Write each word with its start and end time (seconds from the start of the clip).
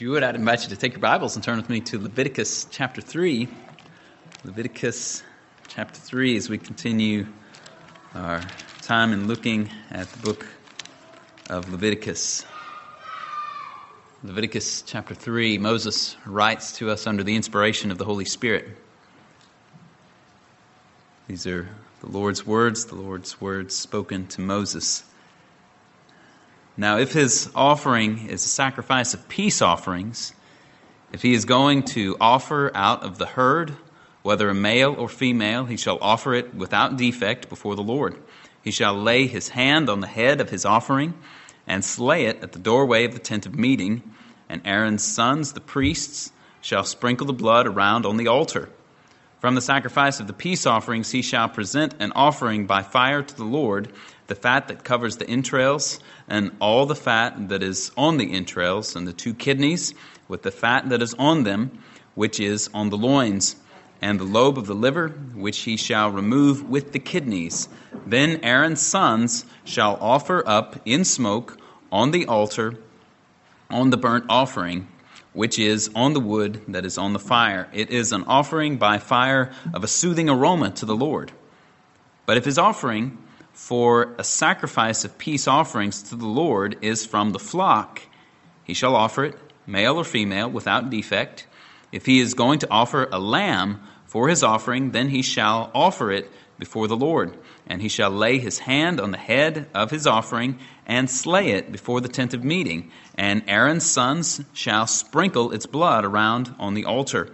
If 0.00 0.04
you 0.04 0.12
would, 0.12 0.22
I'd 0.22 0.34
invite 0.34 0.62
you 0.62 0.70
to 0.70 0.76
take 0.76 0.92
your 0.92 1.00
Bibles 1.00 1.36
and 1.36 1.44
turn 1.44 1.58
with 1.58 1.68
me 1.68 1.80
to 1.82 1.98
Leviticus 1.98 2.66
chapter 2.70 3.02
3. 3.02 3.46
Leviticus 4.44 5.22
chapter 5.68 6.00
3 6.00 6.38
as 6.38 6.48
we 6.48 6.56
continue 6.56 7.26
our 8.14 8.40
time 8.80 9.12
in 9.12 9.28
looking 9.28 9.68
at 9.90 10.10
the 10.10 10.18
book 10.20 10.46
of 11.50 11.70
Leviticus. 11.70 12.46
Leviticus 14.24 14.80
chapter 14.80 15.14
3, 15.14 15.58
Moses 15.58 16.16
writes 16.24 16.78
to 16.78 16.88
us 16.88 17.06
under 17.06 17.22
the 17.22 17.36
inspiration 17.36 17.90
of 17.90 17.98
the 17.98 18.06
Holy 18.06 18.24
Spirit. 18.24 18.68
These 21.28 21.46
are 21.46 21.68
the 22.00 22.08
Lord's 22.08 22.46
words, 22.46 22.86
the 22.86 22.94
Lord's 22.94 23.38
words 23.38 23.76
spoken 23.76 24.28
to 24.28 24.40
Moses. 24.40 25.04
Now, 26.80 26.96
if 26.96 27.12
his 27.12 27.50
offering 27.54 28.28
is 28.28 28.42
a 28.42 28.48
sacrifice 28.48 29.12
of 29.12 29.28
peace 29.28 29.60
offerings, 29.60 30.32
if 31.12 31.20
he 31.20 31.34
is 31.34 31.44
going 31.44 31.82
to 31.92 32.16
offer 32.18 32.70
out 32.74 33.02
of 33.02 33.18
the 33.18 33.26
herd, 33.26 33.76
whether 34.22 34.48
a 34.48 34.54
male 34.54 34.94
or 34.96 35.06
female, 35.06 35.66
he 35.66 35.76
shall 35.76 35.98
offer 36.00 36.32
it 36.32 36.54
without 36.54 36.96
defect 36.96 37.50
before 37.50 37.76
the 37.76 37.82
Lord. 37.82 38.16
He 38.62 38.70
shall 38.70 38.94
lay 38.94 39.26
his 39.26 39.50
hand 39.50 39.90
on 39.90 40.00
the 40.00 40.06
head 40.06 40.40
of 40.40 40.48
his 40.48 40.64
offering 40.64 41.12
and 41.66 41.84
slay 41.84 42.24
it 42.24 42.42
at 42.42 42.52
the 42.52 42.58
doorway 42.58 43.04
of 43.04 43.12
the 43.12 43.18
tent 43.18 43.44
of 43.44 43.54
meeting, 43.54 44.14
and 44.48 44.62
Aaron's 44.64 45.04
sons, 45.04 45.52
the 45.52 45.60
priests, 45.60 46.32
shall 46.62 46.84
sprinkle 46.84 47.26
the 47.26 47.34
blood 47.34 47.66
around 47.66 48.06
on 48.06 48.16
the 48.16 48.28
altar. 48.28 48.70
From 49.38 49.54
the 49.54 49.60
sacrifice 49.60 50.18
of 50.18 50.26
the 50.26 50.32
peace 50.32 50.64
offerings 50.64 51.10
he 51.10 51.20
shall 51.20 51.50
present 51.50 51.94
an 51.98 52.12
offering 52.12 52.64
by 52.64 52.82
fire 52.82 53.22
to 53.22 53.36
the 53.36 53.44
Lord 53.44 53.92
the 54.30 54.34
fat 54.36 54.68
that 54.68 54.84
covers 54.84 55.16
the 55.16 55.28
entrails, 55.28 55.98
and 56.28 56.52
all 56.60 56.86
the 56.86 56.94
fat 56.94 57.48
that 57.48 57.64
is 57.64 57.90
on 57.96 58.16
the 58.16 58.32
entrails, 58.32 58.94
and 58.94 59.04
the 59.04 59.12
two 59.12 59.34
kidneys, 59.34 59.92
with 60.28 60.42
the 60.42 60.52
fat 60.52 60.88
that 60.88 61.02
is 61.02 61.14
on 61.14 61.42
them, 61.42 61.82
which 62.14 62.38
is 62.38 62.70
on 62.72 62.90
the 62.90 62.96
loins, 62.96 63.56
and 64.00 64.20
the 64.20 64.24
lobe 64.24 64.56
of 64.56 64.68
the 64.68 64.74
liver, 64.74 65.08
which 65.34 65.58
he 65.62 65.76
shall 65.76 66.12
remove 66.12 66.70
with 66.70 66.92
the 66.92 67.00
kidneys. 67.00 67.68
Then 68.06 68.38
Aaron's 68.44 68.80
sons 68.80 69.46
shall 69.64 69.98
offer 70.00 70.44
up 70.46 70.80
in 70.84 71.04
smoke 71.04 71.58
on 71.90 72.12
the 72.12 72.26
altar 72.26 72.78
on 73.68 73.90
the 73.90 73.96
burnt 73.96 74.26
offering, 74.28 74.86
which 75.32 75.58
is 75.58 75.90
on 75.96 76.12
the 76.12 76.20
wood 76.20 76.62
that 76.68 76.84
is 76.84 76.98
on 76.98 77.14
the 77.14 77.18
fire. 77.18 77.68
It 77.72 77.90
is 77.90 78.12
an 78.12 78.22
offering 78.28 78.76
by 78.76 78.98
fire 78.98 79.50
of 79.74 79.82
a 79.82 79.88
soothing 79.88 80.30
aroma 80.30 80.70
to 80.70 80.86
the 80.86 80.94
Lord. 80.94 81.32
But 82.26 82.36
if 82.36 82.44
his 82.44 82.58
offering 82.58 83.18
for 83.60 84.14
a 84.18 84.24
sacrifice 84.24 85.04
of 85.04 85.18
peace 85.18 85.46
offerings 85.46 86.02
to 86.02 86.16
the 86.16 86.26
Lord 86.26 86.78
is 86.80 87.04
from 87.04 87.30
the 87.30 87.38
flock. 87.38 88.00
He 88.64 88.72
shall 88.72 88.96
offer 88.96 89.22
it, 89.26 89.38
male 89.66 89.96
or 89.96 90.02
female, 90.02 90.50
without 90.50 90.88
defect. 90.88 91.46
If 91.92 92.06
he 92.06 92.20
is 92.20 92.32
going 92.32 92.60
to 92.60 92.70
offer 92.70 93.06
a 93.12 93.20
lamb 93.20 93.82
for 94.06 94.28
his 94.28 94.42
offering, 94.42 94.92
then 94.92 95.10
he 95.10 95.20
shall 95.20 95.70
offer 95.74 96.10
it 96.10 96.32
before 96.58 96.88
the 96.88 96.96
Lord. 96.96 97.36
And 97.66 97.82
he 97.82 97.88
shall 97.88 98.10
lay 98.10 98.38
his 98.38 98.60
hand 98.60 98.98
on 98.98 99.10
the 99.10 99.18
head 99.18 99.68
of 99.74 99.90
his 99.90 100.06
offering 100.06 100.58
and 100.86 101.08
slay 101.08 101.50
it 101.50 101.70
before 101.70 102.00
the 102.00 102.08
tent 102.08 102.32
of 102.32 102.42
meeting. 102.42 102.90
And 103.14 103.44
Aaron's 103.46 103.88
sons 103.88 104.40
shall 104.54 104.86
sprinkle 104.86 105.52
its 105.52 105.66
blood 105.66 106.06
around 106.06 106.52
on 106.58 106.72
the 106.72 106.86
altar. 106.86 107.30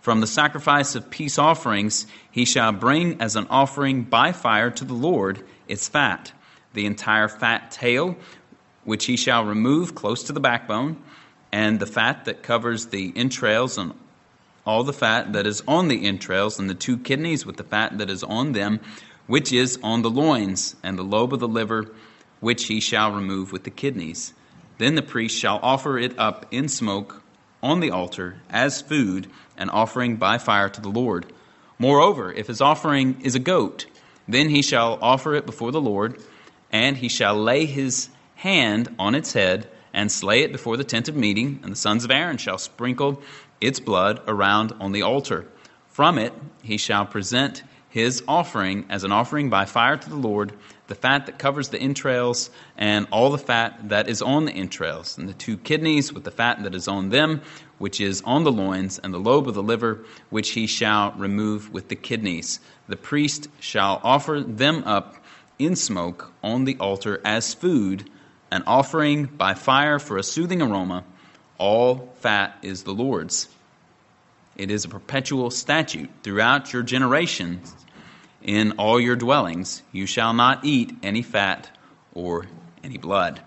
From 0.00 0.20
the 0.20 0.26
sacrifice 0.26 0.96
of 0.96 1.08
peace 1.08 1.38
offerings 1.38 2.06
he 2.32 2.44
shall 2.44 2.72
bring 2.72 3.22
as 3.22 3.36
an 3.36 3.46
offering 3.48 4.02
by 4.02 4.32
fire 4.32 4.70
to 4.72 4.84
the 4.84 4.94
Lord 4.94 5.44
its 5.68 5.88
fat, 5.88 6.32
the 6.74 6.86
entire 6.86 7.28
fat 7.28 7.70
tail, 7.70 8.16
which 8.84 9.06
he 9.06 9.16
shall 9.16 9.44
remove 9.44 9.94
close 9.94 10.24
to 10.24 10.32
the 10.32 10.40
backbone, 10.40 10.96
and 11.52 11.78
the 11.78 11.86
fat 11.86 12.24
that 12.24 12.42
covers 12.42 12.86
the 12.86 13.12
entrails 13.16 13.78
and 13.78 13.94
all 14.64 14.84
the 14.84 14.92
fat 14.92 15.32
that 15.32 15.46
is 15.46 15.62
on 15.66 15.88
the 15.88 16.06
entrails, 16.06 16.58
and 16.58 16.68
the 16.68 16.74
two 16.74 16.98
kidneys 16.98 17.46
with 17.46 17.56
the 17.56 17.64
fat 17.64 17.96
that 17.98 18.10
is 18.10 18.22
on 18.22 18.52
them, 18.52 18.80
which 19.26 19.50
is 19.52 19.78
on 19.82 20.02
the 20.02 20.10
loins, 20.10 20.76
and 20.82 20.98
the 20.98 21.02
lobe 21.02 21.32
of 21.32 21.40
the 21.40 21.48
liver, 21.48 21.88
which 22.40 22.66
he 22.66 22.78
shall 22.78 23.12
remove 23.12 23.50
with 23.50 23.64
the 23.64 23.70
kidneys. 23.70 24.34
Then 24.76 24.94
the 24.94 25.02
priest 25.02 25.36
shall 25.36 25.58
offer 25.62 25.98
it 25.98 26.18
up 26.18 26.46
in 26.50 26.68
smoke 26.68 27.22
on 27.62 27.80
the 27.80 27.90
altar 27.90 28.40
as 28.50 28.82
food, 28.82 29.28
an 29.56 29.70
offering 29.70 30.16
by 30.16 30.38
fire 30.38 30.68
to 30.68 30.80
the 30.80 30.90
Lord. 30.90 31.32
Moreover, 31.78 32.32
if 32.32 32.46
his 32.46 32.60
offering 32.60 33.20
is 33.22 33.34
a 33.34 33.40
goat, 33.40 33.86
then 34.28 34.50
he 34.50 34.62
shall 34.62 34.98
offer 35.00 35.34
it 35.34 35.46
before 35.46 35.72
the 35.72 35.80
Lord, 35.80 36.22
and 36.70 36.96
he 36.96 37.08
shall 37.08 37.34
lay 37.34 37.64
his 37.64 38.10
hand 38.36 38.94
on 38.98 39.14
its 39.14 39.32
head 39.32 39.68
and 39.92 40.12
slay 40.12 40.42
it 40.42 40.52
before 40.52 40.76
the 40.76 40.84
tent 40.84 41.08
of 41.08 41.16
meeting, 41.16 41.60
and 41.62 41.72
the 41.72 41.76
sons 41.76 42.04
of 42.04 42.10
Aaron 42.10 42.36
shall 42.36 42.58
sprinkle 42.58 43.22
its 43.60 43.80
blood 43.80 44.20
around 44.28 44.72
on 44.78 44.92
the 44.92 45.02
altar. 45.02 45.46
From 45.88 46.18
it 46.18 46.32
he 46.62 46.76
shall 46.76 47.06
present 47.06 47.62
his 47.88 48.22
offering 48.28 48.84
as 48.88 49.04
an 49.04 49.12
offering 49.12 49.50
by 49.50 49.64
fire 49.64 49.96
to 49.96 50.08
the 50.08 50.16
Lord, 50.16 50.52
the 50.88 50.94
fat 50.94 51.26
that 51.26 51.38
covers 51.38 51.68
the 51.68 51.80
entrails, 51.80 52.50
and 52.76 53.06
all 53.10 53.30
the 53.30 53.38
fat 53.38 53.88
that 53.88 54.08
is 54.08 54.22
on 54.22 54.44
the 54.44 54.52
entrails, 54.52 55.18
and 55.18 55.28
the 55.28 55.34
two 55.34 55.56
kidneys 55.56 56.12
with 56.12 56.24
the 56.24 56.30
fat 56.30 56.62
that 56.62 56.74
is 56.74 56.88
on 56.88 57.10
them, 57.10 57.42
which 57.78 58.00
is 58.00 58.22
on 58.22 58.44
the 58.44 58.52
loins, 58.52 58.98
and 58.98 59.12
the 59.12 59.18
lobe 59.18 59.48
of 59.48 59.54
the 59.54 59.62
liver, 59.62 60.04
which 60.30 60.50
he 60.50 60.66
shall 60.66 61.12
remove 61.12 61.72
with 61.72 61.88
the 61.88 61.96
kidneys. 61.96 62.60
The 62.88 62.96
priest 62.96 63.48
shall 63.60 64.00
offer 64.02 64.40
them 64.40 64.84
up 64.84 65.16
in 65.58 65.76
smoke 65.76 66.32
on 66.42 66.64
the 66.64 66.76
altar 66.78 67.20
as 67.24 67.54
food, 67.54 68.08
an 68.50 68.62
offering 68.66 69.26
by 69.26 69.54
fire 69.54 69.98
for 69.98 70.16
a 70.16 70.22
soothing 70.22 70.62
aroma. 70.62 71.04
All 71.58 72.12
fat 72.20 72.56
is 72.62 72.84
the 72.84 72.94
Lord's. 72.94 73.48
It 74.58 74.72
is 74.72 74.84
a 74.84 74.88
perpetual 74.88 75.52
statute 75.52 76.10
throughout 76.24 76.72
your 76.72 76.82
generations. 76.82 77.72
In 78.42 78.72
all 78.72 78.98
your 79.00 79.14
dwellings, 79.14 79.82
you 79.92 80.04
shall 80.04 80.32
not 80.32 80.64
eat 80.64 80.92
any 81.02 81.22
fat 81.22 81.70
or 82.12 82.46
any 82.82 82.98
blood. 82.98 83.40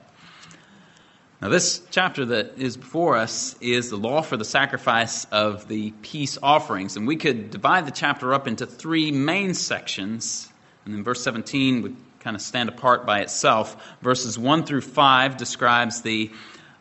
Now, 1.41 1.49
this 1.49 1.81
chapter 1.91 2.23
that 2.27 2.57
is 2.57 2.77
before 2.77 3.17
us 3.17 3.57
is 3.59 3.89
the 3.89 3.97
law 3.97 4.21
for 4.21 4.37
the 4.37 4.45
sacrifice 4.45 5.25
of 5.25 5.67
the 5.67 5.91
peace 6.01 6.37
offerings. 6.41 6.95
And 6.95 7.05
we 7.05 7.17
could 7.17 7.49
divide 7.49 7.87
the 7.87 7.91
chapter 7.91 8.33
up 8.33 8.47
into 8.47 8.65
three 8.65 9.11
main 9.11 9.53
sections. 9.53 10.47
And 10.85 10.93
then 10.93 11.03
verse 11.03 11.23
17 11.23 11.81
would 11.81 11.97
kind 12.21 12.35
of 12.35 12.41
stand 12.41 12.69
apart 12.69 13.05
by 13.05 13.19
itself. 13.19 13.75
Verses 14.01 14.39
1 14.39 14.65
through 14.65 14.81
5 14.81 15.35
describes 15.35 16.03
the 16.03 16.31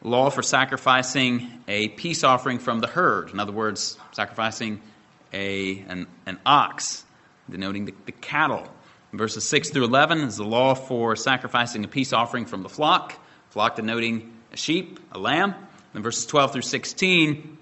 law 0.02 0.30
for 0.30 0.42
sacrificing 0.42 1.62
a 1.68 1.88
peace 1.88 2.24
offering 2.24 2.58
from 2.58 2.80
the 2.80 2.86
herd. 2.86 3.30
In 3.30 3.40
other 3.40 3.52
words, 3.52 3.98
sacrificing 4.12 4.80
a, 5.32 5.80
an, 5.88 6.06
an 6.26 6.38
ox, 6.46 7.04
denoting 7.48 7.84
the, 7.84 7.94
the 8.06 8.12
cattle. 8.12 8.66
Verses 9.12 9.44
6 9.44 9.70
through 9.70 9.84
11 9.84 10.20
is 10.20 10.36
the 10.36 10.44
law 10.44 10.74
for 10.74 11.16
sacrificing 11.16 11.84
a 11.84 11.88
peace 11.88 12.12
offering 12.12 12.46
from 12.46 12.62
the 12.62 12.68
flock, 12.68 13.14
flock 13.50 13.76
denoting 13.76 14.32
a 14.52 14.56
sheep, 14.56 15.00
a 15.12 15.18
lamb. 15.18 15.54
Then 15.92 16.02
verses 16.02 16.26
12 16.26 16.52
through 16.52 16.62
16 16.62 17.58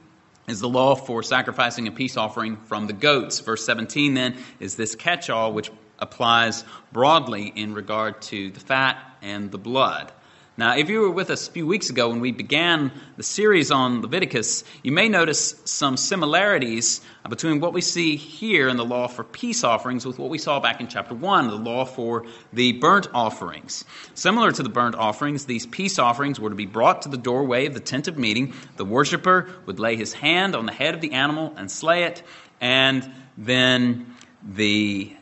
is 0.47 0.61
the 0.61 0.69
law 0.69 0.95
for 0.95 1.23
sacrificing 1.23 1.89
a 1.89 1.91
peace 1.91 2.17
offering 2.17 2.57
from 2.57 2.87
the 2.87 2.93
goats. 2.93 3.41
Verse 3.41 3.65
17 3.65 4.15
then 4.15 4.37
is 4.61 4.77
this 4.77 4.95
catch 4.95 5.31
all 5.31 5.53
which 5.53 5.71
applies 5.99 6.65
broadly 6.93 7.53
in 7.55 7.75
regard 7.75 8.21
to 8.23 8.51
the 8.51 8.61
fat 8.61 8.99
and 9.23 9.51
the 9.51 9.59
blood. 9.59 10.13
Now, 10.59 10.77
if 10.77 10.91
you 10.91 11.03
were 11.03 11.11
with 11.11 11.31
us 11.31 11.47
a 11.47 11.53
few 11.53 11.69
weeks 11.69 11.89
ago 11.89 12.09
when 12.09 12.19
we 12.19 12.33
began 12.33 12.91
the 13.17 13.23
series 13.23 13.71
on 13.71 14.03
Leviticus, 14.03 14.65
you 14.83 14.91
may 14.91 15.09
notice 15.09 15.55
some 15.65 15.97
similarities 15.97 17.01
uh, 17.25 17.29
between 17.29 17.61
what 17.61 17.73
we 17.73 17.81
see 17.81 18.17
here 18.17 18.69
in 18.69 18.77
the 18.77 18.85
law 18.85 19.07
for 19.07 19.23
peace 19.23 19.63
offerings 19.63 20.05
with 20.05 20.19
what 20.19 20.31
we 20.31 20.37
saw 20.39 20.59
back 20.59 20.81
in 20.81 20.89
chapter 20.89 21.15
1, 21.15 21.47
the 21.47 21.55
law 21.55 21.85
for 21.85 22.27
the 22.53 22.73
burnt 22.73 23.07
offerings. 23.15 23.85
Similar 24.15 24.51
to 24.51 24.65
the 24.65 24.69
burnt 24.69 24.97
offerings, 24.97 25.45
these 25.45 25.65
peace 25.65 25.97
offerings 25.97 26.41
were 26.41 26.51
to 26.51 26.57
be 26.57 26.67
brought 26.67 27.03
to 27.03 27.09
the 27.09 27.17
doorway 27.17 27.67
of 27.67 27.75
the 27.75 27.79
tent 27.79 28.09
of 28.09 28.19
meeting. 28.19 28.53
The 28.79 28.85
worshiper 28.85 29.49
would 29.67 29.79
lay 29.79 29.95
his 29.95 30.13
hand 30.13 30.57
on 30.57 30.67
the 30.67 30.73
head 30.73 30.93
of 30.93 31.01
the 31.01 31.13
animal 31.13 31.55
and 31.57 31.71
slay 31.71 32.03
it, 32.03 32.25
and 32.61 33.09
then 33.37 34.13
the 34.43 35.15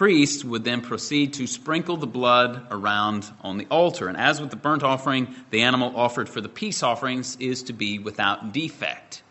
priest 0.00 0.46
would 0.46 0.64
then 0.64 0.80
proceed 0.80 1.34
to 1.34 1.46
sprinkle 1.46 1.98
the 1.98 2.06
blood 2.06 2.66
around 2.70 3.30
on 3.42 3.58
the 3.58 3.66
altar. 3.70 4.08
And 4.08 4.16
as 4.16 4.40
with 4.40 4.48
the 4.48 4.56
burnt 4.56 4.82
offering, 4.82 5.34
the 5.50 5.60
animal 5.60 5.94
offered 5.94 6.26
for 6.26 6.40
the 6.40 6.48
peace 6.48 6.82
offerings 6.82 7.36
is 7.38 7.64
to 7.64 7.74
be 7.74 7.98
without 7.98 8.54
defect. 8.54 9.22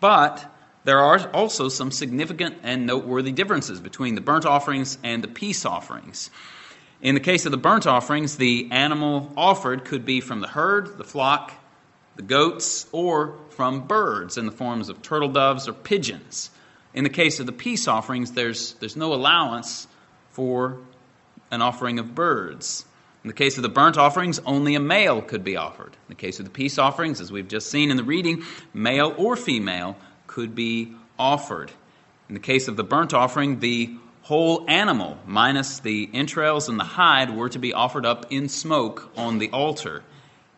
But 0.00 0.44
there 0.84 0.98
are 0.98 1.30
also 1.30 1.70
some 1.70 1.90
significant 1.90 2.56
and 2.62 2.84
noteworthy 2.84 3.32
differences 3.32 3.80
between 3.80 4.14
the 4.14 4.20
burnt 4.20 4.44
offerings 4.44 4.98
and 5.02 5.24
the 5.24 5.28
peace 5.28 5.64
offerings. 5.64 6.28
In 7.00 7.14
the 7.14 7.20
case 7.20 7.46
of 7.46 7.50
the 7.50 7.56
burnt 7.56 7.86
offerings, 7.86 8.36
the 8.36 8.68
animal 8.70 9.32
offered 9.34 9.86
could 9.86 10.04
be 10.04 10.20
from 10.20 10.42
the 10.42 10.48
herd, 10.48 10.98
the 10.98 11.04
flock, 11.04 11.54
the 12.16 12.22
goats, 12.22 12.86
or 12.92 13.38
from 13.48 13.86
birds 13.86 14.36
in 14.36 14.44
the 14.44 14.52
forms 14.52 14.90
of 14.90 15.00
turtle 15.00 15.30
doves 15.30 15.68
or 15.68 15.72
pigeons. 15.72 16.50
In 16.92 17.02
the 17.02 17.08
case 17.08 17.40
of 17.40 17.46
the 17.46 17.52
peace 17.52 17.88
offerings, 17.88 18.32
there's, 18.32 18.74
there's 18.74 18.94
no 18.94 19.14
allowance 19.14 19.86
for 20.32 20.78
an 21.50 21.62
offering 21.62 21.98
of 21.98 22.14
birds. 22.14 22.84
In 23.22 23.28
the 23.28 23.34
case 23.34 23.56
of 23.56 23.62
the 23.62 23.68
burnt 23.68 23.96
offerings, 23.96 24.40
only 24.40 24.74
a 24.74 24.80
male 24.80 25.22
could 25.22 25.44
be 25.44 25.56
offered. 25.56 25.92
In 25.92 26.08
the 26.08 26.14
case 26.16 26.40
of 26.40 26.44
the 26.44 26.50
peace 26.50 26.76
offerings, 26.76 27.20
as 27.20 27.30
we've 27.30 27.46
just 27.46 27.70
seen 27.70 27.90
in 27.90 27.96
the 27.96 28.02
reading, 28.02 28.42
male 28.74 29.14
or 29.16 29.36
female 29.36 29.96
could 30.26 30.54
be 30.54 30.94
offered. 31.18 31.70
In 32.28 32.34
the 32.34 32.40
case 32.40 32.66
of 32.66 32.76
the 32.76 32.82
burnt 32.82 33.14
offering, 33.14 33.60
the 33.60 33.94
whole 34.22 34.64
animal, 34.68 35.18
minus 35.26 35.80
the 35.80 36.08
entrails 36.12 36.68
and 36.68 36.80
the 36.80 36.84
hide, 36.84 37.30
were 37.30 37.48
to 37.50 37.58
be 37.58 37.72
offered 37.72 38.06
up 38.06 38.26
in 38.30 38.48
smoke 38.48 39.12
on 39.16 39.38
the 39.38 39.50
altar. 39.50 40.02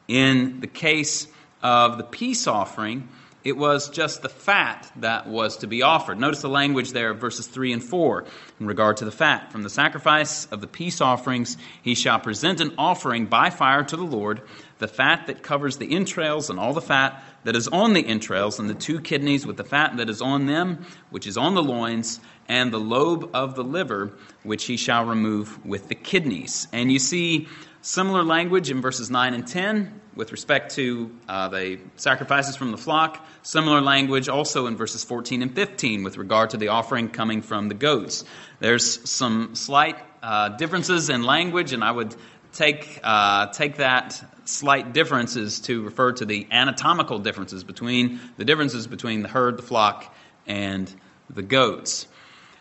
In 0.08 0.60
the 0.60 0.66
case 0.66 1.26
of 1.62 1.98
the 1.98 2.04
peace 2.04 2.46
offering, 2.46 3.08
it 3.44 3.58
was 3.58 3.90
just 3.90 4.22
the 4.22 4.28
fat 4.30 4.90
that 4.96 5.26
was 5.26 5.58
to 5.58 5.66
be 5.66 5.82
offered. 5.82 6.18
Notice 6.18 6.40
the 6.40 6.48
language 6.48 6.92
there 6.92 7.10
of 7.10 7.18
verses 7.18 7.46
3 7.46 7.74
and 7.74 7.84
4 7.84 8.24
in 8.58 8.66
regard 8.66 8.96
to 8.96 9.04
the 9.04 9.12
fat. 9.12 9.52
From 9.52 9.62
the 9.62 9.70
sacrifice 9.70 10.46
of 10.46 10.62
the 10.62 10.66
peace 10.66 11.02
offerings, 11.02 11.58
he 11.82 11.94
shall 11.94 12.18
present 12.18 12.62
an 12.62 12.72
offering 12.78 13.26
by 13.26 13.50
fire 13.50 13.84
to 13.84 13.96
the 13.96 14.02
Lord, 14.02 14.40
the 14.78 14.88
fat 14.88 15.26
that 15.26 15.42
covers 15.42 15.76
the 15.76 15.92
entrails, 15.94 16.48
and 16.48 16.58
all 16.58 16.72
the 16.72 16.80
fat 16.80 17.22
that 17.44 17.54
is 17.54 17.68
on 17.68 17.92
the 17.92 18.06
entrails, 18.06 18.58
and 18.58 18.70
the 18.70 18.74
two 18.74 18.98
kidneys 18.98 19.46
with 19.46 19.58
the 19.58 19.64
fat 19.64 19.98
that 19.98 20.08
is 20.08 20.22
on 20.22 20.46
them, 20.46 20.86
which 21.10 21.26
is 21.26 21.36
on 21.36 21.54
the 21.54 21.62
loins, 21.62 22.20
and 22.48 22.72
the 22.72 22.80
lobe 22.80 23.30
of 23.34 23.54
the 23.56 23.64
liver, 23.64 24.12
which 24.42 24.64
he 24.64 24.78
shall 24.78 25.04
remove 25.04 25.64
with 25.66 25.88
the 25.88 25.94
kidneys. 25.94 26.66
And 26.72 26.90
you 26.90 26.98
see 26.98 27.48
similar 27.82 28.22
language 28.22 28.70
in 28.70 28.80
verses 28.80 29.10
9 29.10 29.34
and 29.34 29.46
10 29.46 30.00
with 30.16 30.32
respect 30.32 30.74
to 30.76 31.10
uh, 31.28 31.48
the 31.48 31.78
sacrifices 31.96 32.56
from 32.56 32.70
the 32.70 32.76
flock. 32.76 33.24
Similar 33.42 33.80
language 33.80 34.28
also 34.28 34.66
in 34.66 34.76
verses 34.76 35.04
14 35.04 35.42
and 35.42 35.54
15 35.54 36.02
with 36.04 36.16
regard 36.16 36.50
to 36.50 36.56
the 36.56 36.68
offering 36.68 37.08
coming 37.08 37.42
from 37.42 37.68
the 37.68 37.74
goats. 37.74 38.24
There's 38.60 39.08
some 39.08 39.54
slight 39.54 39.98
uh, 40.22 40.50
differences 40.50 41.10
in 41.10 41.22
language, 41.22 41.72
and 41.72 41.84
I 41.84 41.90
would 41.90 42.14
take, 42.52 43.00
uh, 43.02 43.48
take 43.48 43.76
that 43.76 44.22
slight 44.44 44.92
differences 44.92 45.60
to 45.60 45.82
refer 45.82 46.12
to 46.12 46.24
the 46.24 46.46
anatomical 46.50 47.18
differences 47.18 47.64
between 47.64 48.20
the 48.36 48.44
differences 48.44 48.86
between 48.86 49.22
the 49.22 49.28
herd, 49.28 49.58
the 49.58 49.62
flock, 49.62 50.14
and 50.46 50.92
the 51.30 51.42
goats. 51.42 52.06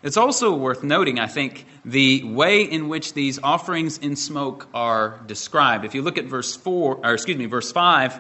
It's 0.04 0.18
also 0.18 0.54
worth 0.54 0.84
noting, 0.84 1.18
I 1.18 1.28
think, 1.28 1.66
the 1.86 2.26
way 2.26 2.64
in 2.64 2.90
which 2.90 3.14
these 3.14 3.40
offerings 3.42 3.98
in 3.98 4.18
smoke 4.18 4.68
are 4.74 5.22
described. 5.28 5.86
If 5.86 5.96
you 5.96 6.02
look 6.02 6.18
at 6.18 6.26
verse 6.26 6.58
4, 6.58 6.98
or 6.98 7.14
excuse 7.14 7.38
me, 7.38 7.46
verse 7.46 7.72
5, 7.72 8.20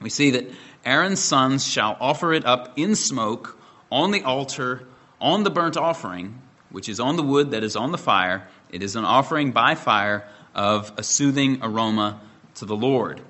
we 0.00 0.10
see 0.10 0.32
that 0.32 0.50
Aaron's 0.84 1.20
sons 1.20 1.64
shall 1.64 1.96
offer 2.00 2.32
it 2.32 2.44
up 2.44 2.72
in 2.76 2.96
smoke 2.96 3.56
on 3.92 4.10
the 4.10 4.24
altar, 4.24 4.88
on 5.20 5.44
the 5.44 5.50
burnt 5.50 5.76
offering, 5.76 6.42
which 6.70 6.88
is 6.88 6.98
on 6.98 7.14
the 7.14 7.22
wood 7.22 7.52
that 7.52 7.62
is 7.62 7.76
on 7.76 7.92
the 7.92 7.98
fire. 7.98 8.48
It 8.70 8.82
is 8.82 8.96
an 8.96 9.04
offering 9.04 9.52
by 9.52 9.76
fire 9.76 10.28
of 10.52 10.92
a 10.96 11.04
soothing 11.04 11.60
aroma 11.62 12.20
to 12.56 12.64
the 12.64 12.76
Lord 12.76 13.20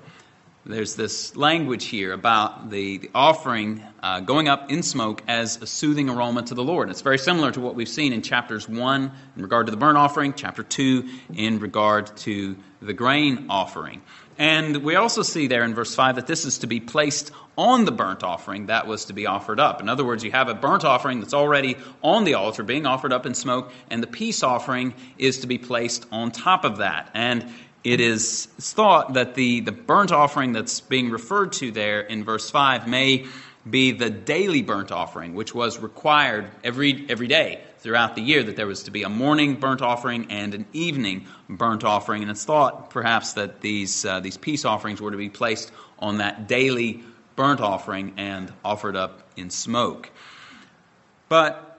there's 0.65 0.95
this 0.95 1.35
language 1.35 1.85
here 1.85 2.11
about 2.11 2.71
the, 2.71 2.97
the 2.97 3.11
offering 3.13 3.83
uh, 4.01 4.19
going 4.19 4.47
up 4.47 4.71
in 4.71 4.81
smoke 4.81 5.21
as 5.27 5.61
a 5.61 5.67
soothing 5.67 6.09
aroma 6.09 6.41
to 6.41 6.55
the 6.55 6.63
Lord. 6.63 6.89
It's 6.89 7.01
very 7.01 7.19
similar 7.19 7.51
to 7.51 7.61
what 7.61 7.75
we've 7.75 7.87
seen 7.87 8.13
in 8.13 8.23
chapters 8.23 8.67
1 8.67 9.11
in 9.35 9.41
regard 9.41 9.67
to 9.67 9.71
the 9.71 9.77
burnt 9.77 9.97
offering, 9.97 10.33
chapter 10.33 10.63
2 10.63 11.07
in 11.35 11.59
regard 11.59 12.17
to 12.17 12.57
the 12.81 12.93
grain 12.93 13.45
offering. 13.49 14.01
And 14.37 14.77
we 14.77 14.95
also 14.95 15.21
see 15.21 15.47
there 15.47 15.63
in 15.63 15.75
verse 15.75 15.95
5 15.95 16.15
that 16.15 16.27
this 16.27 16.45
is 16.45 16.57
to 16.59 16.67
be 16.67 16.79
placed 16.79 17.31
on 17.57 17.85
the 17.85 17.91
burnt 17.91 18.23
offering 18.23 18.65
that 18.65 18.85
was 18.85 19.05
to 19.05 19.13
be 19.13 19.27
offered 19.27 19.59
up. 19.59 19.79
In 19.79 19.87
other 19.87 20.03
words, 20.03 20.23
you 20.23 20.31
have 20.31 20.49
a 20.49 20.53
burnt 20.53 20.83
offering 20.83 21.21
that's 21.21 21.33
already 21.33 21.77
on 22.03 22.25
the 22.25 22.33
altar 22.33 22.63
being 22.63 22.85
offered 22.85 23.13
up 23.13 23.25
in 23.25 23.33
smoke, 23.33 23.71
and 23.89 24.03
the 24.03 24.07
peace 24.07 24.43
offering 24.43 24.93
is 25.17 25.39
to 25.39 25.47
be 25.47 25.57
placed 25.57 26.05
on 26.11 26.31
top 26.31 26.65
of 26.65 26.77
that. 26.77 27.11
And 27.13 27.45
it 27.85 28.01
is 28.01 28.47
thought 28.59 29.13
that 29.13 29.35
the, 29.35 29.61
the 29.61 29.71
burnt 29.71 30.11
offering 30.11 30.53
that's 30.53 30.81
being 30.81 31.11
referred 31.11 31.53
to 31.53 31.71
there 31.71 32.01
in 32.01 32.23
verse 32.23 32.49
5 32.49 32.87
may 32.87 33.27
be 33.69 33.91
the 33.91 34.09
daily 34.09 34.63
burnt 34.63 34.91
offering, 34.91 35.35
which 35.35 35.53
was 35.53 35.79
required 35.79 36.49
every, 36.63 37.05
every 37.09 37.27
day 37.27 37.61
throughout 37.77 38.15
the 38.15 38.21
year, 38.21 38.41
that 38.41 38.55
there 38.55 38.65
was 38.65 38.83
to 38.83 38.91
be 38.91 39.03
a 39.03 39.09
morning 39.09 39.55
burnt 39.55 39.83
offering 39.83 40.31
and 40.31 40.55
an 40.55 40.65
evening 40.73 41.27
burnt 41.47 41.83
offering. 41.83 42.23
And 42.23 42.31
it's 42.31 42.43
thought 42.43 42.89
perhaps 42.89 43.33
that 43.33 43.61
these, 43.61 44.03
uh, 44.03 44.19
these 44.19 44.35
peace 44.35 44.65
offerings 44.65 44.99
were 44.99 45.11
to 45.11 45.17
be 45.17 45.29
placed 45.29 45.71
on 45.99 46.17
that 46.17 46.47
daily 46.47 47.03
burnt 47.35 47.61
offering 47.61 48.13
and 48.17 48.51
offered 48.63 48.95
up 48.95 49.29
in 49.37 49.51
smoke. 49.51 50.09
But 51.29 51.75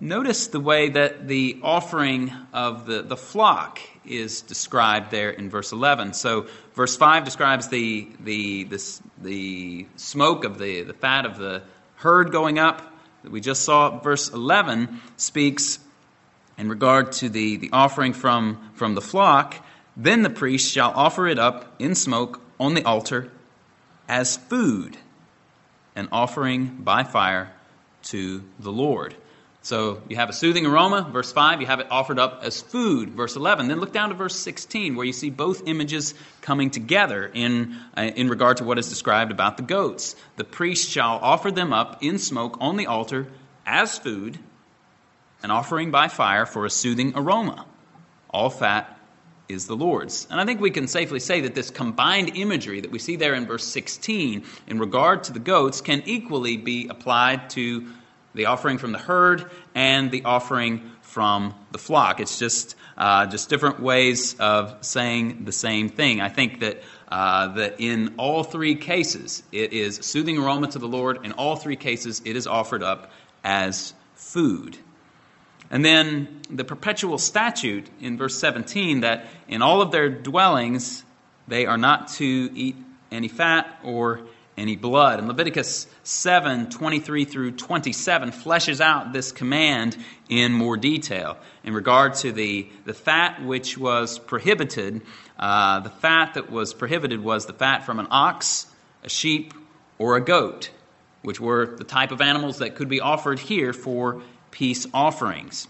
Notice 0.00 0.48
the 0.48 0.60
way 0.60 0.90
that 0.90 1.28
the 1.28 1.58
offering 1.62 2.32
of 2.52 2.86
the, 2.86 3.02
the 3.02 3.16
flock 3.16 3.80
is 4.10 4.40
described 4.42 5.10
there 5.10 5.30
in 5.30 5.50
verse 5.50 5.72
11. 5.72 6.14
So, 6.14 6.46
verse 6.74 6.96
5 6.96 7.24
describes 7.24 7.68
the, 7.68 8.08
the, 8.20 8.64
the, 8.64 8.80
the 9.22 9.86
smoke 9.96 10.44
of 10.44 10.58
the, 10.58 10.82
the 10.82 10.94
fat 10.94 11.26
of 11.26 11.38
the 11.38 11.62
herd 11.96 12.32
going 12.32 12.58
up 12.58 12.82
that 13.22 13.32
we 13.32 13.40
just 13.40 13.62
saw. 13.62 13.98
Verse 14.00 14.30
11 14.30 15.00
speaks 15.16 15.78
in 16.56 16.68
regard 16.68 17.12
to 17.12 17.28
the, 17.28 17.56
the 17.56 17.70
offering 17.72 18.12
from, 18.12 18.70
from 18.74 18.94
the 18.94 19.00
flock. 19.00 19.56
Then 19.96 20.22
the 20.22 20.30
priest 20.30 20.72
shall 20.72 20.92
offer 20.94 21.26
it 21.26 21.38
up 21.38 21.74
in 21.78 21.94
smoke 21.94 22.40
on 22.58 22.74
the 22.74 22.84
altar 22.84 23.30
as 24.08 24.36
food, 24.36 24.96
an 25.94 26.08
offering 26.10 26.78
by 26.80 27.04
fire 27.04 27.52
to 28.04 28.44
the 28.58 28.72
Lord. 28.72 29.14
So 29.68 30.00
you 30.08 30.16
have 30.16 30.30
a 30.30 30.32
soothing 30.32 30.64
aroma, 30.64 31.06
verse 31.12 31.30
5, 31.30 31.60
you 31.60 31.66
have 31.66 31.78
it 31.78 31.88
offered 31.90 32.18
up 32.18 32.40
as 32.42 32.62
food, 32.62 33.10
verse 33.10 33.36
11. 33.36 33.68
Then 33.68 33.80
look 33.80 33.92
down 33.92 34.08
to 34.08 34.14
verse 34.14 34.34
16, 34.34 34.96
where 34.96 35.04
you 35.04 35.12
see 35.12 35.28
both 35.28 35.68
images 35.68 36.14
coming 36.40 36.70
together 36.70 37.30
in, 37.34 37.76
uh, 37.94 38.00
in 38.00 38.30
regard 38.30 38.56
to 38.56 38.64
what 38.64 38.78
is 38.78 38.88
described 38.88 39.30
about 39.30 39.58
the 39.58 39.62
goats. 39.62 40.16
The 40.36 40.44
priest 40.44 40.88
shall 40.88 41.18
offer 41.20 41.50
them 41.50 41.74
up 41.74 42.02
in 42.02 42.18
smoke 42.18 42.56
on 42.62 42.78
the 42.78 42.86
altar 42.86 43.28
as 43.66 43.98
food, 43.98 44.38
an 45.42 45.50
offering 45.50 45.90
by 45.90 46.08
fire 46.08 46.46
for 46.46 46.64
a 46.64 46.70
soothing 46.70 47.12
aroma. 47.14 47.66
All 48.30 48.48
fat 48.48 48.98
is 49.50 49.66
the 49.66 49.76
Lord's. 49.76 50.26
And 50.30 50.40
I 50.40 50.46
think 50.46 50.62
we 50.62 50.70
can 50.70 50.88
safely 50.88 51.20
say 51.20 51.42
that 51.42 51.54
this 51.54 51.70
combined 51.70 52.38
imagery 52.38 52.80
that 52.80 52.90
we 52.90 52.98
see 52.98 53.16
there 53.16 53.34
in 53.34 53.44
verse 53.44 53.64
16 53.64 54.44
in 54.66 54.78
regard 54.78 55.24
to 55.24 55.34
the 55.34 55.38
goats 55.38 55.82
can 55.82 56.02
equally 56.06 56.56
be 56.56 56.88
applied 56.88 57.50
to 57.50 57.86
the 58.34 58.46
offering 58.46 58.78
from 58.78 58.92
the 58.92 58.98
herd 58.98 59.50
and 59.74 60.10
the 60.10 60.24
offering 60.24 60.90
from 61.02 61.54
the 61.72 61.78
flock. 61.78 62.20
It's 62.20 62.38
just 62.38 62.76
uh, 62.96 63.26
just 63.26 63.48
different 63.48 63.80
ways 63.80 64.38
of 64.38 64.76
saying 64.80 65.44
the 65.44 65.52
same 65.52 65.88
thing. 65.88 66.20
I 66.20 66.28
think 66.28 66.60
that 66.60 66.82
uh, 67.08 67.48
that 67.54 67.80
in 67.80 68.14
all 68.18 68.44
three 68.44 68.74
cases 68.74 69.42
it 69.52 69.72
is 69.72 69.96
soothing 69.96 70.38
aroma 70.38 70.68
to 70.68 70.78
the 70.78 70.88
Lord. 70.88 71.24
In 71.24 71.32
all 71.32 71.56
three 71.56 71.76
cases, 71.76 72.22
it 72.24 72.36
is 72.36 72.46
offered 72.46 72.82
up 72.82 73.10
as 73.42 73.94
food. 74.14 74.76
And 75.70 75.84
then 75.84 76.40
the 76.50 76.64
perpetual 76.64 77.18
statute 77.18 77.88
in 78.00 78.16
verse 78.16 78.38
17 78.38 79.00
that 79.00 79.26
in 79.48 79.62
all 79.62 79.82
of 79.82 79.90
their 79.90 80.08
dwellings 80.08 81.04
they 81.46 81.66
are 81.66 81.78
not 81.78 82.08
to 82.08 82.24
eat 82.24 82.76
any 83.10 83.28
fat 83.28 83.78
or 83.82 84.20
any 84.58 84.76
blood. 84.76 85.18
And 85.18 85.28
Leviticus 85.28 85.86
7 86.02 86.68
23 86.68 87.24
through 87.24 87.52
27 87.52 88.32
fleshes 88.32 88.80
out 88.80 89.12
this 89.12 89.32
command 89.32 89.96
in 90.28 90.52
more 90.52 90.76
detail. 90.76 91.38
In 91.64 91.72
regard 91.72 92.14
to 92.16 92.32
the, 92.32 92.68
the 92.84 92.94
fat 92.94 93.42
which 93.44 93.78
was 93.78 94.18
prohibited, 94.18 95.02
uh, 95.38 95.80
the 95.80 95.90
fat 95.90 96.34
that 96.34 96.50
was 96.50 96.74
prohibited 96.74 97.22
was 97.22 97.46
the 97.46 97.52
fat 97.52 97.86
from 97.86 98.00
an 98.00 98.08
ox, 98.10 98.66
a 99.04 99.08
sheep, 99.08 99.54
or 99.98 100.16
a 100.16 100.20
goat, 100.20 100.70
which 101.22 101.40
were 101.40 101.66
the 101.66 101.84
type 101.84 102.10
of 102.10 102.20
animals 102.20 102.58
that 102.58 102.74
could 102.74 102.88
be 102.88 103.00
offered 103.00 103.38
here 103.38 103.72
for 103.72 104.22
peace 104.50 104.86
offerings. 104.92 105.68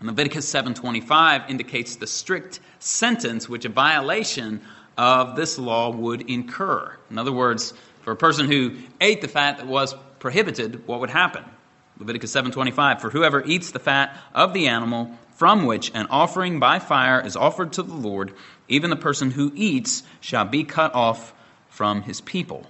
And 0.00 0.08
Leviticus 0.08 0.48
7:25 0.48 1.48
indicates 1.48 1.96
the 1.96 2.06
strict 2.06 2.60
sentence 2.80 3.48
which 3.48 3.64
a 3.64 3.68
violation 3.68 4.60
of 4.98 5.36
this 5.36 5.58
law 5.58 5.90
would 5.90 6.22
incur. 6.22 6.96
In 7.10 7.18
other 7.18 7.32
words, 7.32 7.72
for 8.02 8.12
a 8.12 8.16
person 8.16 8.46
who 8.46 8.76
ate 9.00 9.20
the 9.20 9.28
fat 9.28 9.58
that 9.58 9.66
was 9.66 9.94
prohibited, 10.18 10.86
what 10.86 11.00
would 11.00 11.10
happen? 11.10 11.44
Leviticus 11.98 12.34
7:25 12.34 13.00
For 13.00 13.10
whoever 13.10 13.44
eats 13.44 13.70
the 13.70 13.78
fat 13.78 14.18
of 14.34 14.52
the 14.52 14.68
animal 14.68 15.16
from 15.34 15.66
which 15.66 15.90
an 15.94 16.06
offering 16.10 16.60
by 16.60 16.78
fire 16.78 17.20
is 17.20 17.36
offered 17.36 17.72
to 17.72 17.82
the 17.82 17.94
Lord, 17.94 18.32
even 18.68 18.90
the 18.90 18.96
person 18.96 19.30
who 19.30 19.52
eats 19.54 20.02
shall 20.20 20.44
be 20.44 20.64
cut 20.64 20.94
off 20.94 21.32
from 21.68 22.02
his 22.02 22.20
people. 22.20 22.66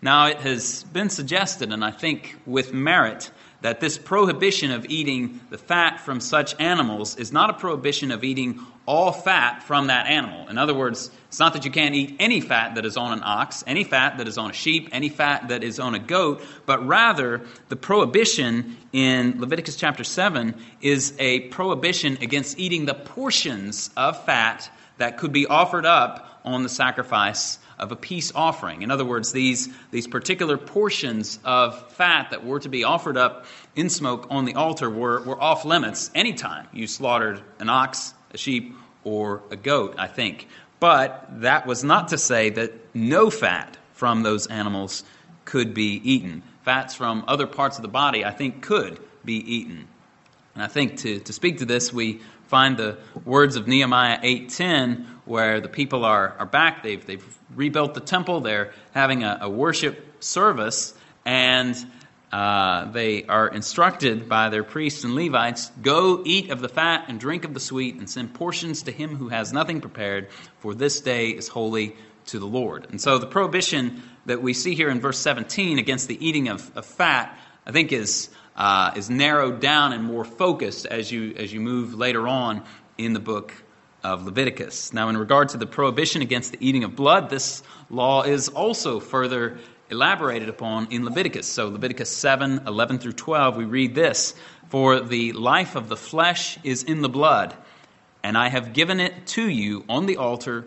Now 0.00 0.26
it 0.26 0.38
has 0.38 0.84
been 0.84 1.10
suggested 1.10 1.72
and 1.72 1.84
I 1.84 1.90
think 1.90 2.36
with 2.46 2.72
merit 2.72 3.30
that 3.60 3.80
this 3.80 3.98
prohibition 3.98 4.70
of 4.70 4.86
eating 4.88 5.40
the 5.50 5.58
fat 5.58 6.00
from 6.00 6.20
such 6.20 6.58
animals 6.60 7.16
is 7.16 7.32
not 7.32 7.50
a 7.50 7.54
prohibition 7.54 8.10
of 8.12 8.22
eating 8.22 8.60
all 8.86 9.12
fat 9.12 9.62
from 9.64 9.88
that 9.88 10.06
animal. 10.06 10.48
In 10.48 10.56
other 10.56 10.74
words, 10.74 11.10
it's 11.26 11.38
not 11.38 11.52
that 11.52 11.64
you 11.64 11.70
can't 11.70 11.94
eat 11.94 12.16
any 12.20 12.40
fat 12.40 12.76
that 12.76 12.86
is 12.86 12.96
on 12.96 13.12
an 13.12 13.20
ox, 13.22 13.64
any 13.66 13.84
fat 13.84 14.18
that 14.18 14.28
is 14.28 14.38
on 14.38 14.50
a 14.50 14.52
sheep, 14.54 14.88
any 14.92 15.08
fat 15.08 15.48
that 15.48 15.64
is 15.64 15.78
on 15.80 15.94
a 15.94 15.98
goat, 15.98 16.42
but 16.66 16.86
rather 16.86 17.42
the 17.68 17.76
prohibition 17.76 18.76
in 18.92 19.40
Leviticus 19.40 19.76
chapter 19.76 20.04
7 20.04 20.54
is 20.80 21.14
a 21.18 21.40
prohibition 21.48 22.16
against 22.22 22.58
eating 22.58 22.86
the 22.86 22.94
portions 22.94 23.90
of 23.96 24.24
fat 24.24 24.70
that 24.98 25.18
could 25.18 25.32
be 25.32 25.46
offered 25.46 25.84
up 25.84 26.40
on 26.44 26.62
the 26.62 26.68
sacrifice 26.68 27.58
of 27.78 27.92
a 27.92 27.96
peace 27.96 28.32
offering. 28.34 28.82
In 28.82 28.90
other 28.90 29.04
words, 29.04 29.32
these, 29.32 29.68
these 29.90 30.06
particular 30.06 30.56
portions 30.56 31.38
of 31.44 31.92
fat 31.92 32.30
that 32.30 32.44
were 32.44 32.60
to 32.60 32.68
be 32.68 32.84
offered 32.84 33.16
up 33.16 33.46
in 33.76 33.88
smoke 33.88 34.26
on 34.30 34.44
the 34.44 34.54
altar 34.54 34.90
were, 34.90 35.22
were 35.22 35.40
off 35.40 35.64
limits 35.64 36.10
anytime 36.14 36.66
you 36.72 36.86
slaughtered 36.86 37.40
an 37.58 37.68
ox, 37.68 38.14
a 38.32 38.38
sheep, 38.38 38.74
or 39.04 39.42
a 39.50 39.56
goat, 39.56 39.94
I 39.98 40.06
think. 40.06 40.48
But 40.80 41.40
that 41.40 41.66
was 41.66 41.82
not 41.82 42.08
to 42.08 42.18
say 42.18 42.50
that 42.50 42.72
no 42.94 43.30
fat 43.30 43.76
from 43.92 44.22
those 44.22 44.46
animals 44.46 45.04
could 45.44 45.74
be 45.74 46.00
eaten. 46.04 46.42
Fats 46.64 46.94
from 46.94 47.24
other 47.26 47.46
parts 47.46 47.78
of 47.78 47.82
the 47.82 47.88
body, 47.88 48.24
I 48.24 48.30
think, 48.30 48.62
could 48.62 49.00
be 49.24 49.34
eaten. 49.34 49.88
And 50.54 50.62
I 50.62 50.66
think 50.66 50.98
to, 50.98 51.20
to 51.20 51.32
speak 51.32 51.58
to 51.58 51.64
this, 51.64 51.92
we 51.92 52.20
find 52.48 52.76
the 52.76 52.98
words 53.24 53.56
of 53.56 53.68
Nehemiah 53.68 54.18
8.10, 54.20 55.04
where 55.24 55.60
the 55.60 55.68
people 55.68 56.04
are, 56.04 56.34
are 56.38 56.46
back. 56.46 56.82
They've, 56.82 57.04
they've 57.04 57.38
rebuilt 57.54 57.94
the 57.94 58.00
temple. 58.00 58.40
They're 58.40 58.72
having 58.92 59.22
a, 59.22 59.38
a 59.42 59.50
worship 59.50 60.22
service. 60.22 60.94
And 61.24 61.76
uh, 62.32 62.90
they 62.90 63.24
are 63.24 63.48
instructed 63.48 64.28
by 64.28 64.48
their 64.48 64.64
priests 64.64 65.04
and 65.04 65.14
Levites 65.14 65.70
go 65.82 66.22
eat 66.24 66.50
of 66.50 66.60
the 66.60 66.68
fat 66.68 67.06
and 67.08 67.20
drink 67.20 67.44
of 67.44 67.54
the 67.54 67.60
sweet, 67.60 67.96
and 67.96 68.08
send 68.08 68.34
portions 68.34 68.82
to 68.82 68.92
him 68.92 69.16
who 69.16 69.28
has 69.28 69.52
nothing 69.52 69.80
prepared, 69.80 70.28
for 70.58 70.74
this 70.74 71.00
day 71.00 71.30
is 71.30 71.48
holy 71.48 71.96
to 72.26 72.38
the 72.38 72.46
Lord. 72.46 72.86
And 72.90 73.00
so 73.00 73.18
the 73.18 73.26
prohibition 73.26 74.02
that 74.26 74.42
we 74.42 74.52
see 74.52 74.74
here 74.74 74.90
in 74.90 75.00
verse 75.00 75.18
17 75.18 75.78
against 75.78 76.08
the 76.08 76.26
eating 76.26 76.48
of, 76.48 76.70
of 76.76 76.84
fat, 76.84 77.38
I 77.66 77.72
think, 77.72 77.92
is, 77.92 78.28
uh, 78.58 78.90
is 78.96 79.08
narrowed 79.08 79.60
down 79.60 79.92
and 79.92 80.04
more 80.04 80.24
focused 80.24 80.84
as 80.84 81.10
you, 81.10 81.32
as 81.36 81.52
you 81.52 81.60
move 81.60 81.94
later 81.94 82.26
on 82.26 82.64
in 82.98 83.12
the 83.12 83.20
book 83.20 83.54
of 84.02 84.26
Leviticus. 84.26 84.92
Now, 84.92 85.08
in 85.08 85.16
regard 85.16 85.50
to 85.50 85.56
the 85.56 85.66
prohibition 85.66 86.22
against 86.22 86.52
the 86.52 86.58
eating 86.60 86.82
of 86.82 86.96
blood, 86.96 87.30
this 87.30 87.62
law 87.88 88.22
is 88.22 88.48
also 88.48 88.98
further 88.98 89.58
elaborated 89.90 90.48
upon 90.48 90.88
in 90.90 91.04
Leviticus. 91.04 91.46
So, 91.46 91.68
Leviticus 91.68 92.10
7 92.10 92.62
11 92.66 92.98
through 92.98 93.12
12, 93.12 93.56
we 93.56 93.64
read 93.64 93.94
this 93.94 94.34
For 94.68 95.00
the 95.00 95.32
life 95.32 95.76
of 95.76 95.88
the 95.88 95.96
flesh 95.96 96.58
is 96.64 96.82
in 96.82 97.00
the 97.00 97.08
blood, 97.08 97.54
and 98.24 98.36
I 98.36 98.48
have 98.48 98.72
given 98.72 98.98
it 98.98 99.26
to 99.28 99.48
you 99.48 99.84
on 99.88 100.06
the 100.06 100.16
altar 100.16 100.64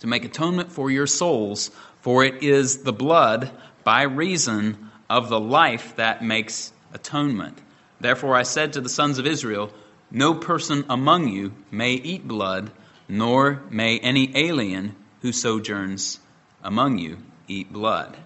to 0.00 0.06
make 0.08 0.24
atonement 0.24 0.72
for 0.72 0.90
your 0.90 1.06
souls, 1.06 1.70
for 2.00 2.24
it 2.24 2.42
is 2.42 2.82
the 2.82 2.92
blood 2.92 3.50
by 3.84 4.02
reason 4.02 4.90
of 5.08 5.28
the 5.28 5.38
life 5.38 5.94
that 5.96 6.24
makes 6.24 6.72
atonement. 6.92 7.58
Therefore, 8.00 8.36
I 8.36 8.42
said 8.42 8.72
to 8.72 8.80
the 8.80 8.88
sons 8.88 9.18
of 9.18 9.26
Israel, 9.26 9.70
No 10.10 10.34
person 10.34 10.84
among 10.88 11.28
you 11.28 11.52
may 11.70 11.92
eat 11.92 12.26
blood, 12.26 12.70
nor 13.08 13.62
may 13.70 13.98
any 13.98 14.36
alien 14.36 14.96
who 15.20 15.32
sojourns 15.32 16.18
among 16.62 16.98
you 16.98 17.18
eat 17.48 17.72
blood. 17.72 18.16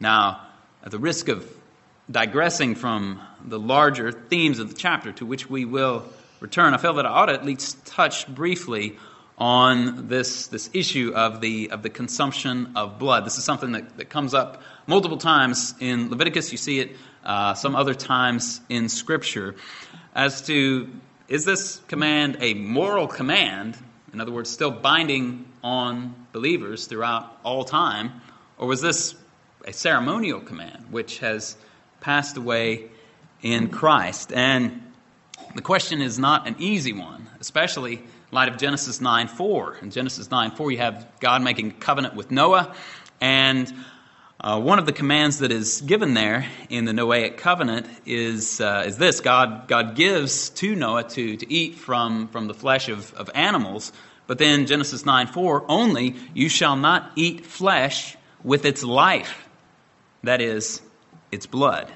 Now, 0.00 0.46
at 0.84 0.90
the 0.90 0.98
risk 0.98 1.28
of 1.28 1.46
digressing 2.10 2.74
from 2.74 3.20
the 3.44 3.58
larger 3.58 4.12
themes 4.12 4.58
of 4.58 4.68
the 4.68 4.74
chapter 4.74 5.12
to 5.12 5.26
which 5.26 5.50
we 5.50 5.64
will 5.64 6.04
return, 6.40 6.74
I 6.74 6.78
feel 6.78 6.94
that 6.94 7.06
I 7.06 7.10
ought 7.10 7.26
to 7.26 7.34
at 7.34 7.44
least 7.44 7.84
touch 7.86 8.26
briefly 8.28 8.96
on 9.36 10.08
this, 10.08 10.48
this 10.48 10.68
issue 10.72 11.12
of 11.14 11.40
the, 11.40 11.70
of 11.70 11.82
the 11.82 11.90
consumption 11.90 12.72
of 12.74 12.98
blood. 12.98 13.24
This 13.24 13.38
is 13.38 13.44
something 13.44 13.72
that, 13.72 13.96
that 13.96 14.10
comes 14.10 14.34
up 14.34 14.62
multiple 14.86 15.18
times 15.18 15.74
in 15.78 16.10
Leviticus. 16.10 16.50
You 16.50 16.58
see 16.58 16.80
it 16.80 16.96
uh, 17.24 17.54
some 17.54 17.76
other 17.76 17.94
times 17.94 18.60
in 18.68 18.88
Scripture. 18.88 19.54
As 20.14 20.42
to, 20.42 20.88
is 21.28 21.44
this 21.44 21.80
command 21.88 22.38
a 22.40 22.54
moral 22.54 23.06
command? 23.06 23.76
In 24.12 24.20
other 24.20 24.32
words, 24.32 24.50
still 24.50 24.70
binding 24.70 25.46
on 25.62 26.14
believers 26.32 26.86
throughout 26.86 27.38
all 27.44 27.64
time? 27.64 28.20
Or 28.56 28.66
was 28.66 28.80
this 28.80 29.14
a 29.68 29.72
ceremonial 29.72 30.40
command, 30.40 30.86
which 30.90 31.18
has 31.18 31.56
passed 32.00 32.36
away 32.36 32.86
in 33.42 33.68
Christ. 33.68 34.32
And 34.32 34.82
the 35.54 35.62
question 35.62 36.00
is 36.00 36.18
not 36.18 36.46
an 36.48 36.56
easy 36.58 36.92
one, 36.92 37.28
especially 37.40 37.94
in 37.96 38.08
light 38.30 38.48
of 38.48 38.56
Genesis 38.56 39.00
9 39.00 39.28
4. 39.28 39.76
In 39.82 39.90
Genesis 39.90 40.30
9 40.30 40.52
4, 40.52 40.70
you 40.72 40.78
have 40.78 41.06
God 41.20 41.42
making 41.42 41.72
covenant 41.72 42.14
with 42.14 42.30
Noah, 42.30 42.74
and 43.20 43.72
uh, 44.40 44.60
one 44.60 44.78
of 44.78 44.86
the 44.86 44.92
commands 44.92 45.38
that 45.38 45.50
is 45.50 45.80
given 45.80 46.14
there 46.14 46.46
in 46.68 46.84
the 46.84 46.92
Noahic 46.92 47.38
covenant 47.38 47.86
is, 48.06 48.60
uh, 48.60 48.84
is 48.86 48.96
this 48.96 49.20
God, 49.20 49.66
God 49.66 49.96
gives 49.96 50.50
to 50.50 50.76
Noah 50.76 51.04
to, 51.04 51.36
to 51.36 51.52
eat 51.52 51.74
from, 51.74 52.28
from 52.28 52.46
the 52.46 52.54
flesh 52.54 52.88
of, 52.88 53.12
of 53.14 53.30
animals. 53.34 53.92
But 54.28 54.38
then 54.38 54.66
Genesis 54.66 55.04
9 55.04 55.26
4, 55.28 55.64
only 55.68 56.14
you 56.34 56.48
shall 56.48 56.76
not 56.76 57.10
eat 57.16 57.46
flesh 57.46 58.16
with 58.44 58.64
its 58.64 58.84
life 58.84 59.48
that 60.22 60.40
is, 60.40 60.82
its 61.32 61.46
blood. 61.46 61.90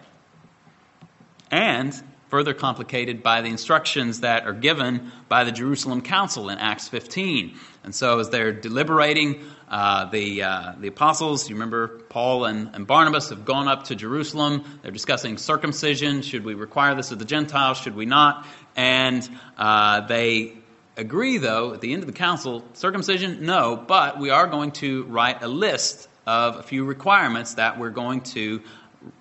And 1.51 1.95
further 2.29 2.55
complicated 2.55 3.23
by 3.23 3.43
the 3.43 3.49
instructions 3.49 4.21
that 4.21 4.47
are 4.47 4.55
given 4.55 5.13
by 5.29 5.45
the 5.45 5.53
Jerusalem 5.53 6.01
Council 6.01 6.49
in 6.49 6.59
Acts 6.59 6.89
15. 6.89 7.59
And 7.85 7.95
so, 7.95 8.21
as 8.21 8.31
they're 8.31 8.53
deliberating, 8.53 9.43
uh, 9.69 10.05
the, 10.05 10.43
uh, 10.43 10.73
the 10.79 10.89
apostles, 10.89 11.49
you 11.49 11.57
remember 11.57 11.89
Paul 12.09 12.45
and, 12.45 12.71
and 12.75 12.87
Barnabas 12.87 13.31
have 13.31 13.45
gone 13.45 13.67
up 13.67 13.85
to 13.85 13.97
Jerusalem. 13.97 14.65
They're 14.83 14.93
discussing 14.93 15.37
circumcision. 15.37 16.23
Should 16.23 16.45
we 16.45 16.55
require 16.55 16.95
this 16.95 17.11
of 17.11 17.19
the 17.19 17.25
Gentiles? 17.25 17.79
Should 17.79 17.97
we 17.97 18.07
not? 18.07 18.47
And 18.77 19.29
uh, 19.59 20.03
they 20.03 20.53
agree, 20.97 21.39
though, 21.39 21.75
at 21.75 21.81
the 21.81 21.93
end 21.93 22.03
of 22.03 22.07
the 22.07 22.13
council 22.13 22.65
circumcision, 22.75 23.45
no, 23.45 23.77
but 23.77 24.19
we 24.19 24.31
are 24.31 24.47
going 24.47 24.73
to 24.73 25.05
write 25.05 25.43
a 25.43 25.49
list 25.49 26.09
of 26.27 26.57
a 26.57 26.63
few 26.63 26.85
requirements 26.85 27.55
that 27.55 27.79
we're 27.79 27.91
going 27.91 28.21
to 28.21 28.63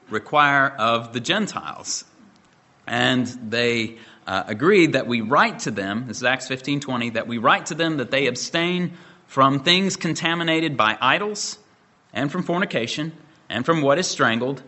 require 0.09 0.67
of 0.67 1.13
the 1.13 1.19
Gentiles. 1.19 2.03
And 2.85 3.25
they 3.25 3.97
uh, 4.31 4.45
agreed 4.47 4.93
that 4.93 5.07
we 5.07 5.19
write 5.19 5.59
to 5.59 5.71
them, 5.71 6.05
this 6.07 6.17
is 6.17 6.23
Acts 6.23 6.47
15:20, 6.47 7.15
that 7.15 7.27
we 7.27 7.37
write 7.37 7.65
to 7.65 7.75
them 7.75 7.97
that 7.97 8.11
they 8.11 8.27
abstain 8.27 8.93
from 9.27 9.59
things 9.59 9.97
contaminated 9.97 10.77
by 10.77 10.97
idols, 11.01 11.59
and 12.13 12.31
from 12.31 12.41
fornication, 12.41 13.11
and 13.49 13.65
from 13.65 13.81
what 13.81 13.99
is 13.99 14.07
strangled, 14.07 14.63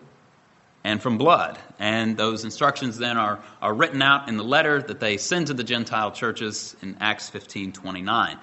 and 0.83 1.01
from 1.01 1.17
blood. 1.17 1.57
And 1.79 2.17
those 2.17 2.43
instructions 2.43 2.97
then 2.97 3.15
are, 3.15 3.39
are 3.61 3.73
written 3.73 4.01
out 4.01 4.27
in 4.27 4.35
the 4.35 4.43
letter 4.43 4.81
that 4.81 4.99
they 4.99 5.15
send 5.15 5.47
to 5.47 5.53
the 5.53 5.63
Gentile 5.63 6.11
churches 6.11 6.75
in 6.81 6.97
Acts 6.99 7.29
15:29. 7.29 8.03
Now, 8.03 8.37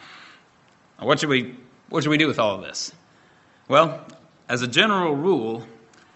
what 1.01 1.21
should 1.21 1.29
we 1.29 1.55
what 1.91 2.03
should 2.03 2.11
we 2.11 2.17
do 2.17 2.29
with 2.29 2.39
all 2.39 2.55
of 2.55 2.63
this? 2.63 2.95
Well, 3.69 4.07
as 4.49 4.63
a 4.63 4.67
general 4.67 5.15
rule, 5.15 5.67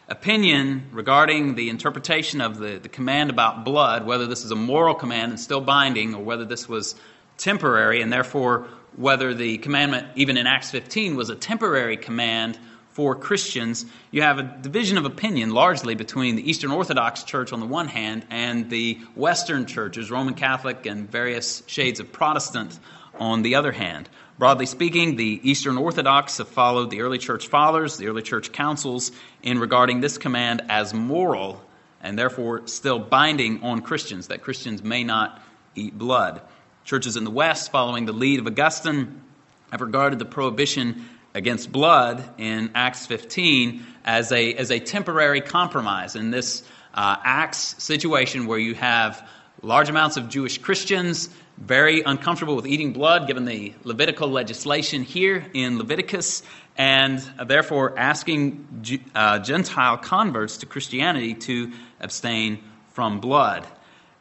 opinion 0.09 0.89
regarding 0.93 1.55
the 1.55 1.71
interpretation 1.71 2.41
of 2.41 2.59
the, 2.59 2.79
the 2.79 2.89
command 2.89 3.31
about 3.31 3.65
blood, 3.65 4.07
whether 4.07 4.27
this 4.27 4.45
is 4.45 4.51
a 4.51 4.57
moral 4.57 4.95
command 4.95 5.33
and 5.33 5.41
still 5.41 5.61
binding, 5.61 6.15
or 6.15 6.23
whether 6.23 6.45
this 6.45 6.69
was 6.69 6.95
temporary, 7.37 8.03
and 8.03 8.13
therefore 8.13 8.67
whether 8.97 9.35
the 9.35 9.59
commandment, 9.59 10.07
even 10.15 10.37
in 10.37 10.47
Acts 10.47 10.71
15, 10.71 11.17
was 11.17 11.31
a 11.31 11.35
temporary 11.35 11.97
command 11.97 12.59
for 12.95 13.17
Christians, 13.17 13.87
you 14.13 14.23
have 14.23 14.39
a 14.39 14.45
division 14.45 14.99
of 14.99 15.05
opinion 15.05 15.51
largely 15.51 15.97
between 15.97 16.37
the 16.37 16.49
Eastern 16.49 16.71
Orthodox 16.71 17.25
Church 17.25 17.53
on 17.53 17.59
the 17.59 17.67
one 17.67 17.89
hand 17.89 18.25
and 18.31 18.71
the 18.71 19.01
Western 19.17 19.67
churches, 19.67 20.13
Roman 20.13 20.35
Catholic 20.35 20.87
and 20.87 21.11
various 21.11 21.65
shades 21.67 21.99
of 21.99 22.13
Protestant 22.13 22.79
on 23.19 23.43
the 23.43 23.57
other 23.57 23.73
hand. 23.73 24.09
Broadly 24.37 24.67
speaking, 24.67 25.15
the 25.15 25.41
Eastern 25.49 25.79
Orthodox 25.79 26.39
have 26.39 26.49
followed 26.49 26.91
the 26.91 27.03
early 27.03 27.19
church 27.19 27.47
fathers, 27.47 27.99
the 27.99 28.09
early 28.09 28.23
church 28.23 28.51
councils, 28.51 29.13
in 29.45 29.61
regarding 29.61 30.01
this 30.01 30.19
command 30.19 30.63
as 30.69 30.93
moral 30.93 31.65
and 32.03 32.19
therefore 32.19 32.67
still 32.67 32.99
binding 32.99 33.63
on 33.63 33.81
Christians, 33.81 34.27
that 34.29 34.43
Christians 34.43 34.83
may 34.83 35.05
not 35.05 35.41
eat 35.77 35.97
blood. 35.97 36.43
Churches 36.85 37.17
in 37.17 37.23
the 37.23 37.31
West, 37.31 37.71
following 37.71 38.07
the 38.07 38.13
lead 38.13 38.41
of 38.41 38.49
Augustine, 38.49 39.23
have 39.71 39.81
regarded 39.81 40.19
the 40.19 40.25
prohibition 40.25 41.09
against 41.33 41.71
blood 41.71 42.23
in 42.37 42.73
Acts 42.75 43.07
15 43.07 43.87
as 44.05 44.33
a, 44.33 44.53
as 44.55 44.73
a 44.73 44.81
temporary 44.81 45.43
compromise 45.43 46.17
in 46.17 46.33
this 46.33 46.65
uh, 46.93 47.17
Acts 47.23 47.81
situation 47.83 48.47
where 48.47 48.59
you 48.59 48.75
have 48.75 49.29
large 49.63 49.89
amounts 49.89 50.17
of 50.17 50.29
Jewish 50.29 50.59
Christians 50.59 51.29
very 51.57 52.03
uncomfortable 52.03 52.57
with 52.57 52.67
eating 52.67 52.93
blood 52.93 53.27
given 53.27 53.45
the 53.45 53.73
Levitical 53.85 54.29
legislation 54.29 55.03
here 55.03 55.47
in 55.55 55.79
Leviticus, 55.79 56.43
and 56.77 57.21
therefore 57.47 57.97
asking 57.99 59.09
uh, 59.15 59.39
Gentile 59.39 59.97
converts 59.97 60.59
to 60.59 60.67
Christianity 60.67 61.35
to 61.35 61.73
abstain 62.01 62.59
from 62.93 63.21
blood. 63.21 63.67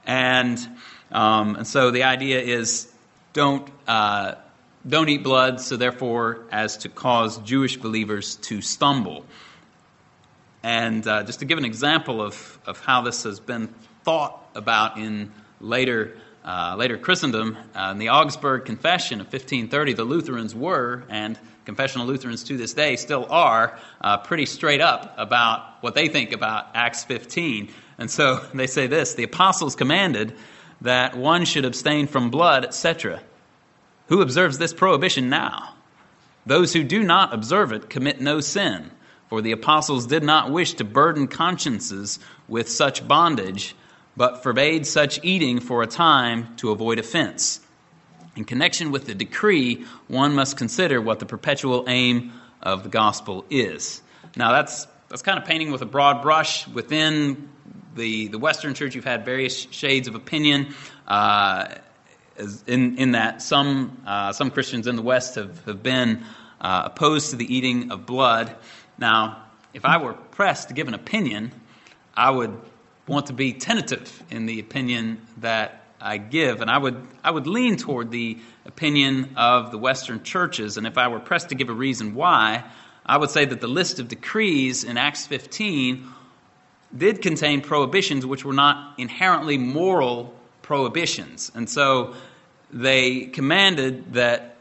And, 0.06 0.60
um, 1.12 1.56
and 1.56 1.68
so 1.68 1.92
the 1.92 2.04
idea 2.04 2.40
is 2.40 2.92
don't, 3.34 3.68
uh, 3.88 4.36
don't 4.88 5.10
eat 5.10 5.24
blood, 5.24 5.60
so 5.60 5.76
therefore, 5.76 6.46
as 6.52 6.78
to 6.78 6.90
cause 6.90 7.40
Jewish 7.40 7.78
believers 7.78 8.36
to 8.38 8.62
stumble. 8.62 9.26
And 10.62 11.06
uh, 11.08 11.24
just 11.24 11.40
to 11.40 11.46
give 11.46 11.58
an 11.58 11.66
example 11.66 12.22
of, 12.22 12.60
of 12.66 12.80
how 12.80 13.02
this 13.02 13.24
has 13.24 13.40
been 13.40 13.74
thought 14.04 14.40
about 14.56 14.98
in 14.98 15.32
later 15.60 16.18
uh, 16.44 16.76
later 16.78 16.98
Christendom, 16.98 17.58
uh, 17.76 17.90
in 17.92 18.00
the 18.00 18.10
Augsburg 18.10 18.66
Confession 18.66 19.22
of 19.22 19.28
1530, 19.28 19.94
the 19.94 20.04
Lutherans 20.04 20.54
were, 20.54 21.04
and 21.10 21.40
confessional 21.66 22.06
Lutherans 22.06 22.44
to 22.46 22.58
this 22.58 22.74
day 22.74 22.96
still 22.98 23.26
are, 23.30 23.80
uh, 24.02 24.18
pretty 24.18 24.46
straight 24.46 24.82
up 24.82 25.16
about 25.18 25.82
what 25.82 25.96
they 25.96 26.10
think 26.10 26.34
about 26.34 26.68
Acts 26.74 27.04
15. 27.06 27.72
And 27.98 28.12
so 28.12 28.44
they 28.54 28.68
say 28.68 28.88
this 28.88 29.14
the 29.14 29.24
apostles 29.24 29.76
commanded 29.76 30.34
that 30.82 31.16
one 31.16 31.46
should 31.46 31.66
abstain 31.66 32.08
from 32.08 32.30
blood, 32.30 32.66
etc. 32.66 33.22
Who 34.08 34.22
observes 34.22 34.58
this 34.58 34.74
prohibition 34.74 35.30
now? 35.30 35.76
Those 36.46 36.74
who 36.74 36.84
do 36.84 37.04
not 37.04 37.34
observe 37.34 37.72
it 37.72 37.90
commit 37.90 38.20
no 38.20 38.42
sin, 38.42 38.92
for 39.30 39.42
the 39.42 39.54
apostles 39.54 40.08
did 40.08 40.24
not 40.24 40.52
wish 40.52 40.74
to 40.74 40.84
burden 40.84 41.28
consciences 41.28 42.20
with 42.50 42.68
such 42.70 43.08
bondage, 43.08 43.76
but 44.16 44.44
forbade 44.44 44.86
such 44.86 45.20
eating 45.24 45.60
for 45.60 45.84
a 45.84 45.88
time 45.88 46.56
to 46.58 46.72
avoid 46.72 47.00
offense. 47.00 47.60
In 48.36 48.46
connection 48.46 48.92
with 48.92 49.06
the 49.06 49.14
decree, 49.14 49.86
one 50.08 50.34
must 50.36 50.58
consider 50.58 51.02
what 51.02 51.20
the 51.20 51.26
perpetual 51.26 51.86
aim 51.88 52.34
of 52.62 52.84
the 52.84 52.90
gospel 52.90 53.46
is. 53.50 54.02
Now, 54.36 54.52
that's, 54.52 54.88
that's 55.10 55.22
kind 55.22 55.38
of 55.38 55.46
painting 55.46 55.72
with 55.72 55.82
a 55.82 55.86
broad 55.86 56.22
brush. 56.22 56.68
Within 56.68 57.50
the, 57.96 58.28
the 58.30 58.40
Western 58.40 58.74
church, 58.74 58.96
you've 58.96 59.04
had 59.04 59.26
various 59.26 59.68
shades 59.70 60.08
of 60.08 60.16
opinion. 60.16 60.74
Uh, 61.08 61.76
in, 62.66 62.98
in 62.98 63.12
that 63.12 63.42
some, 63.42 64.02
uh, 64.08 64.34
some 64.34 64.50
Christians 64.50 64.88
in 64.88 64.96
the 64.96 65.04
West 65.04 65.36
have, 65.36 65.64
have 65.66 65.84
been 65.84 66.24
uh, 66.60 66.84
opposed 66.86 67.30
to 67.32 67.36
the 67.36 67.56
eating 67.56 67.92
of 67.92 68.08
blood. 68.08 68.56
Now, 68.98 69.44
if 69.74 69.86
I 69.86 69.98
were 69.98 70.14
pressed 70.14 70.70
to 70.70 70.74
give 70.74 70.88
an 70.88 70.94
opinion, 70.96 71.52
I 72.16 72.32
would 72.32 72.60
want 73.08 73.28
to 73.28 73.34
be 73.34 73.54
tentative 73.54 74.24
in 74.30 74.46
the 74.46 74.60
opinion 74.60 75.22
that 75.38 75.82
I 76.00 76.18
give, 76.18 76.62
and 76.62 76.70
I 76.70 76.78
would, 76.78 77.06
I 77.24 77.32
would 77.32 77.48
lean 77.48 77.78
toward 77.78 78.12
the 78.12 78.38
opinion 78.66 79.32
of 79.38 79.72
the 79.72 79.78
Western 79.78 80.24
churches. 80.24 80.78
And 80.78 80.86
if 80.86 80.98
I 80.98 81.08
were 81.08 81.20
pressed 81.20 81.50
to 81.50 81.56
give 81.56 81.70
a 81.70 81.74
reason 81.74 82.14
why, 82.14 82.64
I 83.06 83.18
would 83.18 83.30
say 83.30 83.46
that 83.46 83.62
the 83.62 83.68
list 83.68 84.00
of 84.00 84.08
decrees 84.10 84.84
in 84.84 84.98
Acts 84.98 85.26
15 85.28 86.06
did 86.96 87.22
contain 87.22 87.62
prohibitions 87.62 88.26
which 88.26 88.46
were 88.46 88.54
not 88.54 89.00
inherently 89.00 89.58
moral 89.58 90.34
prohibitions. 90.62 91.52
And 91.56 91.70
so 91.70 92.16
they 92.72 93.26
commanded 93.28 94.14
that 94.14 94.58